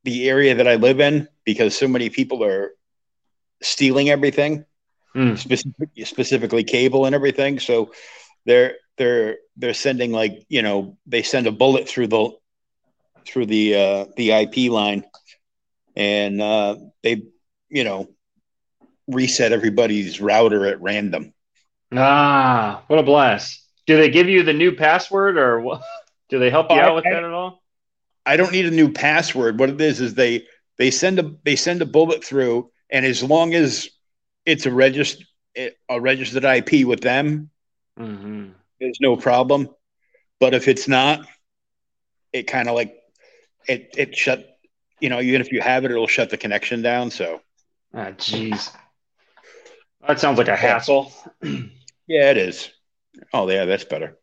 the 0.05 0.29
area 0.29 0.55
that 0.57 0.69
I 0.69 0.77
live 0.77 1.01
in 1.01 1.29
because 1.45 1.77
so 1.77 1.89
many 1.89 2.11
people 2.11 2.45
are 2.45 2.73
stealing 3.63 4.11
everything 4.11 4.65
Hmm. 5.15 5.35
specific, 5.37 5.89
specifically 6.05 6.65
cable 6.65 7.07
and 7.07 7.15
everything. 7.15 7.59
So 7.61 7.93
they're 8.47 8.75
they're 8.99 9.37
they're 9.57 9.75
sending 9.75 10.13
like 10.13 10.45
you 10.49 10.63
know 10.63 10.97
they 11.07 11.23
send 11.23 11.47
a 11.47 11.53
bullet 11.53 11.89
through 11.89 12.09
the 12.09 12.31
through 13.27 13.47
the 13.47 13.75
uh, 13.75 14.05
the 14.17 14.33
IP 14.33 14.71
line, 14.71 15.05
and 15.97 16.41
uh, 16.41 16.77
they 17.03 17.23
you 17.69 17.85
know 17.85 18.09
reset 19.09 19.53
everybody's 19.53 20.21
router 20.21 20.67
at 20.67 20.81
random. 20.81 21.33
Ah, 21.93 22.85
what 22.89 22.99
a 22.99 23.03
blast. 23.03 23.65
Do 23.87 23.97
they 23.97 24.11
give 24.11 24.29
you 24.29 24.43
the 24.43 24.53
new 24.53 24.73
password 24.75 25.39
or 25.39 25.61
what? 25.61 25.83
Do 26.29 26.39
they 26.39 26.51
help 26.51 26.73
you 26.73 26.81
Oh, 26.81 26.83
out 26.83 26.97
with 26.97 27.09
that 27.09 27.25
at 27.25 27.33
all? 27.33 27.63
I 28.27 28.37
don't 28.37 28.53
need 28.53 28.67
a 28.67 28.71
new 28.71 28.93
password. 28.93 29.59
What 29.59 29.71
it 29.71 29.81
is 29.81 30.01
is 30.01 30.15
they 30.15 30.47
they 30.79 30.91
send 30.91 31.19
a 31.19 31.33
they 31.45 31.57
send 31.57 31.83
a 31.83 31.87
bullet 31.87 32.25
through, 32.25 32.71
and 32.91 33.07
as 33.07 33.23
long 33.23 33.55
as 33.55 33.89
it's 34.45 34.67
a 34.67 34.73
register 34.73 35.25
a 35.89 36.01
registered 36.01 36.45
IP 36.45 36.85
with 36.85 37.01
them, 37.01 37.51
hmm 37.97 38.55
there's 38.81 38.99
no 39.01 39.17
problem. 39.17 39.69
But 40.41 40.55
if 40.55 40.69
it's 40.69 40.89
not, 40.89 41.27
it 42.33 42.47
kind 42.47 42.69
of 42.69 42.75
like 42.75 42.95
it 43.69 43.95
it 43.97 44.17
shut. 44.17 44.56
You 45.01 45.11
know, 45.11 45.21
even 45.21 45.41
if 45.41 45.53
you 45.53 45.61
have 45.61 45.85
it, 45.85 45.91
it'll 45.91 46.07
shut 46.07 46.31
the 46.31 46.37
connection 46.37 46.83
down. 46.83 47.11
So 47.11 47.41
Ah, 47.95 48.13
jeez. 48.13 48.71
That 50.07 50.21
sounds 50.21 50.39
like 50.39 50.49
a 50.49 50.57
hassle. 50.57 51.13
yeah, 51.43 52.31
it 52.31 52.37
is. 52.37 52.71
Oh 53.33 53.49
yeah, 53.51 53.65
that's 53.65 53.85
better. 53.85 54.19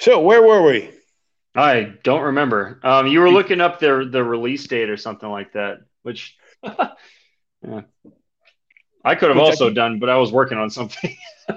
So 0.00 0.20
where 0.20 0.42
were 0.42 0.62
we? 0.62 0.90
I 1.54 1.92
don't 2.02 2.22
remember. 2.22 2.80
Um, 2.82 3.06
you 3.06 3.20
were 3.20 3.30
looking 3.30 3.60
up 3.60 3.78
the 3.78 4.08
the 4.10 4.24
release 4.24 4.66
date 4.66 4.90
or 4.90 4.96
something 4.96 5.28
like 5.28 5.52
that, 5.52 5.78
which 6.02 6.36
yeah. 6.64 7.82
I 9.04 9.14
could 9.16 9.28
have 9.28 9.36
Which 9.36 9.46
also 9.46 9.70
done, 9.70 9.98
but 9.98 10.08
I 10.08 10.16
was 10.16 10.32
working 10.32 10.58
on 10.58 10.70
something. 10.70 11.16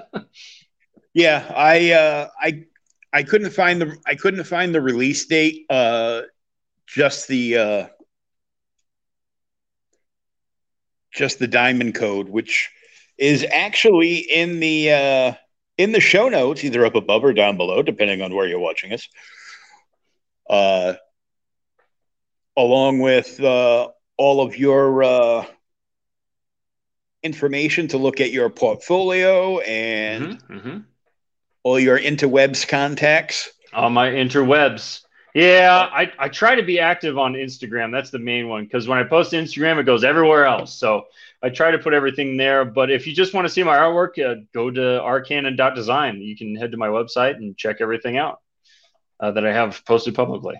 Yeah, 1.14 1.50
I 1.56 1.92
uh, 1.92 2.28
I 2.38 2.64
I 3.10 3.22
couldn't 3.22 3.50
find 3.52 3.80
the 3.80 3.96
I 4.06 4.16
couldn't 4.16 4.44
find 4.44 4.74
the 4.74 4.82
release 4.82 5.24
date. 5.24 5.64
Uh, 5.70 6.22
just 6.86 7.28
the 7.28 7.56
uh, 7.56 7.86
just 11.12 11.38
the 11.38 11.46
diamond 11.46 11.94
code, 11.94 12.28
which 12.28 12.70
is 13.18 13.44
actually 13.50 14.16
in 14.18 14.60
the 14.60 14.92
uh, 14.92 15.32
in 15.78 15.92
the 15.92 16.00
show 16.00 16.28
notes, 16.28 16.64
either 16.64 16.84
up 16.84 16.94
above 16.94 17.24
or 17.24 17.32
down 17.32 17.56
below, 17.56 17.82
depending 17.82 18.22
on 18.22 18.34
where 18.34 18.46
you're 18.46 18.58
watching 18.58 18.92
us. 18.92 19.08
Uh, 20.48 20.94
along 22.56 23.00
with 23.00 23.40
uh, 23.40 23.88
all 24.16 24.40
of 24.40 24.56
your 24.56 25.02
uh, 25.02 25.44
information 27.22 27.88
to 27.88 27.98
look 27.98 28.20
at 28.20 28.30
your 28.30 28.48
portfolio 28.48 29.58
and 29.60 30.38
Mhm, 30.38 30.62
mhm. 30.62 30.84
all 31.62 31.78
your 31.78 31.98
interwebs 31.98 32.66
contacts. 32.66 33.50
on 33.72 33.92
my 33.92 34.08
interwebs. 34.08 35.05
Yeah, 35.36 35.90
I, 35.92 36.10
I 36.18 36.28
try 36.30 36.54
to 36.54 36.62
be 36.62 36.80
active 36.80 37.18
on 37.18 37.34
Instagram. 37.34 37.92
That's 37.92 38.08
the 38.08 38.18
main 38.18 38.48
one 38.48 38.64
because 38.64 38.88
when 38.88 38.98
I 38.98 39.02
post 39.02 39.34
Instagram, 39.34 39.78
it 39.78 39.82
goes 39.82 40.02
everywhere 40.02 40.46
else. 40.46 40.72
So 40.72 41.08
I 41.42 41.50
try 41.50 41.72
to 41.72 41.78
put 41.78 41.92
everything 41.92 42.38
there. 42.38 42.64
But 42.64 42.90
if 42.90 43.06
you 43.06 43.14
just 43.14 43.34
want 43.34 43.46
to 43.46 43.52
see 43.52 43.62
my 43.62 43.76
artwork, 43.76 44.18
uh, 44.18 44.40
go 44.54 44.70
to 44.70 44.80
rcannon.design. 44.80 46.22
You 46.22 46.38
can 46.38 46.56
head 46.56 46.70
to 46.70 46.78
my 46.78 46.88
website 46.88 47.34
and 47.34 47.54
check 47.54 47.82
everything 47.82 48.16
out 48.16 48.40
uh, 49.20 49.32
that 49.32 49.44
I 49.44 49.52
have 49.52 49.84
posted 49.84 50.14
publicly. 50.14 50.56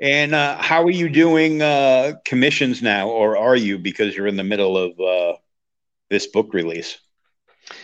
And 0.00 0.34
uh, 0.34 0.56
how 0.60 0.82
are 0.82 0.90
you 0.90 1.08
doing 1.08 1.62
uh, 1.62 2.14
commissions 2.24 2.82
now, 2.82 3.08
or 3.08 3.36
are 3.36 3.54
you 3.54 3.78
because 3.78 4.16
you're 4.16 4.26
in 4.26 4.34
the 4.34 4.42
middle 4.42 4.76
of 4.76 4.98
uh, 4.98 5.38
this 6.10 6.26
book 6.26 6.52
release? 6.52 6.98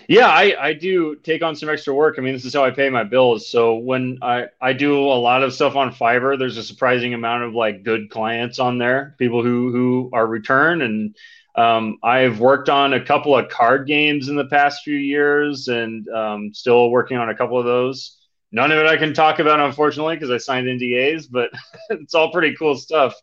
Yeah, 0.09 0.28
I, 0.28 0.55
I 0.59 0.72
do 0.74 1.16
take 1.16 1.43
on 1.43 1.57
some 1.57 1.68
extra 1.68 1.95
work. 1.95 2.16
I 2.18 2.22
mean, 2.22 2.35
this 2.35 2.45
is 2.45 2.55
how 2.55 2.64
I 2.64 2.70
pay 2.70 2.91
my 2.91 3.05
bills. 3.05 3.49
So 3.49 3.76
when 3.76 4.18
I, 4.22 4.47
I 4.61 4.72
do 4.72 4.99
a 4.99 5.14
lot 5.14 5.43
of 5.43 5.55
stuff 5.55 5.76
on 5.76 5.93
Fiverr, 5.95 6.39
there's 6.39 6.57
a 6.57 6.62
surprising 6.64 7.14
amount 7.14 7.45
of 7.45 7.55
like 7.55 7.83
good 7.83 8.11
clients 8.11 8.59
on 8.59 8.78
there, 8.78 9.14
people 9.18 9.43
who 9.43 9.70
who 9.70 10.11
are 10.12 10.26
return. 10.26 10.83
And 10.83 11.16
um, 11.55 11.99
I've 12.03 12.41
worked 12.41 12.68
on 12.68 12.93
a 12.93 13.05
couple 13.05 13.37
of 13.37 13.49
card 13.49 13.87
games 13.87 14.28
in 14.28 14.37
the 14.37 14.47
past 14.47 14.83
few 14.83 14.97
years, 14.97 15.68
and 15.68 16.09
um, 16.09 16.53
still 16.53 16.91
working 16.91 17.16
on 17.16 17.28
a 17.31 17.37
couple 17.37 17.59
of 17.59 17.64
those. 17.64 18.16
None 18.53 18.72
of 18.72 18.78
it 18.78 18.87
I 18.87 18.97
can 18.97 19.14
talk 19.14 19.39
about, 19.39 19.61
unfortunately, 19.61 20.16
because 20.16 20.31
I 20.31 20.39
signed 20.39 20.66
NDAs. 20.66 21.26
But 21.31 21.51
it's 21.91 22.14
all 22.14 22.33
pretty 22.33 22.57
cool 22.57 22.76
stuff. 22.76 23.14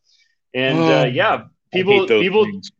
And 0.53 0.77
Oh, 0.79 1.01
uh, 1.01 1.05
yeah, 1.05 1.45
people 1.71 2.07
people 2.07 2.45
things. 2.45 2.71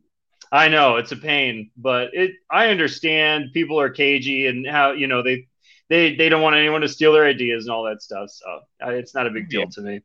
I 0.51 0.69
know 0.69 0.97
it's 0.97 1.11
a 1.11 1.17
pain, 1.17 1.71
but 1.77 2.09
it 2.13 2.31
I 2.49 2.67
understand 2.69 3.51
people 3.53 3.79
are 3.79 3.89
cagey 3.89 4.47
and 4.47 4.67
how 4.67 4.91
you 4.91 5.07
know 5.07 5.21
they 5.23 5.47
they 5.89 6.15
they 6.15 6.29
don't 6.29 6.41
want 6.41 6.55
anyone 6.55 6.81
to 6.81 6.87
steal 6.87 7.13
their 7.13 7.25
ideas 7.25 7.65
and 7.65 7.73
all 7.73 7.83
that 7.85 8.01
stuff. 8.01 8.29
So 8.31 8.59
it's 8.89 9.13
not 9.15 9.27
a 9.27 9.31
big 9.31 9.49
deal 9.49 9.65
Yeah. 9.65 9.71
to 9.73 9.81
me. 9.81 10.01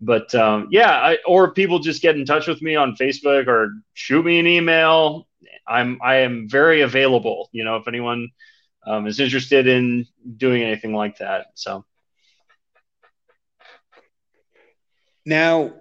But 0.00 0.34
um, 0.34 0.68
yeah, 0.70 0.90
I, 0.90 1.18
or 1.26 1.52
people 1.52 1.78
just 1.78 2.02
get 2.02 2.16
in 2.16 2.24
touch 2.24 2.46
with 2.46 2.60
me 2.62 2.76
on 2.76 2.96
Facebook 2.96 3.46
or 3.48 3.70
shoot 3.94 4.24
me 4.24 4.38
an 4.38 4.46
email. 4.46 5.28
I'm 5.66 5.98
I 6.02 6.16
am 6.16 6.48
very 6.48 6.80
available. 6.82 7.48
You 7.52 7.64
know, 7.64 7.76
if 7.76 7.88
anyone 7.88 8.28
um, 8.86 9.06
is 9.06 9.20
interested 9.20 9.66
in 9.66 10.06
doing 10.36 10.62
anything 10.62 10.92
like 10.94 11.18
that. 11.18 11.46
So 11.54 11.84
Now, 15.26 15.72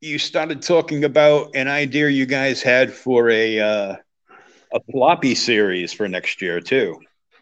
you 0.00 0.18
started 0.18 0.62
talking 0.62 1.04
about 1.04 1.54
an 1.54 1.68
idea 1.68 2.08
you 2.08 2.26
guys 2.26 2.62
had 2.62 2.92
for 2.92 3.30
a 3.30 3.60
uh, 3.60 3.96
a 4.72 4.80
floppy 4.92 5.34
series 5.34 5.92
for 5.92 6.08
next 6.08 6.40
year 6.42 6.60
too. 6.60 7.00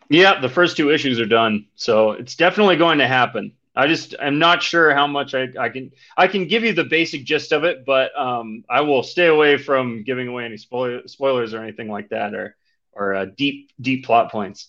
Yeah, 0.08 0.40
the 0.40 0.48
first 0.48 0.76
two 0.76 0.90
issues 0.90 1.18
are 1.20 1.26
done, 1.26 1.66
so 1.74 2.12
it's 2.12 2.36
definitely 2.36 2.76
going 2.76 2.98
to 2.98 3.06
happen. 3.06 3.52
I 3.74 3.88
just 3.88 4.14
I'm 4.20 4.38
not 4.38 4.62
sure 4.62 4.94
how 4.94 5.06
much 5.06 5.34
I, 5.34 5.48
I 5.58 5.68
can 5.68 5.90
I 6.16 6.28
can 6.28 6.46
give 6.48 6.64
you 6.64 6.72
the 6.72 6.84
basic 6.84 7.24
gist 7.24 7.52
of 7.52 7.64
it, 7.64 7.84
but 7.84 8.18
um, 8.18 8.64
I 8.70 8.80
will 8.82 9.02
stay 9.02 9.26
away 9.26 9.58
from 9.58 10.02
giving 10.04 10.28
away 10.28 10.44
any 10.44 10.56
spoil, 10.56 11.02
spoilers 11.06 11.52
or 11.54 11.62
anything 11.62 11.88
like 11.90 12.10
that, 12.10 12.34
or 12.34 12.56
or 12.92 13.14
uh, 13.14 13.26
deep 13.26 13.70
deep 13.80 14.04
plot 14.06 14.30
points. 14.32 14.68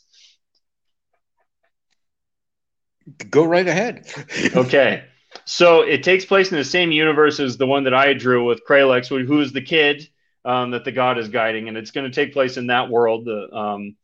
Go 3.30 3.46
right 3.46 3.68
ahead. 3.68 4.08
Okay, 4.56 5.04
so 5.48 5.82
it 5.82 6.04
takes 6.04 6.26
place 6.26 6.52
in 6.52 6.58
the 6.58 6.66
same 6.66 6.92
universe 6.92 7.40
as 7.40 7.58
the 7.58 7.66
one 7.66 7.86
that 7.86 7.94
I 7.94 8.14
drew 8.14 8.46
with 8.46 8.66
Kralex, 8.68 9.08
who 9.08 9.40
is 9.40 9.54
the 9.54 9.62
kid 9.62 10.08
um, 10.44 10.72
that 10.72 10.84
the 10.84 10.92
god 10.92 11.18
is 11.18 11.30
guiding, 11.30 11.70
and 11.70 11.78
it's 11.78 11.92
going 11.92 12.10
to 12.10 12.14
take 12.14 12.34
place 12.34 12.58
in 12.58 12.68
that 12.68 12.90
world. 12.90 13.26
The 13.26 13.50
um, 13.56 13.96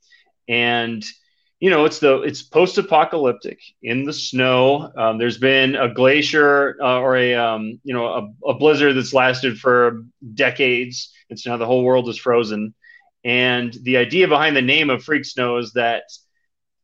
and 0.47 1.03
you 1.59 1.69
know, 1.69 1.83
it's 1.83 1.99
the 1.99 2.21
it's 2.21 2.41
post-apocalyptic 2.41 3.59
in 3.81 4.05
the 4.05 4.13
snow. 4.13 4.91
Um, 4.97 5.17
there's 5.17 5.37
been 5.37 5.75
a 5.75 5.93
glacier 5.93 6.77
uh, 6.81 6.99
or 6.99 7.17
a 7.17 7.35
um, 7.35 7.79
you 7.83 7.93
know 7.93 8.05
a, 8.05 8.49
a, 8.49 8.53
blizzard 8.53 8.95
that's 8.95 9.13
lasted 9.13 9.57
for 9.59 10.03
decades. 10.33 11.13
It's 11.29 11.45
now 11.45 11.57
the 11.57 11.65
whole 11.65 11.83
world 11.83 12.07
is 12.07 12.17
frozen, 12.17 12.73
and 13.25 13.73
the 13.83 13.97
idea 13.97 14.29
behind 14.29 14.55
the 14.55 14.61
name 14.61 14.89
of 14.89 15.03
freak 15.03 15.25
snow 15.25 15.57
is 15.57 15.73
that 15.73 16.03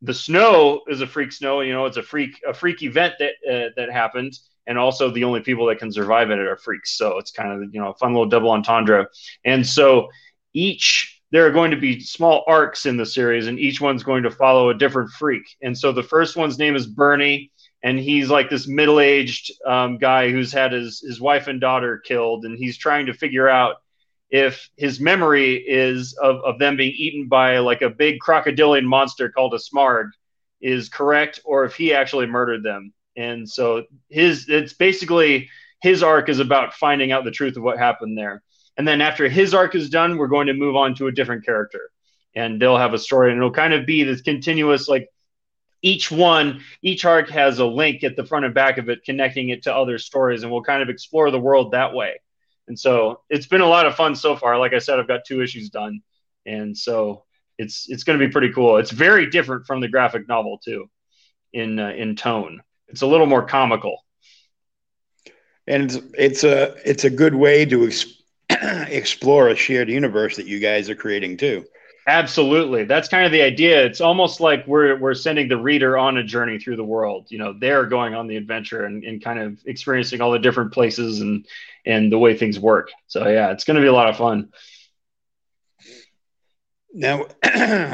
the 0.01 0.14
snow 0.14 0.82
is 0.88 1.01
a 1.01 1.07
freak 1.07 1.32
snow. 1.32 1.62
You 1.62 1.74
know, 1.74 1.86
it's 1.86 1.97
a 1.97 2.03
freak 2.03 2.39
a 2.47 2.53
freak 2.53 2.82
event 2.82 3.16
that 3.20 3.34
uh, 3.49 3.70
that 3.76 3.91
happened, 3.91 4.34
and 4.68 4.78
also 4.78 5.10
the 5.10 5.24
only 5.24 5.41
people 5.41 5.66
that 5.68 5.80
can 5.80 5.91
survive 5.91 6.32
it 6.32 6.39
are 6.39 6.57
freaks. 6.57 6.97
So 6.97 7.18
it's 7.18 7.32
kind 7.32 7.51
of 7.51 7.74
you 7.74 7.82
know 7.82 7.91
a 7.91 7.95
fun 7.95 8.14
little 8.14 8.30
double 8.30 8.51
entendre. 8.51 9.07
And 9.43 9.66
so 9.66 10.10
each 10.53 11.22
there 11.32 11.45
are 11.45 11.51
going 11.51 11.72
to 11.72 11.78
be 11.78 11.99
small 11.99 12.43
arcs 12.47 12.86
in 12.86 12.97
the 12.97 13.05
series, 13.05 13.47
and 13.47 13.60
each 13.60 13.80
one's 13.80 14.03
going 14.03 14.24
to 14.24 14.32
follow 14.32 14.70
a 14.70 14.78
different 14.78 15.12
freak. 15.12 15.43
And 15.62 15.78
so 15.78 15.91
the 15.91 16.03
first 16.03 16.36
one's 16.36 16.57
name 16.57 16.76
is 16.76 16.88
Bernie, 16.88 17.51
and 17.84 17.99
he's 17.99 18.30
like 18.30 18.49
this 18.49 18.68
middle-aged 18.68 19.51
um, 19.66 19.97
guy 19.97 20.32
who's 20.32 20.51
had 20.51 20.72
his 20.72 21.01
his 21.01 21.22
wife 21.22 21.47
and 21.47 21.62
daughter 21.62 21.99
killed, 21.99 22.45
and 22.45 22.57
he's 22.57 22.78
trying 22.78 23.05
to 23.07 23.14
figure 23.14 23.47
out 23.47 23.76
if 24.30 24.70
his 24.78 24.99
memory 24.99 25.55
is 25.55 26.14
of, 26.22 26.38
of 26.43 26.60
them 26.60 26.78
being 26.78 26.93
eaten 26.95 27.28
by 27.28 27.57
like 27.60 27.82
a 27.82 27.89
big 27.89 28.20
crocodilian 28.20 28.86
monster 28.86 29.30
called 29.30 29.53
a 29.53 29.57
smarg 29.57 30.10
is 30.62 30.89
correct, 30.89 31.39
or 31.45 31.66
if 31.66 31.76
he 31.76 31.93
actually 31.93 32.26
murdered 32.26 32.64
them. 32.64 32.93
And 33.20 33.49
so 33.49 33.84
his 34.07 34.47
it's 34.47 34.72
basically 34.74 35.49
his 35.82 36.01
arc 36.01 36.30
is 36.30 36.39
about 36.39 36.74
finding 36.74 37.11
out 37.11 37.26
the 37.26 37.32
truth 37.32 37.57
of 37.57 37.63
what 37.63 37.78
happened 37.78 38.17
there. 38.17 38.41
And 38.78 38.88
then 38.88 39.01
after 39.01 39.28
his 39.28 39.53
arc 39.53 39.76
is 39.76 39.89
done, 39.89 40.17
we're 40.17 40.28
going 40.28 40.47
to 40.47 40.53
move 40.53 40.78
on 40.78 40.95
to 40.95 41.07
a 41.07 41.11
different 41.11 41.45
character. 41.45 41.91
And 42.34 42.61
they'll 42.61 42.78
have 42.78 42.93
a 42.93 42.99
story, 42.99 43.32
and 43.32 43.38
it'll 43.38 43.51
kind 43.51 43.74
of 43.74 43.86
be 43.86 44.03
this 44.03 44.22
continuous, 44.22 44.88
like 44.88 45.09
each 45.82 46.09
one, 46.11 46.61
each 46.82 47.03
arc 47.03 47.30
has 47.30 47.59
a 47.59 47.65
link 47.65 48.03
at 48.03 48.15
the 48.15 48.24
front 48.26 48.45
and 48.45 48.53
back 48.53 48.78
of 48.78 48.88
it, 48.88 49.03
connecting 49.03 49.49
it 49.49 49.63
to 49.63 49.76
other 49.76 49.97
stories, 49.97 50.43
and 50.43 50.51
we'll 50.51 50.61
kind 50.61 50.82
of 50.82 50.89
explore 50.89 51.30
the 51.30 51.39
world 51.39 51.72
that 51.72 51.93
way. 51.93 52.22
And 52.67 52.80
so 52.80 53.22
it's 53.30 53.47
been 53.47 53.61
a 53.61 53.67
lot 53.67 53.86
of 53.86 53.95
fun 53.95 54.15
so 54.15 54.38
far. 54.38 54.57
Like 54.57 54.74
I 54.74 54.80
said, 54.80 54.99
I've 54.99 55.07
got 55.07 55.26
two 55.26 55.41
issues 55.41 55.70
done, 55.70 56.01
and 56.45 56.78
so 56.78 57.26
it's 57.57 57.89
it's 57.89 58.03
going 58.03 58.17
to 58.17 58.26
be 58.26 58.32
pretty 58.32 58.53
cool. 58.53 58.78
It's 58.78 58.91
very 58.91 59.30
different 59.30 59.65
from 59.65 59.82
the 59.82 59.89
graphic 59.89 60.28
novel 60.28 60.59
too, 60.63 60.89
in 61.51 61.80
uh, 61.80 61.89
in 61.89 62.15
tone. 62.15 62.61
It's 62.89 63.01
a 63.01 63.07
little 63.07 63.27
more 63.27 63.45
comical, 63.45 64.03
and 65.67 65.83
it's 65.83 65.99
it's 66.17 66.43
a 66.43 66.75
it's 66.89 67.03
a 67.05 67.09
good 67.09 67.35
way 67.35 67.65
to 67.65 67.79
exp- 67.79 68.15
explore 68.89 69.49
a 69.49 69.55
shared 69.55 69.89
universe 69.89 70.35
that 70.37 70.47
you 70.47 70.59
guys 70.59 70.89
are 70.89 70.95
creating 70.95 71.37
too. 71.37 71.65
Absolutely. 72.07 72.85
That's 72.85 73.07
kind 73.07 73.25
of 73.25 73.31
the 73.31 73.43
idea. 73.43 73.85
It's 73.85 74.01
almost 74.01 74.39
like 74.39 74.65
we're 74.65 74.97
we're 74.97 75.13
sending 75.13 75.47
the 75.47 75.57
reader 75.57 75.95
on 75.95 76.17
a 76.17 76.23
journey 76.23 76.57
through 76.57 76.77
the 76.77 76.83
world. 76.83 77.27
You 77.29 77.37
know, 77.37 77.53
they're 77.53 77.85
going 77.85 78.15
on 78.15 78.27
the 78.27 78.35
adventure 78.35 78.85
and, 78.85 79.03
and 79.03 79.23
kind 79.23 79.39
of 79.39 79.59
experiencing 79.65 80.19
all 80.19 80.31
the 80.31 80.39
different 80.39 80.73
places 80.73 81.21
and 81.21 81.45
and 81.85 82.11
the 82.11 82.17
way 82.17 82.35
things 82.35 82.59
work. 82.59 82.89
So 83.07 83.27
yeah, 83.27 83.51
it's 83.51 83.63
gonna 83.63 83.81
be 83.81 83.87
a 83.87 83.93
lot 83.93 84.09
of 84.09 84.17
fun. 84.17 84.49
Now 86.93 87.27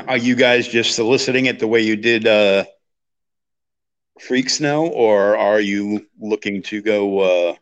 are 0.08 0.18
you 0.18 0.36
guys 0.36 0.68
just 0.68 0.96
soliciting 0.96 1.48
it 1.48 1.60
the 1.60 1.68
way 1.68 1.82
you 1.82 1.98
did 1.98 2.26
uh 2.26 2.64
Freak 4.22 4.50
Snow, 4.50 4.88
or 4.88 5.38
are 5.38 5.60
you 5.60 6.06
looking 6.20 6.62
to 6.64 6.82
go 6.82 7.20
uh 7.20 7.56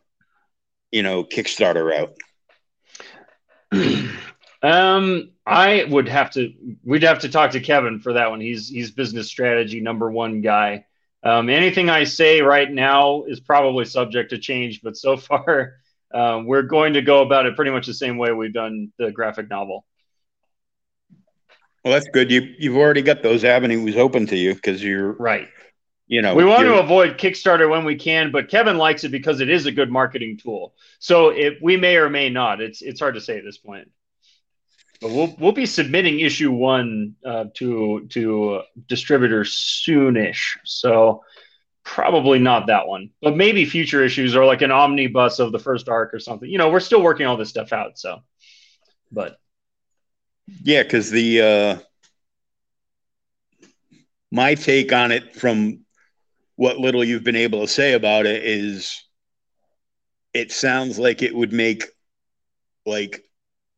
you 0.93 1.01
know, 1.01 1.23
Kickstarter 1.23 1.83
route? 1.83 2.15
um, 4.63 5.31
I 5.45 5.85
would 5.89 6.07
have 6.07 6.29
to. 6.31 6.53
We'd 6.85 7.03
have 7.03 7.19
to 7.19 7.29
talk 7.29 7.51
to 7.51 7.59
Kevin 7.59 7.99
for 7.99 8.13
that 8.13 8.29
one. 8.29 8.39
He's 8.39 8.69
he's 8.69 8.91
business 8.91 9.27
strategy 9.27 9.81
number 9.81 10.09
one 10.09 10.41
guy. 10.41 10.85
Um, 11.23 11.49
anything 11.49 11.89
I 11.89 12.03
say 12.03 12.41
right 12.41 12.71
now 12.71 13.23
is 13.23 13.39
probably 13.39 13.85
subject 13.85 14.29
to 14.29 14.37
change, 14.37 14.81
but 14.83 14.95
so 14.95 15.17
far 15.17 15.77
um, 16.13 16.45
we're 16.45 16.61
going 16.61 16.93
to 16.93 17.01
go 17.01 17.23
about 17.23 17.47
it 17.47 17.55
pretty 17.55 17.71
much 17.71 17.87
the 17.87 17.93
same 17.93 18.17
way 18.19 18.31
we've 18.31 18.53
done 18.53 18.93
the 18.99 19.11
graphic 19.11 19.49
novel. 19.49 19.83
Well, 21.83 21.93
that's 21.93 22.07
good. 22.13 22.29
You 22.29 22.53
you've 22.59 22.77
already 22.77 23.01
got 23.01 23.23
those 23.23 23.43
avenues 23.43 23.97
open 23.97 24.27
to 24.27 24.37
you 24.37 24.53
because 24.53 24.83
you're 24.83 25.13
right 25.13 25.49
you 26.07 26.21
know 26.21 26.35
we 26.35 26.43
want 26.43 26.63
to 26.65 26.79
avoid 26.79 27.17
kickstarter 27.17 27.69
when 27.69 27.85
we 27.85 27.95
can 27.95 28.31
but 28.31 28.49
kevin 28.49 28.77
likes 28.77 29.03
it 29.03 29.09
because 29.09 29.39
it 29.39 29.49
is 29.49 29.65
a 29.65 29.71
good 29.71 29.91
marketing 29.91 30.37
tool. 30.37 30.73
So 30.99 31.29
if 31.29 31.61
we 31.61 31.77
may 31.77 31.97
or 31.97 32.09
may 32.09 32.29
not. 32.29 32.61
It's 32.61 32.81
it's 32.81 32.99
hard 32.99 33.15
to 33.15 33.21
say 33.21 33.37
at 33.37 33.43
this 33.43 33.57
point. 33.57 33.89
But 35.01 35.11
we'll 35.11 35.35
we'll 35.37 35.51
be 35.51 35.65
submitting 35.65 36.19
issue 36.19 36.51
one 36.51 37.15
uh, 37.25 37.45
to 37.55 38.07
to 38.11 38.61
distributors 38.87 39.83
soonish. 39.85 40.57
So 40.63 41.23
probably 41.83 42.39
not 42.39 42.67
that 42.67 42.87
one 42.87 43.09
but 43.21 43.35
maybe 43.35 43.65
future 43.65 44.05
issues 44.05 44.37
or 44.37 44.45
like 44.45 44.61
an 44.61 44.71
omnibus 44.71 45.39
of 45.39 45.51
the 45.51 45.59
first 45.59 45.89
arc 45.89 46.13
or 46.13 46.19
something. 46.19 46.49
You 46.49 46.57
know 46.57 46.69
we're 46.69 46.79
still 46.79 47.01
working 47.01 47.25
all 47.25 47.37
this 47.37 47.49
stuff 47.49 47.73
out 47.73 47.99
so. 47.99 48.19
But 49.11 49.37
yeah 50.61 50.83
because 50.83 51.09
the 51.11 51.41
uh 51.41 51.77
my 54.31 54.55
take 54.55 54.91
on 54.91 55.11
it 55.11 55.35
from 55.35 55.82
what 56.55 56.77
little 56.77 57.03
you've 57.03 57.23
been 57.23 57.35
able 57.35 57.61
to 57.61 57.67
say 57.67 57.93
about 57.93 58.25
it 58.25 58.43
is 58.43 59.03
it 60.33 60.51
sounds 60.51 60.99
like 60.99 61.21
it 61.21 61.35
would 61.35 61.53
make 61.53 61.85
like 62.85 63.23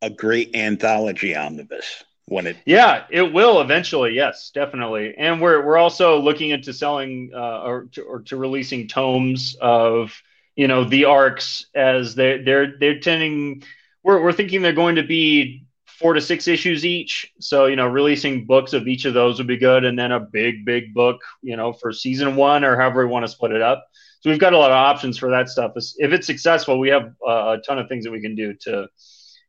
a 0.02 0.10
great 0.10 0.56
anthology 0.56 1.36
omnibus 1.36 2.04
when 2.28 2.48
it 2.48 2.58
yeah 2.66 3.06
it 3.10 3.34
will 3.34 3.62
eventually 3.62 4.14
yes 4.14 4.52
definitely. 4.54 5.16
And 5.18 5.42
we're 5.42 5.64
we're 5.64 5.78
also 5.78 6.20
looking 6.20 6.50
into 6.50 6.74
selling 6.74 7.32
uh, 7.34 7.62
or, 7.62 7.86
to, 7.94 8.02
or 8.02 8.22
to 8.22 8.38
releasing 8.38 8.88
tomes 8.88 9.56
of 9.62 10.22
you 10.56 10.68
know 10.68 10.84
the 10.84 11.06
arcs 11.06 11.68
as 11.76 12.16
they 12.16 12.40
they're 12.40 12.78
they're 12.80 13.00
tending 13.00 13.64
we're, 14.04 14.22
we're 14.22 14.34
thinking 14.34 14.62
they're 14.62 14.74
going 14.74 14.96
to 14.96 15.04
be 15.04 15.64
four 16.00 16.14
to 16.14 16.22
six 16.22 16.48
issues 16.48 16.86
each. 16.86 17.32
So, 17.39 17.66
you 17.66 17.76
know, 17.76 17.88
releasing 17.88 18.46
books 18.46 18.74
of 18.74 18.88
each 18.88 19.06
of 19.06 19.14
those 19.14 19.38
would 19.38 19.48
be 19.48 19.58
good. 19.58 19.86
And 19.86 19.98
then 19.98 20.12
a 20.12 20.20
big, 20.20 20.66
big 20.66 20.93
book, 20.93 21.22
you 21.41 21.56
know, 21.56 21.74
for 21.74 21.91
season 21.93 22.36
one 22.36 22.64
or 22.64 22.76
however 22.76 23.06
we 23.06 23.12
want 23.12 23.26
to 23.26 23.32
split 23.32 23.52
it 23.52 23.62
up. 23.62 23.88
So 24.20 24.30
we've 24.30 24.39
got 24.39 24.54
a 24.54 24.58
lot 24.58 24.72
of 24.72 24.76
options 24.76 25.18
for 25.18 25.30
that 25.32 25.50
stuff. 25.50 25.74
If 25.76 26.12
it's 26.12 26.28
successful, 26.28 26.80
we 26.80 26.89
have 26.89 27.14
a 27.26 27.58
ton 27.66 27.80
of 27.80 27.88
things 27.88 28.06
that 28.06 28.12
we 28.12 28.22
can 28.22 28.36
do 28.36 28.54
to, 28.62 28.88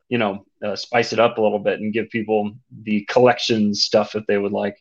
you 0.09 0.19
know, 0.19 0.45
uh, 0.65 0.77
spice 0.77 1.13
it 1.13 1.19
up 1.19 1.39
a 1.39 1.43
little 1.43 1.59
bit 1.59 1.81
and 1.81 1.93
give 1.93 2.11
people 2.11 2.53
the 2.83 3.05
collection 3.07 3.75
stuff 3.75 4.13
that 4.13 4.27
they 4.27 4.37
would 4.37 4.53
like. 4.53 4.77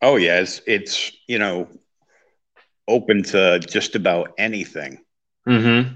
Oh, 0.00 0.16
yes. 0.16 0.60
It's, 0.66 1.12
you 1.28 1.38
know, 1.38 1.68
open 2.88 3.22
to 3.24 3.60
just 3.60 3.94
about 3.96 4.32
anything. 4.38 4.98
Mm-hmm. 5.46 5.94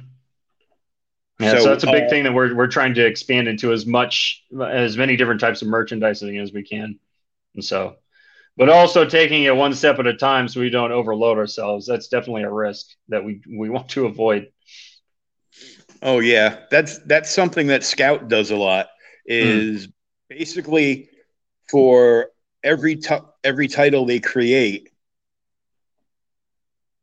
Yeah, 1.40 1.52
so, 1.52 1.58
so 1.58 1.68
that's 1.68 1.84
a 1.84 1.92
big 1.92 2.04
uh, 2.04 2.08
thing 2.08 2.24
that 2.24 2.34
we're 2.34 2.54
we're 2.54 2.66
trying 2.66 2.94
to 2.94 3.06
expand 3.06 3.46
into 3.46 3.72
as 3.72 3.86
much 3.86 4.44
as 4.60 4.96
many 4.96 5.16
different 5.16 5.40
types 5.40 5.62
of 5.62 5.68
merchandising 5.68 6.36
as 6.38 6.52
we 6.52 6.64
can. 6.64 6.98
And 7.54 7.64
so 7.64 7.96
but 8.58 8.68
also 8.68 9.04
taking 9.04 9.44
it 9.44 9.54
one 9.54 9.72
step 9.72 10.00
at 10.00 10.06
a 10.08 10.14
time 10.14 10.48
so 10.48 10.58
we 10.58 10.68
don't 10.68 10.90
overload 10.90 11.38
ourselves. 11.38 11.86
That's 11.86 12.08
definitely 12.08 12.42
a 12.42 12.50
risk 12.50 12.88
that 13.08 13.24
we 13.24 13.40
we 13.48 13.70
want 13.70 13.88
to 13.90 14.06
avoid. 14.06 14.48
Oh 16.02 16.18
yeah, 16.18 16.58
that's 16.70 16.98
that's 17.06 17.30
something 17.30 17.68
that 17.68 17.84
Scout 17.84 18.28
does 18.28 18.50
a 18.50 18.56
lot. 18.56 18.88
Is 19.24 19.86
mm. 19.86 19.92
basically 20.28 21.08
for 21.70 22.30
every 22.64 22.96
t- 22.96 23.16
every 23.44 23.68
title 23.68 24.04
they 24.04 24.18
create, 24.18 24.90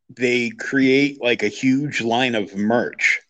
they 0.10 0.50
create 0.50 1.22
like 1.22 1.42
a 1.42 1.48
huge 1.48 2.02
line 2.02 2.36
of 2.36 2.54
merch 2.56 3.22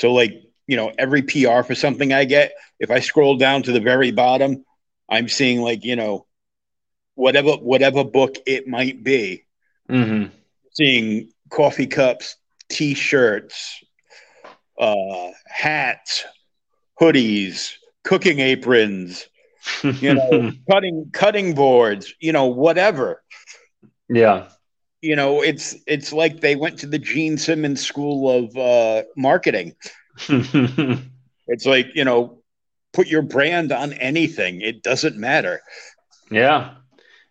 so, 0.00 0.14
like, 0.14 0.42
you 0.66 0.78
know, 0.78 0.90
every 0.96 1.20
PR 1.20 1.60
for 1.62 1.74
something 1.74 2.10
I 2.10 2.24
get, 2.24 2.52
if 2.78 2.90
I 2.90 3.00
scroll 3.00 3.36
down 3.36 3.64
to 3.64 3.72
the 3.72 3.80
very 3.80 4.12
bottom, 4.12 4.64
I'm 5.10 5.28
seeing 5.28 5.60
like, 5.60 5.84
you 5.84 5.94
know, 5.94 6.24
whatever 7.16 7.50
whatever 7.52 8.02
book 8.02 8.36
it 8.46 8.66
might 8.66 9.04
be. 9.04 9.44
Mm-hmm. 9.90 10.32
Seeing 10.72 11.32
coffee 11.50 11.86
cups, 11.86 12.36
t-shirts, 12.70 13.84
uh, 14.78 15.32
hats, 15.46 16.24
hoodies, 16.98 17.74
cooking 18.02 18.38
aprons, 18.38 19.26
you 19.82 20.14
know, 20.14 20.52
cutting 20.70 21.10
cutting 21.12 21.54
boards, 21.54 22.14
you 22.20 22.32
know, 22.32 22.46
whatever. 22.46 23.22
Yeah 24.08 24.48
you 25.02 25.16
know, 25.16 25.42
it's 25.42 25.76
it's 25.86 26.12
like 26.12 26.40
they 26.40 26.56
went 26.56 26.78
to 26.80 26.86
the 26.86 26.98
Gene 26.98 27.38
Simmons 27.38 27.84
School 27.84 28.30
of 28.30 28.56
uh, 28.56 29.04
Marketing. 29.16 29.74
it's 30.28 31.66
like 31.66 31.94
you 31.94 32.04
know, 32.04 32.42
put 32.92 33.06
your 33.08 33.22
brand 33.22 33.72
on 33.72 33.94
anything; 33.94 34.60
it 34.60 34.82
doesn't 34.82 35.16
matter. 35.16 35.62
Yeah, 36.30 36.74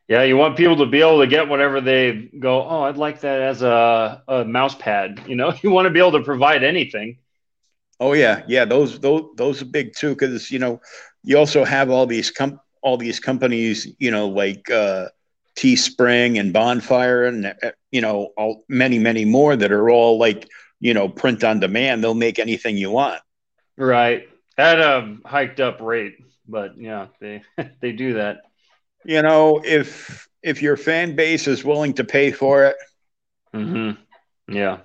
yeah. 0.07 0.24
You 0.24 0.36
want 0.36 0.57
people 0.57 0.78
to 0.78 0.88
be 0.88 1.01
able 1.01 1.20
to 1.20 1.28
get 1.28 1.47
whatever 1.47 1.80
they 1.80 2.30
go. 2.39 2.63
Oh, 2.63 2.84
I'd 2.84 2.97
like 2.97 3.22
that 3.22 3.39
as 3.41 3.61
a, 3.61 4.24
a 4.28 4.45
mouse 4.45 4.76
pad. 4.76 5.22
You 5.28 5.36
know, 5.36 5.53
you 5.61 5.70
want 5.70 5.86
to 5.86 5.91
be 5.91 5.99
able 5.99 6.13
to 6.13 6.24
provide 6.24 6.63
anything. 6.63 7.20
Oh 7.99 8.13
yeah, 8.13 8.43
yeah. 8.47 8.65
Those 8.65 8.99
those 8.99 9.30
those 9.36 9.61
are 9.61 9.65
big 9.65 9.93
too 9.95 10.15
because 10.15 10.49
you 10.49 10.57
know 10.57 10.82
you 11.24 11.38
also 11.38 11.63
have 11.63 11.91
all 11.91 12.07
these 12.07 12.32
com- 12.32 12.59
all 12.82 12.97
these 12.97 13.20
companies. 13.20 13.88
You 13.99 14.09
know, 14.09 14.28
like. 14.28 14.72
Uh, 14.72 15.09
Teespring 15.60 16.39
and 16.39 16.53
Bonfire 16.53 17.26
and 17.26 17.45
uh, 17.47 17.72
you 17.91 17.99
know 17.99 18.30
all 18.38 18.64
many 18.70 18.97
many 18.97 19.26
more 19.26 19.57
that 19.57 19.74
are 19.74 19.89
all 19.89 20.18
like 20.18 20.47
you 20.80 20.93
know 20.93 21.10
print 21.10 21.43
on 21.43 21.60
demand. 21.60 22.01
They'll 22.01 22.14
make 22.14 22.39
anything 22.39 22.78
you 22.78 22.91
want. 22.91 23.22
Right 23.78 24.30
at 24.57 24.80
a 24.80 25.18
hiked 25.26 25.60
up 25.60 25.82
rate, 25.82 26.18
but 26.47 26.78
yeah, 26.78 27.07
they 27.20 27.41
they 27.82 27.91
do 27.91 28.14
that. 28.14 28.38
You 29.03 29.22
know, 29.22 29.62
if 29.66 30.30
if 30.41 30.62
your 30.62 30.78
fan 30.78 31.16
base 31.16 31.45
is 31.47 31.66
willing 31.66 31.93
to 31.95 32.05
pay 32.05 32.32
for 32.32 32.66
it, 32.66 32.76
mm-hmm. 33.53 34.01
yeah, 34.53 34.80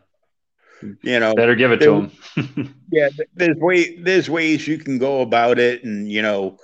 you 1.03 1.20
know, 1.20 1.35
better 1.37 1.55
give 1.55 1.70
it 1.70 1.79
to 1.79 2.11
them. 2.37 2.75
yeah, 2.91 3.11
there's 3.35 3.59
way 3.59 3.97
there's 3.97 4.29
ways 4.29 4.66
you 4.66 4.79
can 4.79 4.99
go 4.99 5.20
about 5.20 5.61
it, 5.61 5.85
and 5.85 6.11
you 6.11 6.22
know, 6.22 6.59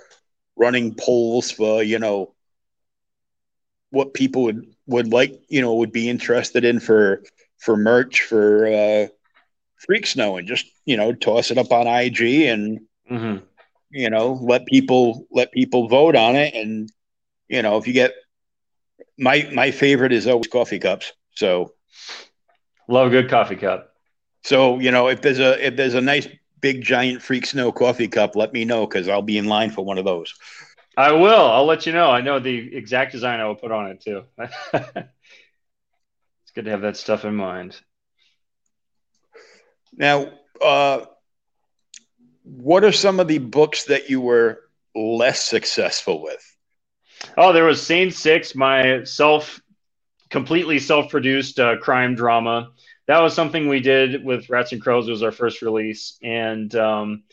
running 0.56 0.96
polls 0.96 1.52
for 1.52 1.82
you 1.82 2.00
know 2.00 2.34
what 3.90 4.14
people 4.14 4.44
would 4.44 4.66
would 4.86 5.12
like, 5.12 5.40
you 5.48 5.60
know, 5.60 5.74
would 5.74 5.92
be 5.92 6.08
interested 6.08 6.64
in 6.64 6.80
for 6.80 7.22
for 7.58 7.76
merch 7.76 8.22
for 8.22 8.66
uh, 8.66 9.06
Freak 9.76 10.06
Snow, 10.06 10.36
and 10.36 10.48
just 10.48 10.66
you 10.84 10.96
know, 10.96 11.12
toss 11.12 11.50
it 11.50 11.58
up 11.58 11.72
on 11.72 11.86
IG 11.86 12.20
and 12.20 12.80
mm-hmm. 13.10 13.44
you 13.90 14.10
know, 14.10 14.38
let 14.42 14.66
people 14.66 15.26
let 15.30 15.52
people 15.52 15.88
vote 15.88 16.16
on 16.16 16.36
it, 16.36 16.54
and 16.54 16.90
you 17.48 17.62
know, 17.62 17.76
if 17.76 17.86
you 17.86 17.92
get 17.92 18.14
my 19.18 19.48
my 19.52 19.70
favorite 19.70 20.12
is 20.12 20.26
always 20.26 20.48
coffee 20.48 20.78
cups. 20.78 21.12
So 21.34 21.74
love 22.88 23.08
a 23.08 23.10
good 23.10 23.28
coffee 23.28 23.56
cup. 23.56 23.92
So 24.42 24.78
you 24.78 24.90
know, 24.90 25.08
if 25.08 25.20
there's 25.20 25.38
a 25.38 25.64
if 25.64 25.76
there's 25.76 25.94
a 25.94 26.00
nice 26.00 26.26
big 26.60 26.82
giant 26.82 27.22
freak 27.22 27.46
snow 27.46 27.72
coffee 27.72 28.08
cup, 28.08 28.36
let 28.36 28.52
me 28.52 28.64
know 28.64 28.86
because 28.86 29.08
I'll 29.08 29.22
be 29.22 29.38
in 29.38 29.46
line 29.46 29.70
for 29.70 29.84
one 29.84 29.98
of 29.98 30.04
those. 30.04 30.34
I 30.96 31.12
will. 31.12 31.46
I'll 31.46 31.66
let 31.66 31.86
you 31.86 31.92
know. 31.92 32.10
I 32.10 32.20
know 32.20 32.40
the 32.40 32.76
exact 32.76 33.12
design 33.12 33.40
I 33.40 33.46
will 33.46 33.54
put 33.54 33.72
on 33.72 33.90
it 33.90 34.00
too. 34.00 34.24
it's 34.38 35.06
good 36.54 36.64
to 36.64 36.70
have 36.70 36.82
that 36.82 36.96
stuff 36.96 37.24
in 37.24 37.34
mind. 37.34 37.80
Now, 39.96 40.32
uh, 40.62 41.06
what 42.42 42.84
are 42.84 42.92
some 42.92 43.20
of 43.20 43.28
the 43.28 43.38
books 43.38 43.84
that 43.84 44.10
you 44.10 44.20
were 44.20 44.60
less 44.94 45.44
successful 45.44 46.22
with? 46.22 46.44
Oh, 47.36 47.52
there 47.52 47.64
was 47.64 47.84
Scene 47.84 48.10
Six, 48.10 48.54
my 48.54 49.04
self, 49.04 49.60
completely 50.30 50.78
self-produced 50.78 51.60
uh, 51.60 51.76
crime 51.78 52.14
drama. 52.14 52.72
That 53.06 53.20
was 53.20 53.34
something 53.34 53.68
we 53.68 53.80
did 53.80 54.24
with 54.24 54.48
Rats 54.48 54.72
and 54.72 54.80
Crows. 54.80 55.06
It 55.08 55.12
was 55.12 55.22
our 55.22 55.32
first 55.32 55.62
release, 55.62 56.18
and 56.22 56.74
um, 56.74 57.24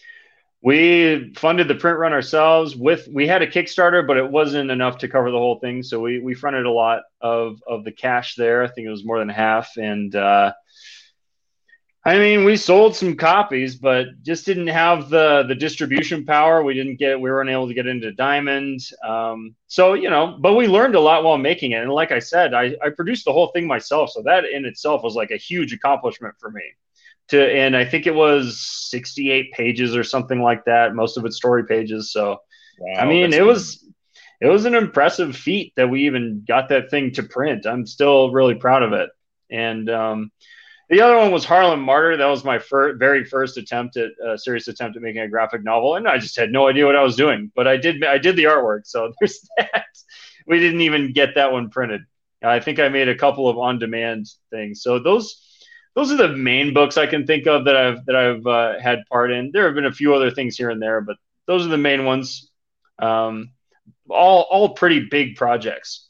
we 0.62 1.34
funded 1.36 1.68
the 1.68 1.76
print 1.76 2.00
run 2.00 2.14
ourselves. 2.14 2.76
With 2.76 3.08
we 3.12 3.28
had 3.28 3.42
a 3.42 3.48
Kickstarter, 3.48 4.06
but 4.06 4.18
it 4.18 4.30
wasn't 4.30 4.72
enough 4.72 5.00
to 5.00 5.08
cover 5.08 5.32
the 5.32 5.38
whole 5.38 5.60
thing, 5.60 5.84
so 5.84 6.00
we 6.00 6.20
we 6.20 6.34
fronted 6.34 6.66
a 6.66 6.72
lot 6.72 7.04
of 7.22 7.62
of 7.68 7.84
the 7.84 7.92
cash 7.92 8.36
there. 8.36 8.64
I 8.64 8.68
think 8.68 8.88
it 8.88 8.92
was 8.92 9.06
more 9.06 9.20
than 9.20 9.30
half, 9.30 9.78
and 9.78 10.16
uh, 10.16 10.54
I 12.08 12.20
mean, 12.20 12.46
we 12.46 12.56
sold 12.56 12.96
some 12.96 13.18
copies, 13.18 13.76
but 13.76 14.24
just 14.24 14.46
didn't 14.46 14.68
have 14.68 15.10
the 15.10 15.44
the 15.48 15.56
distribution 15.56 16.26
power. 16.26 16.64
We 16.64 16.74
didn't 16.74 17.00
get, 17.00 17.20
we 17.20 17.30
weren't 17.30 17.50
able 17.50 17.68
to 17.68 17.74
get 17.74 17.86
into 17.86 18.14
Diamond. 18.14 18.80
Um, 19.06 19.56
so 19.68 19.94
you 19.94 20.10
know, 20.10 20.38
but 20.40 20.56
we 20.56 20.68
learned 20.68 20.96
a 20.96 21.02
lot 21.02 21.26
while 21.26 21.38
making 21.38 21.74
it. 21.74 21.84
And 21.84 21.92
like 21.92 22.14
I 22.14 22.20
said, 22.20 22.54
I, 22.54 22.76
I 22.82 22.92
produced 22.92 23.26
the 23.26 23.34
whole 23.34 23.48
thing 23.48 23.68
myself, 23.68 24.12
so 24.12 24.22
that 24.24 24.46
in 24.46 24.64
itself 24.64 25.04
was 25.04 25.16
like 25.16 25.32
a 25.32 25.38
huge 25.38 25.74
accomplishment 25.74 26.36
for 26.40 26.50
me. 26.50 26.64
To 27.30 27.44
and 27.44 27.76
I 27.76 27.84
think 27.84 28.08
it 28.08 28.16
was 28.16 28.60
68 28.90 29.52
pages 29.52 29.96
or 29.96 30.04
something 30.04 30.42
like 30.42 30.66
that. 30.66 30.96
Most 30.96 31.18
of 31.18 31.26
it 31.26 31.34
story 31.34 31.66
pages. 31.66 32.12
So 32.12 32.40
wow, 32.80 33.02
I 33.02 33.06
mean, 33.06 33.34
it 33.34 33.44
was 33.46 33.86
it 34.40 34.48
was 34.48 34.66
an 34.66 34.76
impressive 34.76 35.36
feat 35.36 35.74
that 35.76 35.90
we 35.90 36.06
even 36.06 36.46
got 36.48 36.70
that 36.70 36.90
thing 36.90 37.12
to 37.14 37.24
print. 37.24 37.66
I'm 37.66 37.86
still 37.86 38.32
really 38.32 38.56
proud 38.56 38.84
of 38.84 38.94
it. 38.94 39.10
And 39.50 39.90
um, 39.90 40.32
the 40.90 41.02
other 41.02 41.18
one 41.18 41.32
was 41.32 41.44
Harlem 41.44 41.82
Martyr. 41.82 42.18
That 42.18 42.28
was 42.28 42.44
my 42.44 42.60
fir- 42.60 42.96
very 42.96 43.26
first 43.26 43.58
attempt 43.58 43.98
at 43.98 44.12
a 44.24 44.32
uh, 44.32 44.38
serious 44.38 44.68
attempt 44.68 44.96
at 44.96 45.02
making 45.02 45.22
a 45.22 45.28
graphic 45.28 45.64
novel, 45.64 45.96
and 45.96 46.08
I 46.08 46.18
just 46.18 46.38
had 46.38 46.52
no 46.52 46.68
idea 46.68 46.86
what 46.86 46.96
I 46.96 47.04
was 47.04 47.16
doing. 47.16 47.52
But 47.56 47.68
I 47.68 47.78
did. 47.78 48.04
I 48.04 48.18
did 48.18 48.36
the 48.36 48.46
artwork, 48.46 48.86
so 48.86 49.12
there's 49.20 49.48
that. 49.58 49.86
We 50.46 50.60
didn't 50.60 50.82
even 50.82 51.14
get 51.14 51.36
that 51.36 51.52
one 51.52 51.70
printed. 51.70 52.02
I 52.42 52.60
think 52.60 52.80
I 52.80 52.88
made 52.90 53.10
a 53.10 53.18
couple 53.18 53.50
of 53.50 53.58
on-demand 53.58 54.28
things. 54.52 54.82
So 54.84 55.00
those 55.00 55.42
those 55.98 56.12
are 56.12 56.16
the 56.16 56.38
main 56.38 56.76
books 56.76 56.96
I 56.96 57.08
can 57.08 57.26
think 57.26 57.48
of 57.48 57.66
that 57.66 57.76
I've 57.76 58.06
that 58.06 58.16
I've 58.16 58.46
uh, 58.46 58.80
had 58.80 59.00
part 59.10 59.32
in. 59.32 59.50
There 59.52 59.66
have 59.66 59.74
been 59.74 59.86
a 59.86 59.92
few 59.92 60.14
other 60.14 60.30
things 60.30 60.56
here 60.56 60.70
and 60.70 60.80
there, 60.80 61.02
but 61.02 61.18
those 61.48 61.66
are 61.66 61.70
the 61.70 61.78
main 61.78 62.06
ones. 62.06 62.52
Um, 63.00 63.50
all 64.08 64.42
all 64.52 64.76
pretty 64.76 65.08
big 65.10 65.36
projects, 65.38 66.08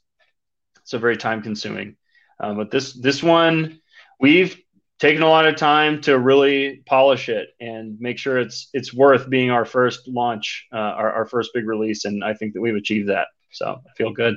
so 0.84 1.00
very 1.00 1.16
time 1.16 1.42
consuming. 1.42 1.96
Um, 2.38 2.58
but 2.58 2.70
this 2.70 2.92
this 2.92 3.24
one 3.24 3.80
we've 4.20 4.58
taken 5.00 5.22
a 5.22 5.30
lot 5.30 5.48
of 5.48 5.56
time 5.56 6.02
to 6.02 6.20
really 6.20 6.84
polish 6.86 7.30
it 7.30 7.50
and 7.62 7.98
make 8.02 8.18
sure 8.18 8.38
it's 8.38 8.70
it's 8.74 8.94
worth 8.94 9.30
being 9.30 9.52
our 9.52 9.64
first 9.64 10.06
launch, 10.10 10.68
uh, 10.74 10.78
our, 11.00 11.14
our 11.14 11.26
first 11.26 11.52
big 11.54 11.66
release, 11.66 12.04
and 12.04 12.26
I 12.26 12.34
think 12.34 12.54
that 12.56 12.62
we've 12.62 12.76
achieved 12.76 13.08
that. 13.08 13.28
So 13.52 13.80
I 13.88 13.94
feel 13.96 14.12
good. 14.12 14.36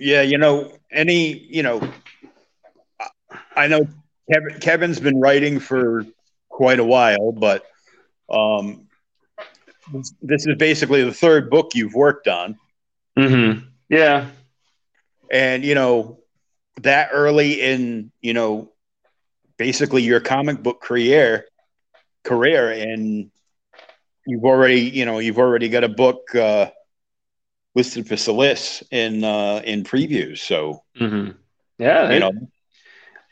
Yeah, 0.00 0.22
you 0.22 0.38
know, 0.38 0.72
any 0.90 1.38
you 1.38 1.62
know, 1.62 1.80
I 3.58 3.66
know 3.66 3.88
Kevin, 4.32 4.60
Kevin's 4.60 5.00
been 5.00 5.20
writing 5.20 5.58
for 5.58 6.06
quite 6.48 6.78
a 6.78 6.84
while, 6.84 7.32
but 7.32 7.64
um, 8.30 8.86
this 10.22 10.46
is 10.46 10.56
basically 10.56 11.02
the 11.02 11.12
third 11.12 11.50
book 11.50 11.74
you've 11.74 11.94
worked 11.94 12.28
on. 12.28 12.56
Mm-hmm. 13.18 13.66
Yeah, 13.88 14.28
and 15.30 15.64
you 15.64 15.74
know, 15.74 16.20
that 16.82 17.10
early 17.12 17.60
in 17.60 18.12
you 18.20 18.32
know 18.32 18.70
basically 19.56 20.02
your 20.02 20.20
comic 20.20 20.62
book 20.62 20.80
career 20.80 21.46
career 22.22 22.70
and 22.70 23.30
you've 24.26 24.44
already 24.44 24.82
you 24.82 25.04
know 25.04 25.18
you've 25.18 25.38
already 25.38 25.68
got 25.68 25.82
a 25.82 25.88
book 25.88 26.32
uh, 26.34 26.70
listed 27.74 28.06
for 28.06 28.16
Solis 28.16 28.82
in 28.90 29.24
uh, 29.24 29.62
in 29.64 29.82
previews 29.82 30.38
so 30.38 30.84
mm-hmm. 31.00 31.32
yeah 31.78 32.12
you 32.12 32.20
know 32.20 32.32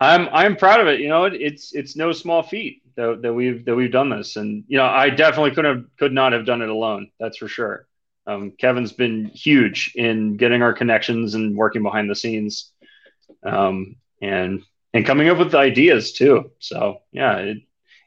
I'm 0.00 0.28
I'm 0.32 0.56
proud 0.56 0.80
of 0.80 0.88
it 0.88 1.00
you 1.00 1.08
know 1.08 1.24
it, 1.24 1.34
it's 1.34 1.74
it's 1.74 1.96
no 1.96 2.12
small 2.12 2.42
feat 2.42 2.82
that, 2.96 3.22
that 3.22 3.32
we've 3.32 3.64
that 3.64 3.74
we've 3.74 3.92
done 3.92 4.10
this 4.10 4.36
and 4.36 4.64
you 4.68 4.78
know 4.78 4.86
I 4.86 5.10
definitely 5.10 5.52
could 5.52 5.64
have 5.64 5.84
could 5.98 6.12
not 6.12 6.32
have 6.32 6.46
done 6.46 6.62
it 6.62 6.68
alone 6.68 7.10
that's 7.18 7.38
for 7.38 7.48
sure 7.48 7.86
um, 8.26 8.52
Kevin's 8.58 8.92
been 8.92 9.26
huge 9.26 9.92
in 9.94 10.36
getting 10.36 10.62
our 10.62 10.72
connections 10.72 11.34
and 11.34 11.56
working 11.56 11.82
behind 11.82 12.10
the 12.10 12.16
scenes 12.16 12.72
um, 13.44 13.96
and 14.20 14.62
and 14.92 15.06
coming 15.06 15.28
up 15.28 15.38
with 15.38 15.54
ideas 15.54 16.12
too. 16.12 16.50
So 16.58 17.02
yeah, 17.12 17.38
it 17.38 17.58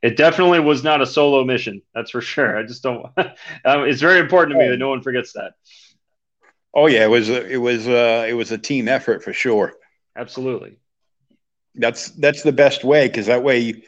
it 0.01 0.17
definitely 0.17 0.59
was 0.59 0.83
not 0.83 1.01
a 1.01 1.05
solo 1.05 1.43
mission. 1.45 1.81
That's 1.93 2.11
for 2.11 2.21
sure. 2.21 2.57
I 2.57 2.63
just 2.63 2.83
don't. 2.83 3.05
um, 3.17 3.35
it's 3.65 4.01
very 4.01 4.19
important 4.19 4.53
to 4.53 4.59
me 4.59 4.69
that 4.69 4.77
no 4.77 4.89
one 4.89 5.01
forgets 5.01 5.33
that. 5.33 5.53
Oh 6.73 6.87
yeah, 6.87 7.03
it 7.05 7.09
was 7.09 7.29
it 7.29 7.61
was 7.61 7.87
uh, 7.87 8.25
it 8.27 8.33
was 8.33 8.51
a 8.51 8.57
team 8.57 8.87
effort 8.87 9.23
for 9.23 9.33
sure. 9.33 9.73
Absolutely. 10.15 10.77
That's 11.75 12.11
that's 12.11 12.43
the 12.43 12.51
best 12.51 12.83
way 12.83 13.07
because 13.07 13.27
that 13.27 13.43
way, 13.43 13.83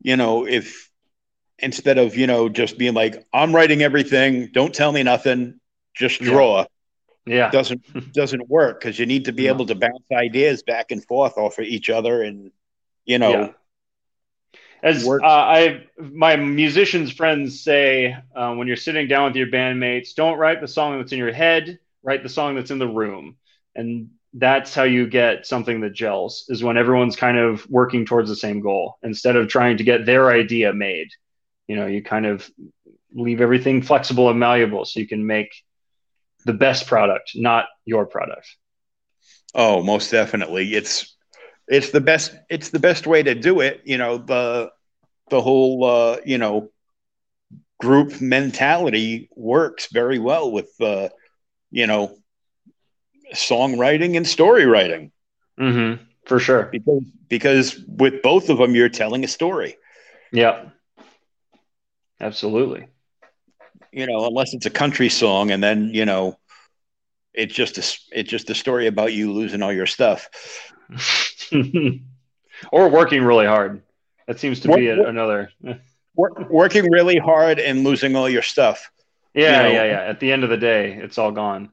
you 0.00 0.16
know, 0.16 0.46
if 0.46 0.90
instead 1.58 1.98
of 1.98 2.16
you 2.16 2.26
know 2.26 2.48
just 2.48 2.78
being 2.78 2.94
like 2.94 3.24
I'm 3.32 3.54
writing 3.54 3.82
everything, 3.82 4.50
don't 4.52 4.74
tell 4.74 4.92
me 4.92 5.02
nothing, 5.02 5.60
just 5.94 6.20
draw. 6.20 6.60
Yeah 6.60 6.66
yeah 7.26 7.50
doesn't 7.50 7.82
doesn't 8.12 8.48
work 8.48 8.80
because 8.80 8.98
you 8.98 9.06
need 9.06 9.24
to 9.26 9.32
be 9.32 9.44
no. 9.44 9.50
able 9.54 9.66
to 9.66 9.74
bounce 9.74 10.04
ideas 10.12 10.62
back 10.62 10.90
and 10.90 11.04
forth 11.04 11.36
off 11.36 11.58
of 11.58 11.64
each 11.64 11.90
other 11.90 12.22
and 12.22 12.50
you 13.04 13.18
know 13.18 13.30
yeah. 13.30 13.48
as 14.82 15.06
uh, 15.06 15.18
i 15.22 15.84
my 15.98 16.36
musicians 16.36 17.12
friends 17.12 17.60
say 17.60 18.16
uh, 18.34 18.54
when 18.54 18.66
you're 18.66 18.76
sitting 18.76 19.06
down 19.06 19.26
with 19.26 19.36
your 19.36 19.46
bandmates 19.46 20.14
don't 20.14 20.38
write 20.38 20.60
the 20.60 20.68
song 20.68 20.98
that's 20.98 21.12
in 21.12 21.18
your 21.18 21.32
head 21.32 21.78
write 22.02 22.22
the 22.22 22.28
song 22.28 22.54
that's 22.54 22.70
in 22.70 22.78
the 22.78 22.88
room 22.88 23.36
and 23.74 24.10
that's 24.34 24.74
how 24.74 24.84
you 24.84 25.06
get 25.06 25.46
something 25.46 25.80
that 25.80 25.92
gels 25.92 26.46
is 26.48 26.64
when 26.64 26.78
everyone's 26.78 27.16
kind 27.16 27.38
of 27.38 27.68
working 27.68 28.06
towards 28.06 28.28
the 28.28 28.36
same 28.36 28.60
goal 28.60 28.96
instead 29.02 29.36
of 29.36 29.48
trying 29.48 29.76
to 29.76 29.84
get 29.84 30.06
their 30.06 30.30
idea 30.30 30.72
made 30.72 31.08
you 31.66 31.76
know 31.76 31.86
you 31.86 32.02
kind 32.02 32.26
of 32.26 32.48
leave 33.14 33.40
everything 33.40 33.82
flexible 33.82 34.30
and 34.30 34.38
malleable 34.38 34.84
so 34.84 35.00
you 35.00 35.06
can 35.06 35.26
make 35.26 35.52
the 36.44 36.52
best 36.52 36.86
product, 36.86 37.32
not 37.34 37.66
your 37.84 38.06
product. 38.06 38.56
Oh, 39.54 39.82
most 39.82 40.10
definitely. 40.10 40.74
It's 40.74 41.16
it's 41.68 41.90
the 41.90 42.00
best 42.00 42.34
it's 42.50 42.70
the 42.70 42.78
best 42.78 43.06
way 43.06 43.22
to 43.22 43.34
do 43.34 43.60
it. 43.60 43.82
You 43.84 43.98
know, 43.98 44.18
the 44.18 44.70
the 45.30 45.40
whole 45.40 45.84
uh, 45.84 46.16
you 46.24 46.38
know 46.38 46.70
group 47.78 48.20
mentality 48.20 49.28
works 49.34 49.88
very 49.92 50.18
well 50.18 50.50
with 50.50 50.70
uh, 50.80 51.08
you 51.70 51.86
know 51.86 52.16
songwriting 53.32 54.16
and 54.16 54.26
story 54.26 54.66
writing. 54.66 55.12
Mm-hmm, 55.58 56.02
for 56.26 56.38
sure. 56.38 56.64
Because 56.72 57.04
because 57.28 57.84
with 57.86 58.22
both 58.22 58.48
of 58.48 58.58
them 58.58 58.74
you're 58.74 58.88
telling 58.88 59.24
a 59.24 59.28
story. 59.28 59.76
Yeah. 60.32 60.66
Absolutely 62.20 62.88
you 63.92 64.06
know, 64.06 64.26
unless 64.26 64.54
it's 64.54 64.66
a 64.66 64.70
country 64.70 65.08
song, 65.08 65.50
and 65.50 65.62
then 65.62 65.90
you 65.92 66.06
know, 66.06 66.38
it's 67.34 67.54
just 67.54 67.78
a 67.78 68.18
it's 68.18 68.30
just 68.30 68.50
a 68.50 68.54
story 68.54 68.86
about 68.86 69.12
you 69.12 69.32
losing 69.32 69.62
all 69.62 69.72
your 69.72 69.86
stuff 69.86 70.28
or 72.72 72.88
working 72.88 73.22
really 73.22 73.46
hard. 73.46 73.82
That 74.26 74.40
seems 74.40 74.60
to 74.60 74.74
be 74.74 74.88
a, 74.88 75.06
another 75.06 75.50
work, 76.16 76.50
working 76.50 76.90
really 76.90 77.18
hard 77.18 77.58
and 77.58 77.84
losing 77.84 78.16
all 78.16 78.28
your 78.28 78.42
stuff. 78.42 78.90
Yeah, 79.34 79.68
you 79.68 79.74
know, 79.74 79.82
yeah, 79.82 79.90
yeah. 79.92 80.00
At 80.08 80.20
the 80.20 80.32
end 80.32 80.44
of 80.44 80.50
the 80.50 80.56
day, 80.56 80.94
it's 80.94 81.18
all 81.18 81.32
gone. 81.32 81.70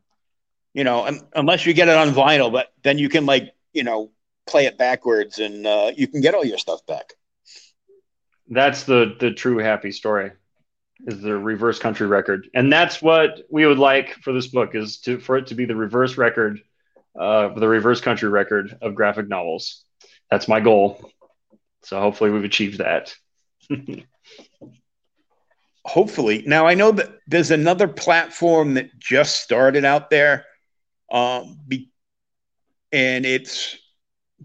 You 0.73 0.83
know, 0.83 1.19
unless 1.33 1.65
you 1.65 1.73
get 1.73 1.87
it 1.87 1.95
on 1.95 2.09
vinyl, 2.11 2.51
but 2.51 2.71
then 2.83 2.97
you 2.97 3.09
can 3.09 3.25
like 3.25 3.53
you 3.73 3.83
know 3.83 4.11
play 4.47 4.65
it 4.65 4.77
backwards 4.77 5.39
and 5.39 5.65
uh, 5.65 5.91
you 5.95 6.07
can 6.07 6.21
get 6.21 6.33
all 6.33 6.45
your 6.45 6.57
stuff 6.57 6.85
back. 6.85 7.13
That's 8.47 8.83
the 8.83 9.15
the 9.19 9.31
true 9.31 9.57
happy 9.57 9.91
story 9.91 10.31
is 11.05 11.21
the 11.21 11.37
reverse 11.37 11.79
country 11.79 12.07
record, 12.07 12.49
and 12.53 12.71
that's 12.71 13.01
what 13.01 13.41
we 13.49 13.65
would 13.65 13.79
like 13.79 14.15
for 14.15 14.33
this 14.33 14.47
book 14.47 14.75
is 14.75 14.99
to 15.01 15.19
for 15.19 15.37
it 15.37 15.47
to 15.47 15.55
be 15.55 15.65
the 15.65 15.75
reverse 15.75 16.17
record, 16.17 16.59
uh, 17.19 17.49
the 17.49 17.67
reverse 17.67 18.01
country 18.01 18.29
record 18.29 18.77
of 18.81 18.95
graphic 18.95 19.27
novels. 19.27 19.83
That's 20.29 20.47
my 20.47 20.59
goal. 20.59 21.11
So 21.83 21.99
hopefully 21.99 22.31
we've 22.31 22.43
achieved 22.43 22.79
that. 22.79 23.15
hopefully, 25.85 26.43
now 26.45 26.67
I 26.67 26.73
know 26.73 26.91
that 26.91 27.09
there's 27.27 27.51
another 27.51 27.87
platform 27.87 28.73
that 28.73 28.97
just 28.99 29.41
started 29.41 29.85
out 29.85 30.09
there, 30.09 30.45
um, 31.11 31.59
be, 31.67 31.89
and 32.91 33.25
it's 33.25 33.77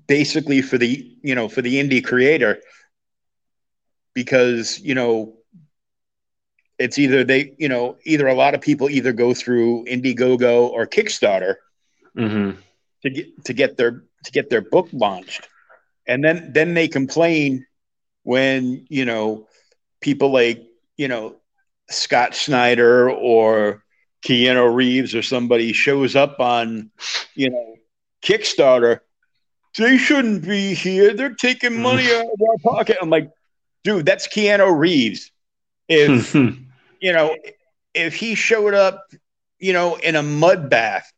basically 0.07 0.63
for 0.63 0.79
the 0.79 1.17
you 1.23 1.35
know 1.35 1.49
for 1.49 1.63
the 1.63 1.81
indie 1.83 2.05
creator 2.05 2.61
because 4.15 4.81
you 4.81 4.95
know 4.95 5.35
it's 6.79 6.99
either 6.99 7.25
they 7.25 7.55
you 7.59 7.69
know 7.69 7.97
either 8.05 8.27
a 8.27 8.35
lot 8.35 8.55
of 8.55 8.61
people 8.61 8.91
either 8.91 9.13
go 9.13 9.35
through 9.35 9.85
indiegogo 9.85 10.69
or 10.69 10.87
kickstarter 10.87 11.57
mm-hmm. 12.17 12.59
to 13.03 13.11
get 13.11 13.45
to 13.45 13.53
get 13.53 13.77
their 13.77 14.05
to 14.25 14.33
get 14.33 14.51
their 14.51 14.63
book 14.63 14.89
launched 14.93 15.49
and 16.07 16.25
then 16.25 16.53
then 16.53 16.75
they 16.75 16.89
complain 16.89 17.67
when 18.23 18.85
you 18.89 19.05
know 19.05 19.47
people 20.01 20.31
like 20.31 20.65
you 20.97 21.09
know 21.09 21.37
scott 21.91 22.35
snyder 22.35 23.11
or 23.11 23.84
keanu 24.25 24.75
reeves 24.75 25.15
or 25.15 25.23
somebody 25.23 25.73
shows 25.73 26.17
up 26.17 26.41
on 26.41 26.91
you 27.35 27.51
know 27.51 27.77
kickstarter 28.23 29.01
they 29.77 29.99
shouldn't 29.99 30.45
be 30.45 30.75
here. 30.75 31.15
They're 31.15 31.35
taking 31.35 31.75
hmm. 31.75 31.83
money 31.83 32.07
out 32.07 32.27
of 32.27 32.41
our 32.49 32.75
pocket. 32.77 32.97
I'm 33.01 33.11
like 33.11 33.31
dude 33.83 34.07
that's 34.07 34.29
keanu 34.29 34.77
reeves. 34.77 35.31
If 35.89 36.33
hmm. 36.33 36.51
you 37.01 37.13
know 37.13 37.37
if 37.93 38.15
he 38.15 38.35
showed 38.35 38.75
up 38.75 39.05
you 39.59 39.73
know 39.73 39.97
in 39.97 40.17
a 40.17 40.23
mud 40.23 40.71
bath 40.71 41.13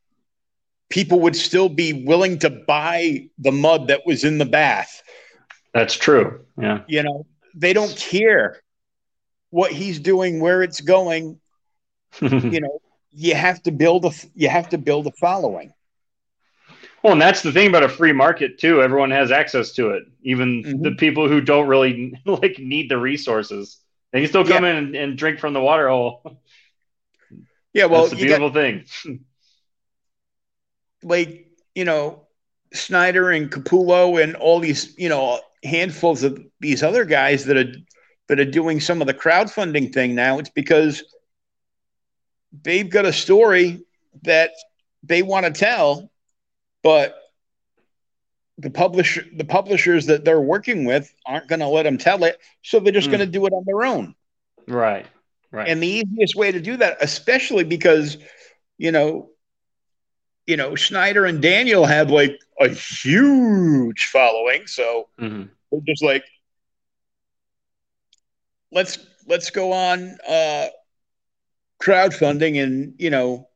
people 0.89 1.21
would 1.21 1.37
still 1.37 1.69
be 1.69 2.05
willing 2.05 2.39
to 2.39 2.49
buy 2.49 3.29
the 3.39 3.51
mud 3.53 3.89
that 3.89 4.07
was 4.07 4.25
in 4.25 4.39
the 4.39 4.45
bath. 4.45 5.03
That's 5.75 5.95
true. 5.95 6.45
Yeah. 6.59 6.83
You 6.87 7.03
know 7.03 7.27
they 7.55 7.73
don't 7.73 7.97
care 7.97 8.61
what 9.51 9.71
he's 9.71 9.99
doing 9.99 10.41
where 10.41 10.63
it's 10.63 10.81
going. 10.81 11.41
You 12.21 12.61
know 12.61 12.81
you 13.17 13.35
have 13.35 13.63
to 13.63 13.73
build 13.73 14.05
a 14.05 14.13
you 14.35 14.49
have 14.49 14.69
to 14.69 14.79
build 14.79 15.07
a 15.07 15.13
following 15.13 15.73
well, 17.07 17.13
and 17.13 17.23
that's 17.23 17.41
the 17.41 17.53
thing 17.53 17.69
about 17.69 17.85
a 17.85 17.89
free 17.89 18.13
market 18.13 18.59
too. 18.59 18.83
Everyone 18.83 19.13
has 19.13 19.31
access 19.31 19.71
to 19.75 19.91
it, 19.91 20.05
even 20.23 20.65
mm-hmm. 20.65 20.83
the 20.83 20.91
people 20.97 21.29
who 21.29 21.41
don't 21.41 21.69
really 21.69 22.21
like 22.25 22.59
need 22.59 22.91
the 22.91 22.99
resources. 22.99 23.79
They 24.13 24.23
can 24.23 24.29
still 24.29 24.45
come 24.45 24.65
yeah. 24.65 24.71
in 24.71 24.77
and, 24.77 24.97
and, 24.97 25.19
drink 25.19 25.39
from 25.39 25.53
the 25.53 25.61
water 25.61 25.89
hole. 25.89 26.41
Yeah, 27.73 27.85
well, 27.85 28.05
it's 28.05 28.13
a 28.13 28.17
beautiful 28.17 28.51
got, 28.51 28.55
thing. 28.55 28.87
like 31.05 31.47
you 31.77 31.85
know, 31.85 32.27
Snyder 32.73 33.31
and 33.31 33.53
Capullo 33.53 34.21
and 34.21 34.35
all 34.35 34.59
these 34.59 34.93
you 34.99 35.09
know 35.09 35.41
handfuls 35.63 36.25
of 36.25 36.45
these 36.59 36.83
other 36.83 37.05
guys 37.05 37.45
that 37.45 37.57
are 37.57 37.73
that 38.27 38.41
are 38.41 38.51
doing 38.51 38.81
some 38.81 39.01
of 39.01 39.07
the 39.07 39.15
crowdfunding 39.15 39.95
thing 39.95 40.17
now. 40.17 40.41
It's 40.41 40.51
because 40.51 41.05
they've 42.63 42.89
got 42.89 43.05
a 43.05 43.13
story 43.13 43.85
that 44.23 44.51
they 45.03 45.23
want 45.23 45.47
to 45.47 45.53
tell 45.53 46.11
but 46.83 47.17
the 48.59 48.71
publisher 48.71 49.25
the 49.35 49.45
publishers 49.45 50.07
that 50.07 50.25
they're 50.25 50.41
working 50.41 50.85
with 50.85 51.13
aren't 51.27 51.49
going 51.49 51.61
to 51.61 51.69
let 51.69 51.83
them 51.83 51.99
tell 51.99 52.25
it 52.25 52.39
so 52.63 52.81
they're 52.81 52.93
just 52.93 53.09
mm. 53.09 53.13
going 53.13 53.21
to 53.21 53.27
do 53.27 53.45
it 53.47 53.53
on 53.53 53.65
their 53.67 53.85
own 53.85 54.15
right 54.67 55.07
right 55.51 55.69
and 55.69 55.83
the 55.83 55.89
easiest 55.89 56.35
way 56.35 56.51
to 56.51 56.61
do 56.61 56.77
that 56.77 56.97
especially 57.01 57.65
because 57.65 58.17
you 58.79 58.93
know 58.93 59.31
you 60.47 60.57
know 60.57 60.75
snyder 60.75 61.27
and 61.27 61.43
daniel 61.43 61.85
have 61.85 62.11
like 62.11 62.39
a 62.61 62.69
huge 62.69 64.07
following 64.07 64.67
so 64.67 65.09
mm-hmm. 65.21 65.45
we're 65.71 65.81
just 65.87 66.03
like 66.03 66.25
let's 68.73 68.99
let's 69.27 69.51
go 69.51 69.73
on 69.73 70.17
uh 70.29 70.67
crowdfunding 71.83 72.63
and 72.63 72.95
you 72.99 73.11
know 73.11 73.49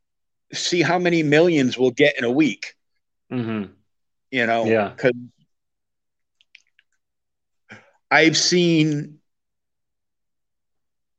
see 0.53 0.83
how 0.83 0.99
many 0.99 1.23
millions 1.23 1.79
we'll 1.79 1.91
get 1.91 2.19
in 2.19 2.25
a 2.25 2.31
week 2.31 2.75
Mm-hmm. 3.31 3.73
You 4.31 4.47
know, 4.47 4.65
yeah, 4.65 4.89
because 4.89 5.13
I've 8.11 8.37
seen 8.37 9.19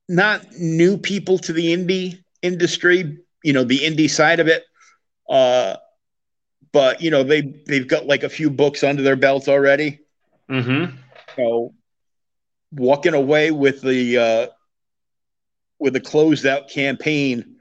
not 0.07 0.45
new 0.57 0.97
people 0.97 1.37
to 1.39 1.53
the 1.53 1.75
indie 1.75 2.23
industry, 2.41 3.17
you 3.43 3.53
know, 3.53 3.63
the 3.63 3.79
indie 3.79 4.09
side 4.09 4.39
of 4.39 4.47
it. 4.47 4.63
Uh, 5.29 5.77
but 6.71 7.01
you 7.01 7.11
know, 7.11 7.23
they 7.23 7.41
they've 7.41 7.87
got 7.87 8.05
like 8.05 8.23
a 8.23 8.29
few 8.29 8.49
books 8.49 8.83
under 8.83 9.01
their 9.01 9.17
belts 9.17 9.47
already. 9.47 9.99
Mm-hmm. 10.49 10.95
So 11.35 11.73
walking 12.71 13.13
away 13.13 13.51
with 13.51 13.81
the 13.81 14.17
uh, 14.17 14.47
with 15.81 15.95
a 15.95 15.99
closed 15.99 16.45
out 16.45 16.69
campaign, 16.69 17.55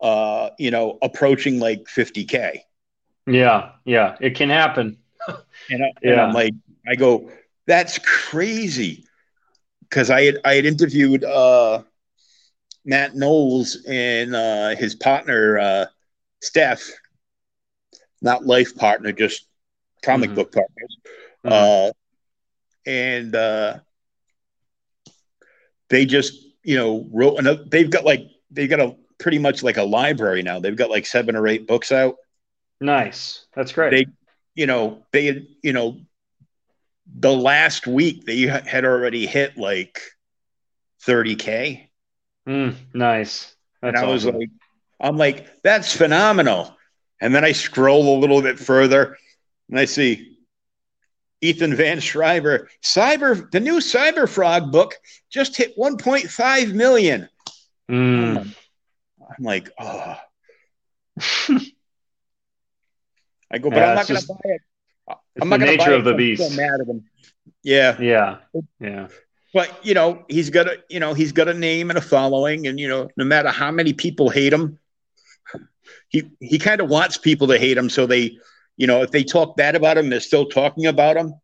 uh, 0.00 0.50
you 0.58 0.70
know, 0.70 0.98
approaching 1.00 1.58
like 1.58 1.84
50k. 1.84 2.58
Yeah, 3.26 3.70
yeah, 3.84 4.16
it 4.20 4.36
can 4.36 4.50
happen. 4.50 4.98
and, 5.70 5.82
I, 5.82 5.92
yeah. 6.02 6.28
am 6.28 6.34
like, 6.34 6.52
I 6.86 6.94
go, 6.96 7.30
that's 7.66 7.98
crazy, 7.98 9.06
because 9.80 10.10
I 10.10 10.24
had 10.24 10.38
I 10.44 10.54
had 10.54 10.66
interviewed 10.66 11.24
uh, 11.24 11.82
Matt 12.84 13.14
Knowles 13.16 13.78
and 13.88 14.34
uh, 14.34 14.76
his 14.76 14.94
partner 14.94 15.58
uh, 15.58 15.86
Steph, 16.42 16.82
not 18.20 18.44
life 18.44 18.76
partner, 18.76 19.12
just 19.12 19.46
comic 20.02 20.30
mm-hmm. 20.30 20.36
book 20.36 20.52
partners, 20.52 20.96
mm-hmm. 21.46 21.88
uh, 21.88 21.90
and 22.84 23.34
uh, 23.34 23.78
they 25.88 26.04
just 26.04 26.51
you 26.64 26.76
know 26.76 27.06
wrote 27.12 27.38
another. 27.38 27.64
They've 27.64 27.90
got 27.90 28.04
like 28.04 28.28
they've 28.50 28.70
got 28.70 28.80
a 28.80 28.96
pretty 29.18 29.38
much 29.38 29.62
like 29.62 29.76
a 29.76 29.82
library 29.82 30.42
now. 30.42 30.60
They've 30.60 30.76
got 30.76 30.90
like 30.90 31.06
seven 31.06 31.36
or 31.36 31.46
eight 31.46 31.66
books 31.66 31.92
out. 31.92 32.16
Nice. 32.80 33.46
That's 33.54 33.72
great. 33.72 33.90
They, 33.90 34.06
you 34.54 34.66
know, 34.66 35.04
they 35.12 35.46
you 35.62 35.72
know, 35.72 36.00
the 37.06 37.32
last 37.32 37.86
week 37.86 38.24
they 38.24 38.40
had 38.42 38.84
already 38.84 39.26
hit 39.26 39.56
like 39.56 40.00
30K. 41.06 41.88
Mm, 42.48 42.74
nice. 42.92 43.54
That's 43.80 43.96
and 43.96 43.96
I 43.96 44.00
awesome. 44.00 44.12
was 44.12 44.24
like, 44.26 44.50
I'm 45.00 45.16
like, 45.16 45.62
that's 45.62 45.96
phenomenal. 45.96 46.76
And 47.20 47.34
then 47.34 47.44
I 47.44 47.52
scroll 47.52 48.16
a 48.16 48.20
little 48.20 48.42
bit 48.42 48.58
further 48.58 49.16
and 49.70 49.78
I 49.78 49.84
see 49.84 50.31
Ethan 51.42 51.74
Van 51.74 51.98
Sciver, 51.98 52.68
Cyber, 52.82 53.50
the 53.50 53.60
new 53.60 53.78
Cyber 53.78 54.28
Frog 54.28 54.72
book 54.72 54.94
just 55.28 55.56
hit 55.56 55.76
1.5 55.76 56.72
million. 56.72 57.28
Mm. 57.90 58.54
I'm 59.20 59.44
like, 59.44 59.70
oh. 59.78 60.16
I 63.50 63.58
go, 63.58 63.68
but 63.68 63.76
yeah, 63.76 63.90
I'm 63.90 63.94
not 63.96 64.08
going 64.08 64.20
to 64.20 64.26
buy 64.26 64.34
it. 64.44 64.60
I'm 65.40 65.48
not 65.48 65.60
going 65.60 65.78
to 65.78 65.84
buy 65.84 65.92
of 65.92 66.04
the 66.04 66.14
beast. 66.14 66.42
So 66.42 66.56
mad 66.56 66.80
at 66.80 66.86
him. 66.86 67.04
Yeah, 67.62 68.00
yeah, 68.00 68.38
yeah. 68.80 69.08
But 69.52 69.84
you 69.84 69.92
know, 69.94 70.24
he's 70.28 70.48
got 70.48 70.68
a 70.68 70.78
you 70.88 71.00
know 71.00 71.12
he's 71.12 71.32
got 71.32 71.48
a 71.48 71.54
name 71.54 71.90
and 71.90 71.98
a 71.98 72.02
following, 72.02 72.66
and 72.66 72.80
you 72.80 72.88
know, 72.88 73.10
no 73.16 73.24
matter 73.24 73.50
how 73.50 73.70
many 73.70 73.92
people 73.92 74.30
hate 74.30 74.52
him, 74.52 74.78
he 76.08 76.30
he 76.40 76.58
kind 76.58 76.80
of 76.80 76.88
wants 76.88 77.18
people 77.18 77.48
to 77.48 77.58
hate 77.58 77.76
him, 77.76 77.90
so 77.90 78.06
they, 78.06 78.38
you 78.76 78.86
know, 78.86 79.02
if 79.02 79.10
they 79.10 79.24
talk 79.24 79.56
bad 79.56 79.76
about 79.76 79.98
him, 79.98 80.08
they're 80.10 80.20
still 80.20 80.46
talking 80.46 80.86
about 80.86 81.16
him. 81.16 81.34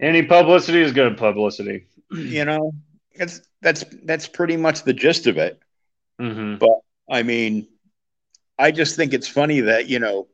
Any 0.00 0.22
publicity 0.22 0.80
is 0.80 0.92
good 0.92 1.16
publicity. 1.16 1.86
You 2.10 2.46
know, 2.46 2.72
it's 3.12 3.42
that's 3.60 3.84
that's 4.02 4.26
pretty 4.26 4.56
much 4.56 4.82
the 4.82 4.94
gist 4.94 5.26
of 5.26 5.36
it. 5.36 5.60
Mm-hmm. 6.18 6.56
But 6.56 6.78
I 7.10 7.22
mean, 7.22 7.68
I 8.58 8.70
just 8.70 8.96
think 8.96 9.12
it's 9.12 9.28
funny 9.28 9.60
that 9.60 9.88
you 9.88 9.98
know 9.98 10.28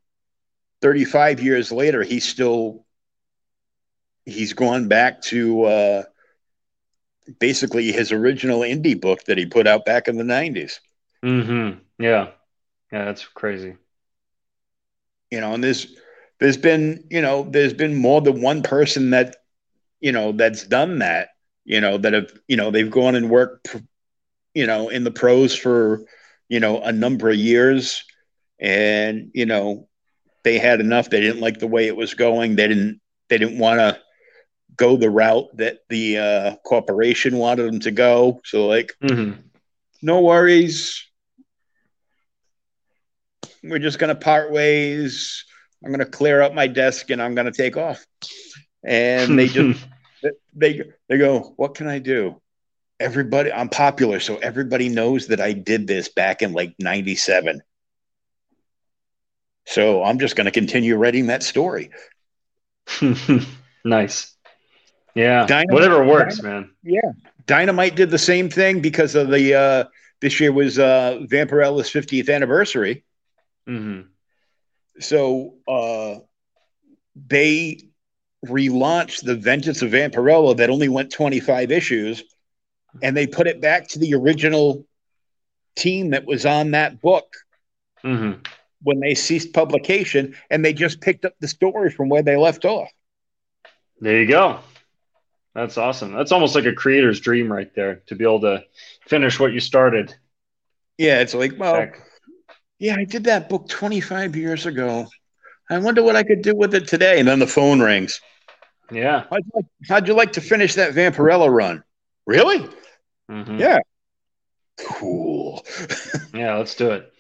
35 0.83 1.43
years 1.43 1.73
later, 1.73 2.05
he's 2.05 2.29
still 2.29 2.85
he's 4.25 4.53
gone 4.53 4.87
back 4.87 5.23
to 5.23 5.65
uh, 5.65 6.03
basically 7.39 7.93
his 7.93 8.13
original 8.13 8.61
indie 8.61 9.01
book 9.01 9.25
that 9.25 9.39
he 9.39 9.47
put 9.47 9.67
out 9.67 9.85
back 9.85 10.09
in 10.09 10.17
the 10.17 10.25
90s. 10.25 10.81
Mm-hmm. 11.25 11.79
Yeah. 11.99 12.29
Yeah, 12.93 13.05
that's 13.07 13.27
crazy. 13.27 13.77
You 15.35 15.43
know, 15.43 15.55
and 15.55 15.65
there's 15.65 15.89
there's 16.41 16.59
been 16.59 17.05
you 17.11 17.23
know 17.23 17.47
there's 17.51 17.75
been 17.75 17.97
more 17.97 18.21
than 18.23 18.43
one 18.43 18.63
person 18.63 19.11
that 19.11 19.37
you 20.01 20.13
know 20.13 20.33
that's 20.33 20.65
done 20.67 20.99
that 21.01 21.29
you 21.65 21.81
know 21.81 21.99
that 21.99 22.15
have 22.15 22.31
you 22.49 22.57
know 22.57 22.71
they've 22.71 22.91
gone 22.91 23.17
and 23.17 23.31
worked 23.31 23.77
you 24.55 24.67
know 24.67 24.89
in 24.89 25.05
the 25.05 25.11
pros 25.13 25.55
for 25.55 26.01
you 26.49 26.61
know 26.61 26.81
a 26.83 26.93
number 26.93 27.31
of 27.31 27.37
years. 27.37 28.05
And 28.61 29.31
you 29.35 29.47
know 29.47 29.89
they 30.45 30.59
had 30.59 30.81
enough. 30.81 31.11
They 31.11 31.21
didn't 31.21 31.41
like 31.41 31.59
the 31.59 31.67
way 31.69 31.87
it 31.87 31.97
was 31.97 32.15
going. 32.15 32.57
They 32.57 32.69
didn't 32.69 33.01
they 33.29 33.39
didn't 33.39 33.59
want 33.59 33.81
to 33.81 33.99
go 34.77 34.97
the 34.97 35.11
route 35.11 35.49
that 35.57 35.79
the 35.89 36.19
uh, 36.19 36.57
corporation 36.65 37.39
wanted 37.39 37.67
them 37.67 37.81
to 37.81 37.91
go. 37.93 38.41
So 38.45 38.67
like 38.67 38.93
Mm-hmm. 39.03 39.49
no 40.03 40.21
worries 40.23 41.07
we're 43.65 43.79
just 43.79 43.99
going 43.99 44.09
to 44.09 44.15
part 44.15 44.53
ways 44.53 45.45
i'm 45.85 45.91
going 45.91 45.99
to 45.99 46.07
clear 46.07 46.41
up 46.43 46.55
my 46.55 46.67
desk 46.67 47.11
and 47.11 47.21
i'm 47.23 47.35
going 47.35 47.51
to 47.51 47.53
take 47.53 47.77
off 47.77 48.05
and 48.85 49.39
they 49.39 49.49
just 49.49 49.85
they 50.55 50.83
they 51.09 51.19
go 51.19 51.53
what 51.57 51.75
can 51.75 51.87
i 51.89 51.99
do 51.99 52.41
everybody 53.01 53.53
i'm 53.53 53.69
popular 53.69 54.21
so 54.21 54.37
everybody 54.37 54.89
knows 54.89 55.27
that 55.29 55.41
i 55.41 55.53
did 55.53 55.87
this 55.87 56.09
back 56.09 56.43
in 56.43 56.53
like 56.53 56.75
97 56.79 57.61
so 59.67 60.03
i'm 60.05 60.19
just 60.19 60.37
going 60.37 60.45
to 60.45 60.51
continue 60.51 60.97
writing 60.97 61.27
that 61.29 61.43
story 61.43 61.91
nice. 63.85 64.37
Yeah. 65.15 65.47
Dynamite- 65.47 65.73
Whatever 65.73 66.05
works, 66.05 66.43
man. 66.43 66.71
Yeah. 66.83 67.13
Dynamite 67.47 67.95
did 67.97 68.11
the 68.11 68.19
same 68.19 68.51
thing 68.51 68.81
because 68.81 69.15
of 69.15 69.29
the 69.31 69.55
uh 69.55 69.85
this 70.21 70.39
year 70.39 70.53
was 70.53 70.79
uh 70.79 71.21
vampirella's 71.23 71.89
50th 71.89 72.29
anniversary 72.29 73.05
hmm 73.67 74.01
so 75.01 75.55
uh 75.67 76.17
they 77.29 77.81
relaunched 78.47 79.25
the 79.25 79.35
vengeance 79.35 79.83
of 79.83 79.91
vampirella 79.91 80.57
that 80.57 80.71
only 80.71 80.89
went 80.89 81.11
25 81.13 81.71
issues 81.71 82.23
and 83.03 83.17
they 83.17 83.27
put 83.27 83.47
it 83.47 83.61
back 83.61 83.89
to 83.89 83.99
the 83.99 84.15
original 84.15 84.85
team 85.77 86.11
that 86.11 86.27
was 86.27 86.45
on 86.47 86.73
that 86.73 87.01
book 87.01 87.35
hmm 88.03 88.33
when 88.83 89.01
they 89.01 89.15
ceased 89.15 89.53
publication 89.55 90.35
and 90.51 90.65
they 90.65 90.73
just 90.75 91.01
picked 91.01 91.25
up 91.25 91.33
the 91.41 91.49
story 91.49 91.91
from 91.91 92.09
where 92.09 92.23
they 92.23 92.37
left 92.37 92.65
off 92.65 92.91
There 94.01 94.21
you 94.21 94.27
go. 94.29 94.59
That's 95.55 95.79
awesome. 95.79 96.13
That's 96.13 96.33
almost 96.33 96.55
like 96.55 96.67
a 96.67 96.73
creator's 96.73 97.21
dream 97.21 97.51
right 97.51 97.73
there 97.75 98.03
to 98.07 98.15
be 98.15 98.25
able 98.25 98.41
to 98.41 98.65
finish 99.07 99.39
what 99.39 99.53
you 99.53 99.61
started. 99.61 100.15
yeah 100.99 101.21
it's 101.21 101.35
like 101.35 101.53
well 101.59 101.75
Back- 101.75 102.01
yeah 102.85 102.97
i 102.97 103.05
did 103.05 103.25
that 103.25 103.49
book 103.49 103.67
25 103.69 104.37
years 104.37 104.67
ago 104.67 105.07
i 105.71 105.79
wonder 105.79 106.03
what 106.03 106.17
i 106.17 106.23
could 106.23 106.43
do 106.43 106.55
with 106.55 106.75
it 106.75 106.87
today 106.87 107.19
and 107.19 107.27
then 107.27 107.39
the 107.39 107.47
phone 107.47 107.81
rings 107.81 108.21
Yeah. 108.91 109.25
how'd 109.31 109.45
you 109.47 109.51
like, 109.55 109.67
how'd 109.89 110.09
you 110.09 110.15
like 110.15 110.33
to 110.33 110.41
finish 110.43 110.75
that 110.75 110.93
vampirella 110.95 111.49
run 111.51 111.83
really 112.27 112.69
Mhm. 113.31 113.59
Yeah. 113.59 113.79
cool 114.79 115.65
Yeah, 116.35 116.57
let's 116.57 116.75
do 116.75 116.91
it. 116.91 117.13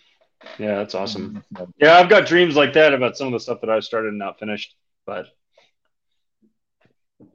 Yeah, 0.59 0.75
that's 0.79 0.95
awesome. 0.95 1.43
Yeah, 1.79 1.95
I've 1.99 2.09
got 2.11 2.27
dreams 2.27 2.57
like 2.57 2.73
that 2.75 2.93
about 2.93 3.17
some 3.17 3.29
of 3.29 3.33
the 3.33 3.41
stuff 3.41 3.61
that 3.63 3.71
I've 3.71 3.85
started 3.85 4.09
and 4.09 4.19
not 4.19 4.39
finished, 4.41 4.75
but 5.07 5.27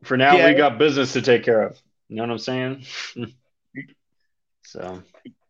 for 0.04 0.18
now 0.18 0.36
Yeah. 0.38 0.48
we 0.50 0.54
got 0.56 0.78
business 0.78 1.14
to 1.14 1.22
take 1.22 1.44
care 1.44 1.64
of. 1.64 1.80
You 2.10 2.18
know 2.18 2.24
what 2.24 2.32
I'm 2.32 2.38
saying? 2.38 2.86
so 4.66 5.02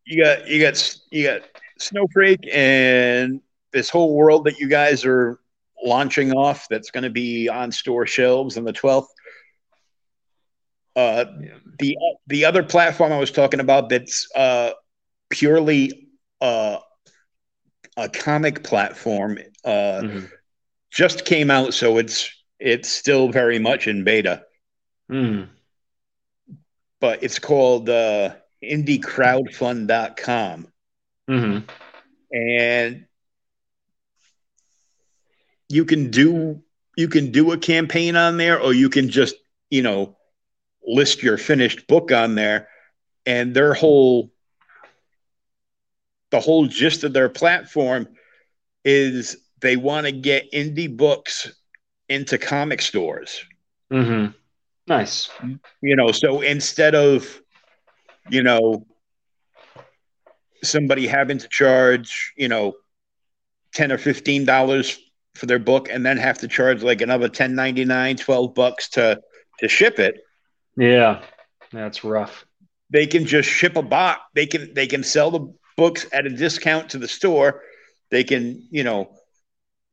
you 0.05 0.23
got 0.23 0.47
you 0.47 0.61
got 0.61 0.95
you 1.09 1.23
got 1.27 1.41
Snowflake 1.79 2.47
and 2.51 3.41
this 3.71 3.89
whole 3.89 4.15
world 4.15 4.45
that 4.45 4.59
you 4.59 4.67
guys 4.67 5.05
are 5.05 5.39
launching 5.83 6.31
off 6.33 6.67
that's 6.69 6.91
going 6.91 7.03
to 7.03 7.09
be 7.09 7.47
on 7.49 7.71
store 7.71 8.05
shelves 8.05 8.57
on 8.57 8.63
the 8.65 8.73
12th. 8.73 9.07
Uh, 10.95 11.25
Yeah. 11.41 11.53
the 11.79 11.97
the 12.27 12.45
other 12.45 12.63
platform 12.63 13.11
I 13.13 13.19
was 13.19 13.31
talking 13.31 13.59
about 13.59 13.89
that's 13.89 14.27
uh, 14.35 14.71
purely 15.29 16.09
uh, 16.41 16.77
a 17.95 18.09
comic 18.09 18.63
platform 18.63 19.37
uh, 19.63 20.01
mhm. 20.03 20.29
just 20.91 21.25
came 21.25 21.49
out, 21.51 21.73
so 21.73 21.97
it's 21.97 22.29
it's 22.59 22.89
still 22.89 23.29
very 23.29 23.59
much 23.59 23.87
in 23.87 24.03
beta, 24.03 24.43
Mhm. 25.09 25.47
but 26.99 27.23
it's 27.23 27.39
called 27.39 27.89
uh, 27.89 28.35
indiecrowdfund.com. 28.61 30.67
Mhm. 31.29 31.63
and 32.33 33.05
you 35.69 35.85
can 35.85 36.11
do 36.11 36.61
you 36.97 37.07
can 37.07 37.31
do 37.31 37.51
a 37.51 37.57
campaign 37.57 38.15
on 38.15 38.37
there 38.37 38.59
or 38.59 38.73
you 38.73 38.89
can 38.89 39.09
just 39.09 39.35
you 39.69 39.83
know 39.83 40.17
list 40.85 41.23
your 41.23 41.37
finished 41.37 41.87
book 41.87 42.11
on 42.11 42.35
there 42.35 42.67
and 43.25 43.53
their 43.55 43.73
whole 43.73 44.31
the 46.31 46.39
whole 46.39 46.67
gist 46.67 47.03
of 47.03 47.13
their 47.13 47.29
platform 47.29 48.07
is 48.85 49.37
they 49.61 49.75
want 49.77 50.05
to 50.05 50.11
get 50.11 50.51
indie 50.53 50.95
books 50.95 51.51
into 52.09 52.37
comic 52.37 52.81
stores 52.81 53.43
Mm-hmm. 53.91 54.31
Nice. 54.87 55.29
you 55.81 55.95
know 55.95 56.11
so 56.11 56.41
instead 56.41 56.95
of 56.95 57.41
you 58.29 58.43
know 58.43 58.85
somebody 60.63 61.07
having 61.07 61.37
to 61.37 61.47
charge 61.47 62.33
you 62.37 62.47
know 62.47 62.73
10 63.73 63.91
or 63.91 63.97
15 63.97 64.45
dollars 64.45 64.99
for 65.35 65.45
their 65.45 65.59
book 65.59 65.89
and 65.89 66.05
then 66.05 66.17
have 66.17 66.37
to 66.39 66.47
charge 66.47 66.83
like 66.83 67.01
another 67.01 67.29
10.99 67.29 68.19
12 68.19 68.53
bucks 68.55 68.89
to 68.89 69.19
to 69.59 69.67
ship 69.67 69.99
it 69.99 70.21
Yeah. 70.77 71.21
That's 71.71 72.03
rough. 72.03 72.45
they 72.89 73.05
can 73.05 73.25
just 73.25 73.47
ship 73.49 73.75
a 73.75 73.81
box 73.83 74.21
they 74.35 74.45
can 74.47 74.73
they 74.73 74.87
can 74.87 75.03
sell 75.03 75.31
the 75.31 75.53
books 75.77 76.05
at 76.11 76.25
a 76.25 76.29
discount 76.29 76.89
to 76.89 76.97
the 76.97 77.07
store 77.07 77.61
they 78.11 78.23
can 78.23 78.61
you 78.71 78.83
know 78.83 79.11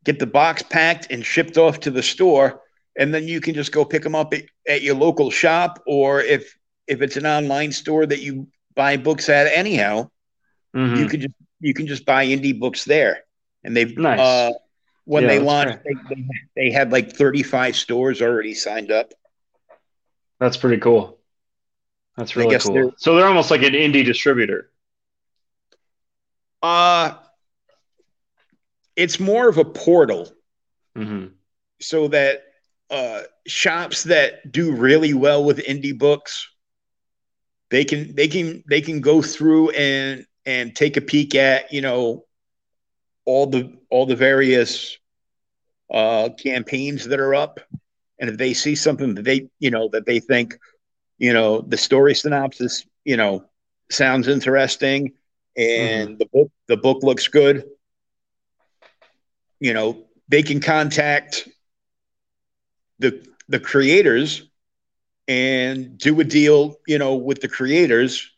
get 0.04 0.18
the 0.18 0.26
box 0.26 0.62
packed 0.62 1.08
and 1.10 1.24
shipped 1.24 1.58
off 1.58 1.80
to 1.80 1.90
the 1.90 2.02
store 2.02 2.60
and 2.98 3.12
then 3.12 3.28
you 3.28 3.40
can 3.40 3.54
just 3.54 3.72
go 3.72 3.84
pick 3.84 4.02
them 4.02 4.14
up 4.14 4.32
at, 4.32 4.42
at 4.66 4.82
your 4.82 4.94
local 4.96 5.30
shop 5.30 5.82
or 5.86 6.20
if 6.22 6.56
if 6.88 7.02
it's 7.02 7.16
an 7.16 7.26
online 7.26 7.70
store 7.72 8.06
that 8.06 8.20
you 8.20 8.48
buy 8.74 8.96
books 8.96 9.28
at 9.28 9.46
anyhow 9.48 10.08
Mhm. 10.74 10.98
you 10.98 11.06
can 11.08 11.20
just 11.20 11.34
you 11.60 11.74
can 11.74 11.86
just 11.86 12.04
buy 12.04 12.26
indie 12.26 12.58
books 12.58 12.84
there 12.84 13.24
and 13.64 13.76
they've 13.76 13.96
Nice. 13.96 14.20
uh 14.20 14.52
when 15.04 15.22
Yeah, 15.22 15.28
they 15.28 15.38
launched 15.40 15.78
they, 15.84 15.94
they, 16.08 16.24
they 16.56 16.70
had 16.70 16.92
like 16.92 17.12
35 17.12 17.76
stores 17.76 18.20
already 18.22 18.54
signed 18.54 18.90
up 18.90 19.12
That's 20.38 20.56
pretty 20.56 20.78
cool. 20.78 21.18
That's 22.16 22.36
really 22.36 22.56
cool. 22.58 22.74
they're- 22.74 22.90
So 22.98 23.14
they're 23.16 23.26
almost 23.26 23.50
like 23.50 23.62
an 23.62 23.72
indie 23.72 24.04
distributor. 24.04 24.70
uh 26.62 27.14
it's 28.96 29.20
more 29.20 29.48
of 29.48 29.58
a 29.58 29.64
portal 29.64 30.28
hmm 30.96 31.26
so 31.80 32.08
that 32.08 32.42
uh, 32.90 33.20
shops 33.46 34.04
that 34.04 34.50
do 34.50 34.72
really 34.72 35.12
well 35.12 35.44
with 35.44 35.58
indie 35.58 35.96
books 35.96 36.48
they 37.70 37.84
can 37.84 38.14
they 38.14 38.28
can 38.28 38.62
they 38.68 38.80
can 38.80 39.00
go 39.00 39.20
through 39.20 39.70
and 39.70 40.24
and 40.46 40.74
take 40.74 40.96
a 40.96 41.00
peek 41.00 41.34
at 41.34 41.72
you 41.72 41.82
know 41.82 42.24
all 43.26 43.46
the 43.46 43.76
all 43.90 44.06
the 44.06 44.16
various 44.16 44.96
uh, 45.92 46.30
campaigns 46.42 47.04
that 47.04 47.20
are 47.20 47.34
up. 47.34 47.60
And 48.18 48.30
if 48.30 48.38
they 48.38 48.54
see 48.54 48.74
something 48.74 49.14
that 49.16 49.24
they 49.24 49.50
you 49.58 49.70
know 49.70 49.88
that 49.88 50.06
they 50.06 50.20
think 50.20 50.58
you 51.18 51.32
know 51.32 51.60
the 51.60 51.76
story 51.76 52.14
synopsis 52.14 52.86
you 53.04 53.16
know 53.16 53.44
sounds 53.90 54.28
interesting 54.28 55.12
and 55.56 56.18
the 56.18 56.26
book 56.26 56.50
the 56.68 56.76
book 56.76 57.02
looks 57.02 57.28
good 57.28 57.64
you 59.60 59.72
know 59.72 60.04
they 60.28 60.42
can 60.42 60.60
contact 60.60 61.48
the 62.98 63.26
the 63.48 63.60
creators 63.60 64.48
and 65.28 65.96
do 65.98 66.18
a 66.20 66.24
deal 66.24 66.76
you 66.86 66.98
know 66.98 67.14
with 67.14 67.40
the 67.40 67.48
creators 67.48 68.30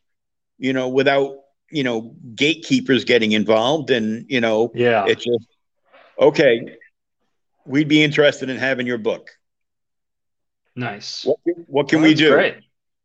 you 0.59 0.72
know 0.72 0.88
without 0.88 1.38
you 1.70 1.84
know 1.84 2.14
gatekeepers 2.34 3.04
getting 3.04 3.32
involved 3.32 3.90
and 3.90 4.26
you 4.28 4.40
know 4.40 4.70
Yeah. 4.74 5.06
it's 5.06 5.24
just 5.24 5.46
okay 6.18 6.60
we'd 7.66 7.88
be 7.88 8.02
interested 8.02 8.48
in 8.50 8.56
having 8.56 8.86
your 8.86 8.98
book 8.98 9.30
nice. 10.76 11.24
what, 11.24 11.38
what 11.66 11.88
can 11.88 12.00
Well, 12.00 12.08
we 12.10 12.14
do 12.14 12.32
Great. 12.32 12.56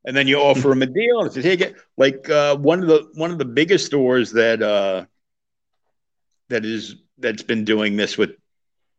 and 0.06 0.16
then 0.16 0.28
you 0.28 0.38
offer 0.40 0.70
them 0.70 0.82
a 0.84 0.88
deal 0.88 1.22
and 1.22 1.32
they 1.32 1.42
take 1.42 1.62
it 1.62 1.76
like 1.98 2.30
uh, 2.30 2.56
one 2.58 2.82
of 2.82 2.88
the 2.88 3.08
one 3.16 3.32
of 3.32 3.38
the 3.40 3.46
biggest 3.46 3.86
stores 3.86 4.32
that 4.34 4.62
uh 4.62 5.06
that 6.50 6.66
is 6.66 6.96
that's 7.20 7.44
been 7.44 7.66
doing 7.66 7.98
this 7.98 8.18
with 8.18 8.32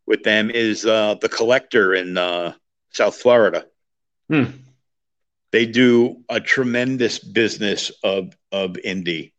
with 0.07 0.23
them 0.25 0.51
is 0.51 0.87
uh 0.87 1.15
the 1.21 1.29
collector 1.29 1.95
in 1.95 2.17
uh 2.19 2.53
south 2.91 3.17
florida 3.17 3.67
Hmm. 4.29 4.45
they 5.53 5.67
do 5.67 6.23
a 6.29 6.41
tremendous 6.41 7.19
business 7.19 7.91
of 8.03 8.37
of 8.53 8.73
indie 8.85 9.33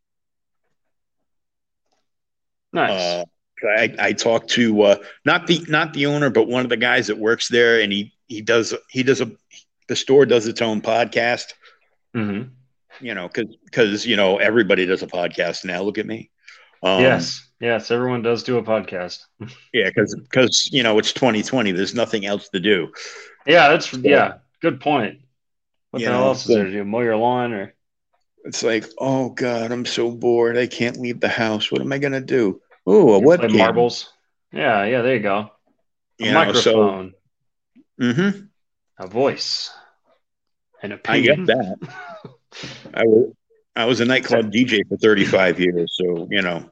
Nice. 2.75 3.25
I, 3.63 3.95
I 3.99 4.13
talked 4.13 4.49
to 4.51 4.81
uh, 4.81 4.95
not 5.23 5.47
the 5.47 5.65
not 5.67 5.93
the 5.93 6.05
owner, 6.07 6.29
but 6.29 6.47
one 6.47 6.63
of 6.63 6.69
the 6.69 6.77
guys 6.77 7.07
that 7.07 7.17
works 7.17 7.47
there, 7.47 7.79
and 7.79 7.91
he 7.91 8.13
he 8.27 8.41
does 8.41 8.73
he 8.89 9.03
does 9.03 9.21
a 9.21 9.31
the 9.87 9.95
store 9.95 10.25
does 10.25 10.47
its 10.47 10.61
own 10.61 10.81
podcast. 10.81 11.53
Mm-hmm. 12.15 12.49
You 13.01 13.13
know, 13.13 13.27
because 13.27 13.55
because 13.65 14.05
you 14.05 14.15
know 14.15 14.37
everybody 14.37 14.85
does 14.85 15.03
a 15.03 15.07
podcast 15.07 15.65
now. 15.65 15.81
Look 15.81 15.97
at 15.97 16.05
me. 16.05 16.29
Um, 16.83 17.01
yes, 17.01 17.47
yes, 17.59 17.91
everyone 17.91 18.21
does 18.21 18.43
do 18.43 18.57
a 18.57 18.63
podcast. 18.63 19.19
Yeah, 19.73 19.89
because 19.89 20.15
because 20.15 20.69
you 20.71 20.83
know 20.83 20.97
it's 20.99 21.13
2020. 21.13 21.71
There's 21.71 21.95
nothing 21.95 22.25
else 22.25 22.49
to 22.49 22.59
do. 22.59 22.91
Yeah, 23.45 23.69
that's 23.69 23.93
yeah, 23.93 24.35
good 24.61 24.79
point. 24.79 25.19
What 25.91 25.99
the 25.99 26.05
hell 26.05 26.21
know, 26.21 26.27
else 26.27 26.41
is 26.41 26.55
there 26.55 26.65
to 26.65 26.71
do? 26.71 26.83
Mow 26.85 27.01
your 27.01 27.17
lawn 27.17 27.53
or 27.53 27.73
It's 28.45 28.63
like, 28.63 28.85
oh 28.97 29.29
god, 29.29 29.71
I'm 29.71 29.85
so 29.85 30.11
bored. 30.11 30.57
I 30.57 30.67
can't 30.67 30.99
leave 30.99 31.19
the 31.19 31.29
house. 31.29 31.71
What 31.71 31.81
am 31.81 31.91
I 31.91 31.97
gonna 31.97 32.21
do? 32.21 32.61
Oh, 32.85 33.13
a 33.13 33.19
webcam. 33.21 33.57
marbles? 33.57 34.11
Yeah, 34.51 34.85
yeah, 34.85 35.01
there 35.01 35.15
you 35.15 35.21
go. 35.21 35.51
A 36.21 36.25
You 36.25 36.31
know, 36.31 36.53
so 36.53 36.71
microphone, 36.71 37.13
mhm, 37.99 38.49
a 38.99 39.07
voice, 39.07 39.71
an 40.81 40.99
I 41.07 41.19
get 41.19 41.45
that. 41.47 41.77
I 42.93 43.03
was 43.03 43.33
I 43.75 43.85
was 43.85 43.99
a 43.99 44.05
nightclub 44.05 44.51
DJ 44.51 44.87
for 44.87 44.97
35 44.97 45.59
years, 45.59 45.93
so 45.97 46.27
you 46.29 46.41
know, 46.41 46.69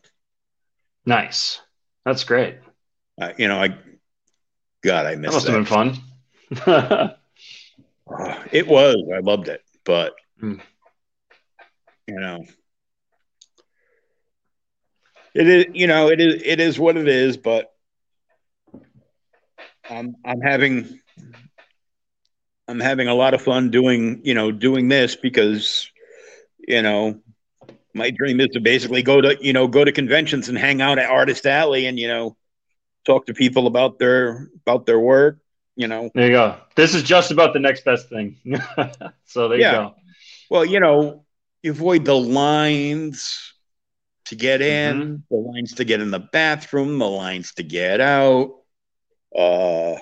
Nice. 1.05 1.59
That's 2.05 2.23
great. 2.23 2.59
I, 3.19 3.33
you 3.37 3.47
know, 3.47 3.57
I 3.61 3.69
God, 4.81 5.05
I 5.05 5.15
That 5.15 5.19
missed 5.21 5.33
must 5.33 5.47
that. 5.47 5.51
have 5.51 5.65
been 5.65 5.65
fun. 5.65 7.15
It 8.51 8.67
was. 8.67 8.95
I 9.13 9.19
loved 9.19 9.47
it, 9.47 9.61
but 9.85 10.13
Mm. 10.41 10.61
you 12.07 12.19
know, 12.19 12.45
it 15.33 15.47
is. 15.47 15.65
You 15.73 15.87
know, 15.87 16.09
it 16.09 16.19
is. 16.21 16.41
It 16.43 16.59
is 16.59 16.79
what 16.79 16.97
it 16.97 17.07
is. 17.07 17.37
But 17.37 17.71
I'm 19.89 20.15
I'm 20.25 20.41
having 20.41 20.99
I'm 22.67 22.79
having 22.79 23.07
a 23.07 23.13
lot 23.13 23.33
of 23.33 23.41
fun 23.41 23.69
doing 23.71 24.21
you 24.23 24.33
know 24.33 24.51
doing 24.51 24.87
this 24.89 25.15
because 25.15 25.89
you 26.67 26.81
know 26.81 27.19
my 27.93 28.09
dream 28.11 28.39
is 28.39 28.47
to 28.53 28.59
basically 28.59 29.01
go 29.03 29.21
to 29.21 29.37
you 29.41 29.53
know 29.53 29.67
go 29.67 29.83
to 29.83 29.91
conventions 29.91 30.49
and 30.49 30.57
hang 30.57 30.81
out 30.81 30.99
at 30.99 31.09
Artist 31.09 31.45
Alley 31.45 31.85
and 31.85 31.99
you 31.99 32.07
know 32.07 32.35
talk 33.05 33.25
to 33.27 33.33
people 33.33 33.67
about 33.67 33.99
their 33.99 34.49
about 34.65 34.85
their 34.85 34.99
work. 34.99 35.39
You 35.75 35.87
know, 35.87 36.11
there 36.13 36.25
you 36.27 36.31
go. 36.33 36.55
This 36.75 36.93
is 36.93 37.03
just 37.03 37.31
about 37.31 37.53
the 37.53 37.59
next 37.59 37.83
best 37.85 38.09
thing. 38.09 38.37
so 39.25 39.47
there 39.49 39.59
Yeah. 39.59 39.71
you 39.71 39.77
go. 39.77 39.95
Well, 40.49 40.65
you 40.65 40.79
know, 40.79 41.25
you 41.63 41.71
avoid 41.71 42.05
the 42.05 42.15
lines 42.15 43.52
to 44.25 44.35
get 44.35 44.61
in, 44.61 44.95
Mm-hmm. 45.01 45.15
the 45.29 45.37
lines 45.37 45.73
to 45.75 45.83
get 45.85 46.01
in 46.01 46.11
the 46.11 46.19
bathroom, 46.19 46.97
the 46.99 47.07
lines 47.07 47.53
to 47.55 47.63
get 47.63 47.99
out, 48.01 48.55
uh, 49.37 49.95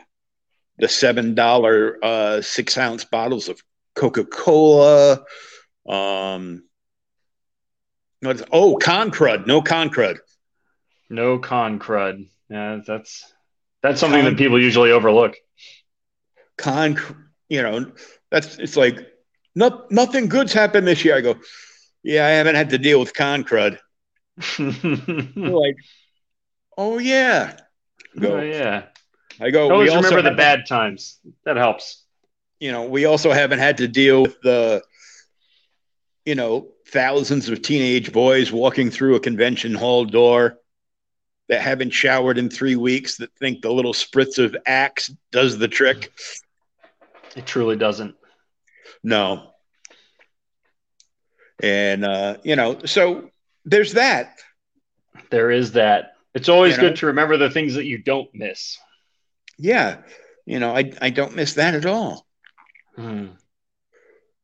the 0.77 0.87
seven 0.87 1.35
dollar 1.35 1.97
uh, 2.03 2.41
six 2.41 2.77
ounce 2.77 3.05
bottles 3.05 3.49
of 3.49 3.61
Coca 3.95 4.23
Cola. 4.25 5.23
Um, 5.87 6.63
oh, 8.51 8.77
con 8.77 9.11
crud, 9.11 9.47
no 9.47 9.61
con 9.61 9.89
crud. 9.89 10.17
No 11.09 11.39
con 11.39 11.79
crud. 11.79 12.27
Yeah, 12.49 12.81
that's 12.85 13.31
that's 13.81 13.99
something 13.99 14.21
Con- 14.21 14.33
that 14.33 14.37
people 14.37 14.61
usually 14.61 14.91
overlook. 14.91 15.35
Con, 16.57 16.97
you 17.49 17.61
know, 17.61 17.91
that's 18.29 18.59
it's 18.59 18.77
like 18.77 19.07
no, 19.55 19.85
nothing 19.89 20.27
good's 20.27 20.53
happened 20.53 20.87
this 20.87 21.03
year. 21.03 21.17
I 21.17 21.21
go, 21.21 21.35
yeah, 22.03 22.25
I 22.25 22.29
haven't 22.29 22.55
had 22.55 22.69
to 22.69 22.77
deal 22.77 22.99
with 22.99 23.13
con 23.13 23.43
crud. 23.43 23.77
Like, 25.35 25.75
oh 26.77 26.97
yeah. 26.97 27.57
Go. 28.19 28.37
oh 28.37 28.41
yeah. 28.41 28.85
I 29.39 29.49
go. 29.49 29.71
Always 29.71 29.89
we 29.89 29.95
also 29.95 30.09
remember 30.09 30.29
the 30.29 30.35
bad 30.35 30.65
times. 30.67 31.19
That 31.45 31.57
helps. 31.57 32.03
You 32.59 32.71
know, 32.71 32.83
we 32.83 33.05
also 33.05 33.31
haven't 33.31 33.59
had 33.59 33.77
to 33.77 33.87
deal 33.87 34.21
with 34.21 34.39
the, 34.41 34.83
you 36.25 36.35
know, 36.35 36.69
thousands 36.87 37.49
of 37.49 37.61
teenage 37.61 38.11
boys 38.11 38.51
walking 38.51 38.91
through 38.91 39.15
a 39.15 39.19
convention 39.19 39.73
hall 39.73 40.05
door 40.05 40.59
that 41.49 41.61
haven't 41.61 41.89
showered 41.89 42.37
in 42.37 42.49
three 42.49 42.75
weeks 42.75 43.17
that 43.17 43.33
think 43.39 43.61
the 43.61 43.71
little 43.71 43.93
spritz 43.93 44.37
of 44.37 44.55
Axe 44.67 45.11
does 45.31 45.57
the 45.57 45.67
trick. 45.67 46.11
It 47.35 47.47
truly 47.47 47.77
doesn't. 47.77 48.15
No. 49.03 49.51
And 51.63 52.05
uh, 52.05 52.37
you 52.43 52.55
know, 52.55 52.79
so 52.85 53.30
there's 53.65 53.93
that. 53.93 54.39
There 55.29 55.51
is 55.51 55.73
that. 55.73 56.13
It's 56.33 56.49
always 56.49 56.75
You 56.77 56.81
know? 56.83 56.89
good 56.89 56.97
to 56.97 57.05
remember 57.07 57.37
the 57.37 57.49
things 57.49 57.75
that 57.75 57.85
you 57.85 57.97
don't 57.97 58.33
miss. 58.33 58.77
Yeah. 59.57 59.97
You 60.45 60.59
know, 60.59 60.75
I 60.75 60.91
I 61.01 61.09
don't 61.09 61.35
miss 61.35 61.53
that 61.55 61.75
at 61.75 61.85
all. 61.85 62.25
Hmm. 62.95 63.27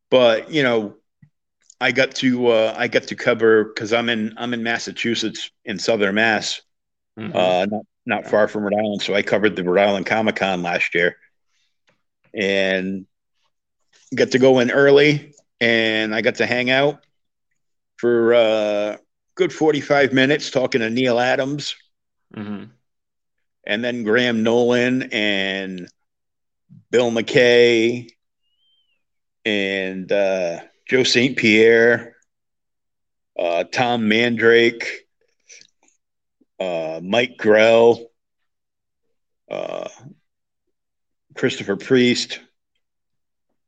but 0.09 0.49
you 0.51 0.63
know 0.63 0.95
i 1.81 1.91
got 1.91 2.15
to 2.15 2.47
uh 2.47 2.73
i 2.77 2.87
got 2.87 3.03
to 3.03 3.15
cover 3.15 3.65
because 3.65 3.91
i'm 3.91 4.07
in 4.07 4.33
i'm 4.37 4.53
in 4.53 4.63
massachusetts 4.63 5.51
in 5.65 5.77
southern 5.77 6.15
mass 6.15 6.61
Mhm. 7.19 7.35
uh 7.35 7.65
not 7.65 7.83
not 8.05 8.27
far 8.29 8.47
from 8.47 8.63
rhode 8.63 8.73
island 8.73 9.01
so 9.01 9.13
i 9.13 9.21
covered 9.21 9.57
the 9.57 9.63
rhode 9.65 9.81
island 9.81 10.05
comic-con 10.05 10.61
last 10.63 10.95
year 10.95 11.17
and 12.33 13.05
got 14.15 14.31
to 14.31 14.39
go 14.39 14.59
in 14.59 14.71
early 14.71 15.33
and 15.59 16.15
i 16.15 16.21
got 16.21 16.35
to 16.35 16.45
hang 16.45 16.69
out 16.71 17.03
for 17.97 18.33
uh 18.33 18.97
good 19.37 19.53
45 19.53 20.11
minutes 20.13 20.51
talking 20.51 20.81
to 20.81 20.89
Neal 20.89 21.19
Adams 21.19 21.75
Mhm. 22.35 22.71
and 23.65 23.83
then 23.83 24.03
graham 24.03 24.43
nolan 24.43 25.03
and 25.13 25.87
bill 26.91 27.11
mckay 27.11 28.09
and 29.45 30.11
uh, 30.11 30.59
Joe 30.89 31.03
St. 31.03 31.37
Pierre, 31.37 32.15
uh, 33.39 33.63
Tom 33.63 34.09
Mandrake, 34.09 35.07
uh, 36.59 36.99
Mike 37.01 37.37
Grell, 37.37 38.07
uh, 39.49 39.87
Christopher 41.35 41.77
Priest. 41.77 42.41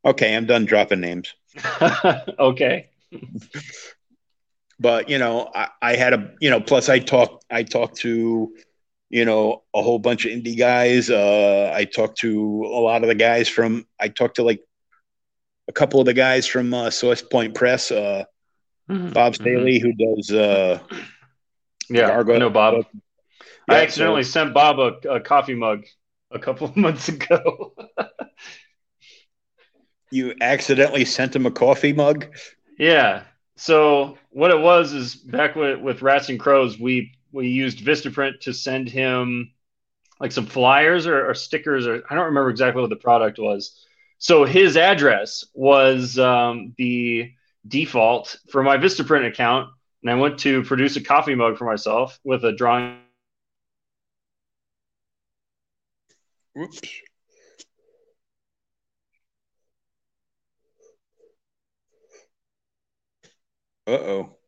Okay, 0.04 0.36
I'm 0.36 0.44
done 0.44 0.66
dropping 0.66 1.00
names. 1.00 1.32
okay. 2.38 2.90
But 4.80 5.08
you 5.10 5.18
know, 5.18 5.50
I, 5.54 5.68
I 5.82 5.94
had 5.96 6.14
a 6.14 6.30
you 6.40 6.50
know, 6.50 6.60
plus 6.60 6.88
I 6.88 6.98
talked 6.98 7.44
I 7.50 7.62
talked 7.62 7.98
to 7.98 8.52
you 9.10 9.24
know 9.24 9.62
a 9.74 9.82
whole 9.82 9.98
bunch 9.98 10.24
of 10.24 10.32
indie 10.32 10.56
guys. 10.58 11.10
Uh, 11.10 11.70
I 11.74 11.84
talked 11.84 12.18
to 12.20 12.62
a 12.64 12.80
lot 12.80 13.02
of 13.02 13.08
the 13.08 13.14
guys 13.14 13.48
from 13.48 13.86
I 14.00 14.08
talked 14.08 14.36
to 14.36 14.42
like 14.42 14.60
a 15.68 15.72
couple 15.72 16.00
of 16.00 16.06
the 16.06 16.14
guys 16.14 16.46
from 16.46 16.72
uh, 16.74 16.90
Source 16.90 17.22
Point 17.22 17.54
Press. 17.54 17.90
Uh, 17.92 18.24
Mhm. 18.88 19.12
Bob 19.14 19.34
Mhm. 19.34 19.36
Staley, 19.36 19.78
who 19.78 19.92
does 19.92 20.32
uh, 20.32 20.80
Yeah, 21.88 22.08
Gargoyle- 22.08 22.34
I 22.34 22.38
know 22.40 22.50
Bob. 22.50 22.74
Yeah, 22.74 23.00
I 23.68 23.74
so- 23.76 23.82
accidentally 23.84 24.22
sent 24.24 24.52
Bob 24.52 24.80
a, 24.80 25.08
a 25.08 25.20
coffee 25.20 25.54
mug 25.54 25.84
a 26.32 26.40
couple 26.40 26.66
of 26.66 26.76
months 26.84 27.08
ago. 27.08 27.72
you 30.10 30.34
accidentally 30.40 31.04
sent 31.04 31.36
him 31.36 31.46
a 31.46 31.50
coffee 31.52 31.92
mug. 31.92 32.26
yeah. 32.78 33.22
So 33.60 34.16
what 34.30 34.50
it 34.50 34.58
was 34.58 34.94
is 34.94 35.14
back 35.14 35.54
with, 35.54 35.80
with 35.80 36.00
Rats 36.00 36.30
and 36.30 36.40
Crows, 36.40 36.78
we 36.78 37.12
we 37.30 37.48
used 37.48 37.84
Vistaprint 37.84 38.40
to 38.40 38.54
send 38.54 38.88
him 38.88 39.52
like 40.18 40.32
some 40.32 40.46
flyers 40.46 41.06
or, 41.06 41.28
or 41.28 41.34
stickers, 41.34 41.86
or 41.86 42.02
I 42.08 42.14
don't 42.14 42.24
remember 42.24 42.48
exactly 42.48 42.80
what 42.80 42.88
the 42.88 42.96
product 42.96 43.38
was. 43.38 43.84
So 44.16 44.46
his 44.46 44.78
address 44.78 45.44
was 45.52 46.18
um, 46.18 46.74
the 46.78 47.32
default 47.68 48.38
for 48.50 48.62
my 48.62 48.78
Vistaprint 48.78 49.28
account, 49.28 49.68
and 50.02 50.10
I 50.10 50.14
went 50.14 50.38
to 50.38 50.62
produce 50.62 50.96
a 50.96 51.02
coffee 51.02 51.34
mug 51.34 51.58
for 51.58 51.66
myself 51.66 52.18
with 52.24 52.42
a 52.46 52.52
drawing 52.52 52.96
Oops. 56.58 56.80
Uh 63.90 63.98
oh. 64.12 64.39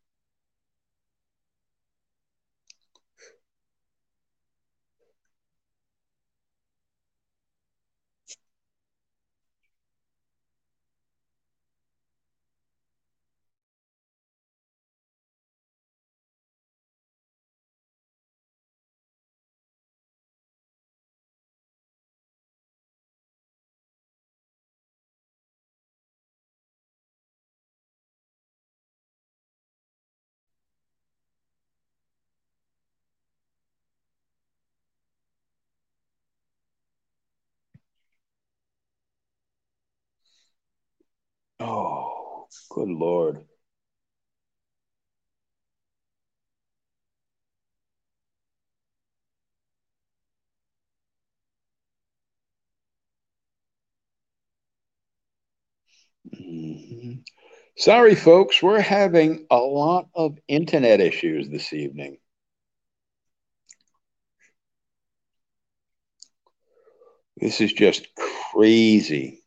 Good 42.74 42.88
lord. 42.88 43.44
Mm-hmm. 56.34 57.12
Sorry, 57.76 58.14
folks, 58.14 58.62
we're 58.62 58.80
having 58.80 59.46
a 59.50 59.58
lot 59.58 60.08
of 60.14 60.38
internet 60.48 61.00
issues 61.00 61.48
this 61.48 61.72
evening. 61.72 62.18
This 67.36 67.60
is 67.60 67.72
just 67.72 68.08
crazy. 68.14 69.41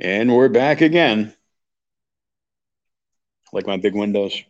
And 0.00 0.34
we're 0.34 0.48
back 0.48 0.80
again. 0.80 1.34
Like 3.52 3.66
my 3.66 3.76
big 3.76 3.94
windows. 3.94 4.42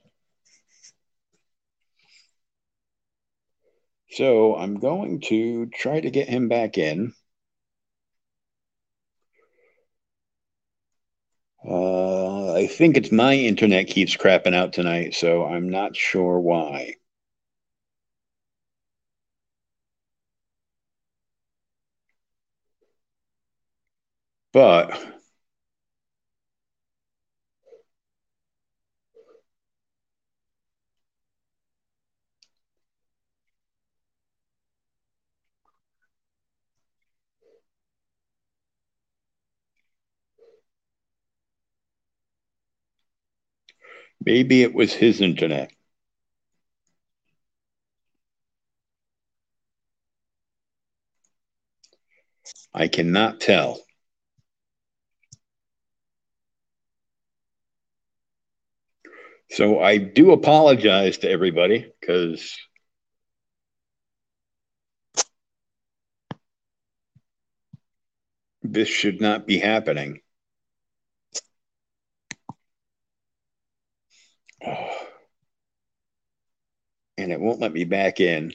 So 4.11 4.55
I'm 4.55 4.81
going 4.81 5.21
to 5.29 5.65
try 5.67 6.01
to 6.01 6.11
get 6.11 6.29
him 6.29 6.49
back 6.49 6.77
in. 6.77 7.15
Uh, 11.65 12.55
I 12.55 12.67
think 12.67 12.97
it's 12.97 13.13
my 13.13 13.35
internet 13.35 13.87
keeps 13.87 14.17
crapping 14.17 14.55
out 14.55 14.73
tonight, 14.73 15.15
so 15.15 15.45
I'm 15.45 15.69
not 15.69 15.95
sure 15.95 16.41
why. 16.41 16.95
But 24.53 25.18
Maybe 44.29 44.61
it 44.61 44.75
was 44.75 44.93
his 44.93 45.23
internet. 45.23 45.73
I 52.75 52.89
cannot 52.89 53.41
tell. 53.41 53.81
So 59.49 59.81
I 59.81 59.97
do 59.97 60.33
apologize 60.33 61.17
to 61.19 61.31
everybody 61.31 61.91
because 61.99 62.55
this 68.61 68.89
should 68.89 69.23
not 69.23 69.47
be 69.47 69.59
happening. 69.59 70.21
And 77.19 77.33
it 77.33 77.41
won't 77.41 77.61
let 77.61 77.73
me 77.73 77.85
back 77.85 78.21
in. 78.21 78.55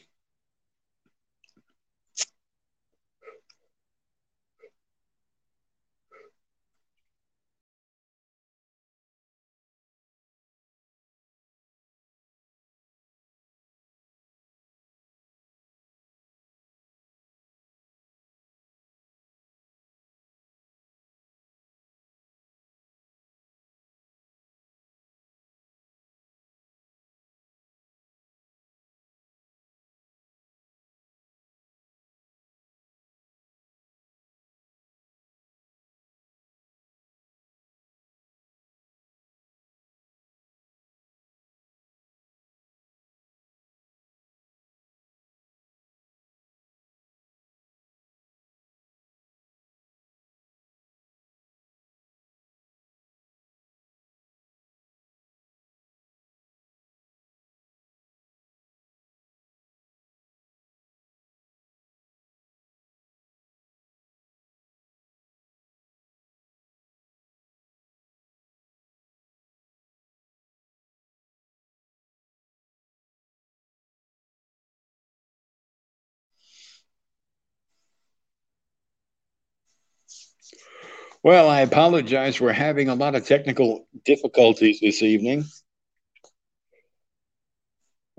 Well, 81.24 81.48
I 81.50 81.62
apologize. 81.62 82.42
We're 82.42 82.52
having 82.52 82.90
a 82.90 82.96
lot 82.96 83.16
of 83.16 83.26
technical 83.26 83.88
difficulties 84.04 84.82
this 84.82 85.02
evening. 85.02 85.46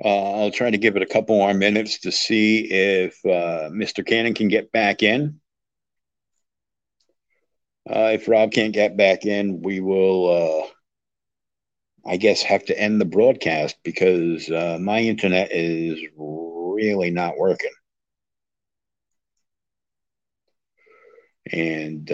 Uh, 0.03 0.41
I'll 0.41 0.51
try 0.51 0.71
to 0.71 0.79
give 0.79 0.97
it 0.97 1.03
a 1.03 1.07
couple 1.07 1.37
more 1.37 1.53
minutes 1.53 2.01
to 2.01 2.11
see 2.11 2.61
if 2.71 3.15
uh, 3.27 3.69
Mr. 3.71 4.03
Cannon 4.03 4.33
can 4.33 4.49
get 4.49 4.73
back 4.73 5.03
in. 5.03 5.39
Uh, 7.89 8.13
if 8.15 8.27
Rob 8.27 8.51
can't 8.51 8.73
get 8.73 8.97
back 8.97 9.27
in, 9.27 9.61
we 9.61 9.81
will, 9.81 10.65
uh, 10.65 12.09
I 12.11 12.17
guess, 12.17 12.41
have 12.43 12.65
to 12.67 12.79
end 12.81 13.03
the 13.03 13.05
broadcast 13.05 13.77
because 13.85 14.51
uh, 14.51 14.79
my 14.81 15.01
internet 15.01 15.51
is 15.53 16.01
really 16.17 17.11
not 17.11 17.37
working. 17.37 17.71
And 21.53 22.11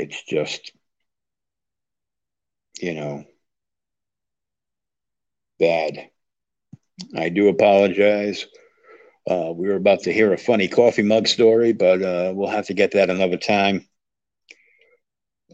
it's 0.00 0.22
just, 0.24 0.72
you 2.80 2.94
know, 2.94 3.24
bad. 5.58 6.08
I 7.14 7.28
do 7.28 7.48
apologize. 7.48 8.46
Uh, 9.30 9.52
we 9.54 9.68
were 9.68 9.76
about 9.76 10.00
to 10.00 10.12
hear 10.12 10.32
a 10.32 10.38
funny 10.38 10.68
coffee 10.68 11.02
mug 11.02 11.28
story, 11.28 11.72
but 11.72 12.02
uh, 12.02 12.32
we'll 12.34 12.48
have 12.48 12.66
to 12.66 12.74
get 12.74 12.92
that 12.92 13.10
another 13.10 13.36
time. 13.36 13.86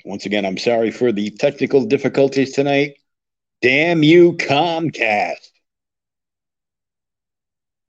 Once 0.05 0.27
again, 0.27 0.47
I'm 0.47 0.59
sorry 0.59 0.91
for 0.91 1.11
the 1.11 1.31
technical 1.31 1.85
difficulties 1.85 2.53
tonight. 2.53 2.95
Damn 3.63 4.03
you, 4.03 4.35
Comcast. 4.35 5.51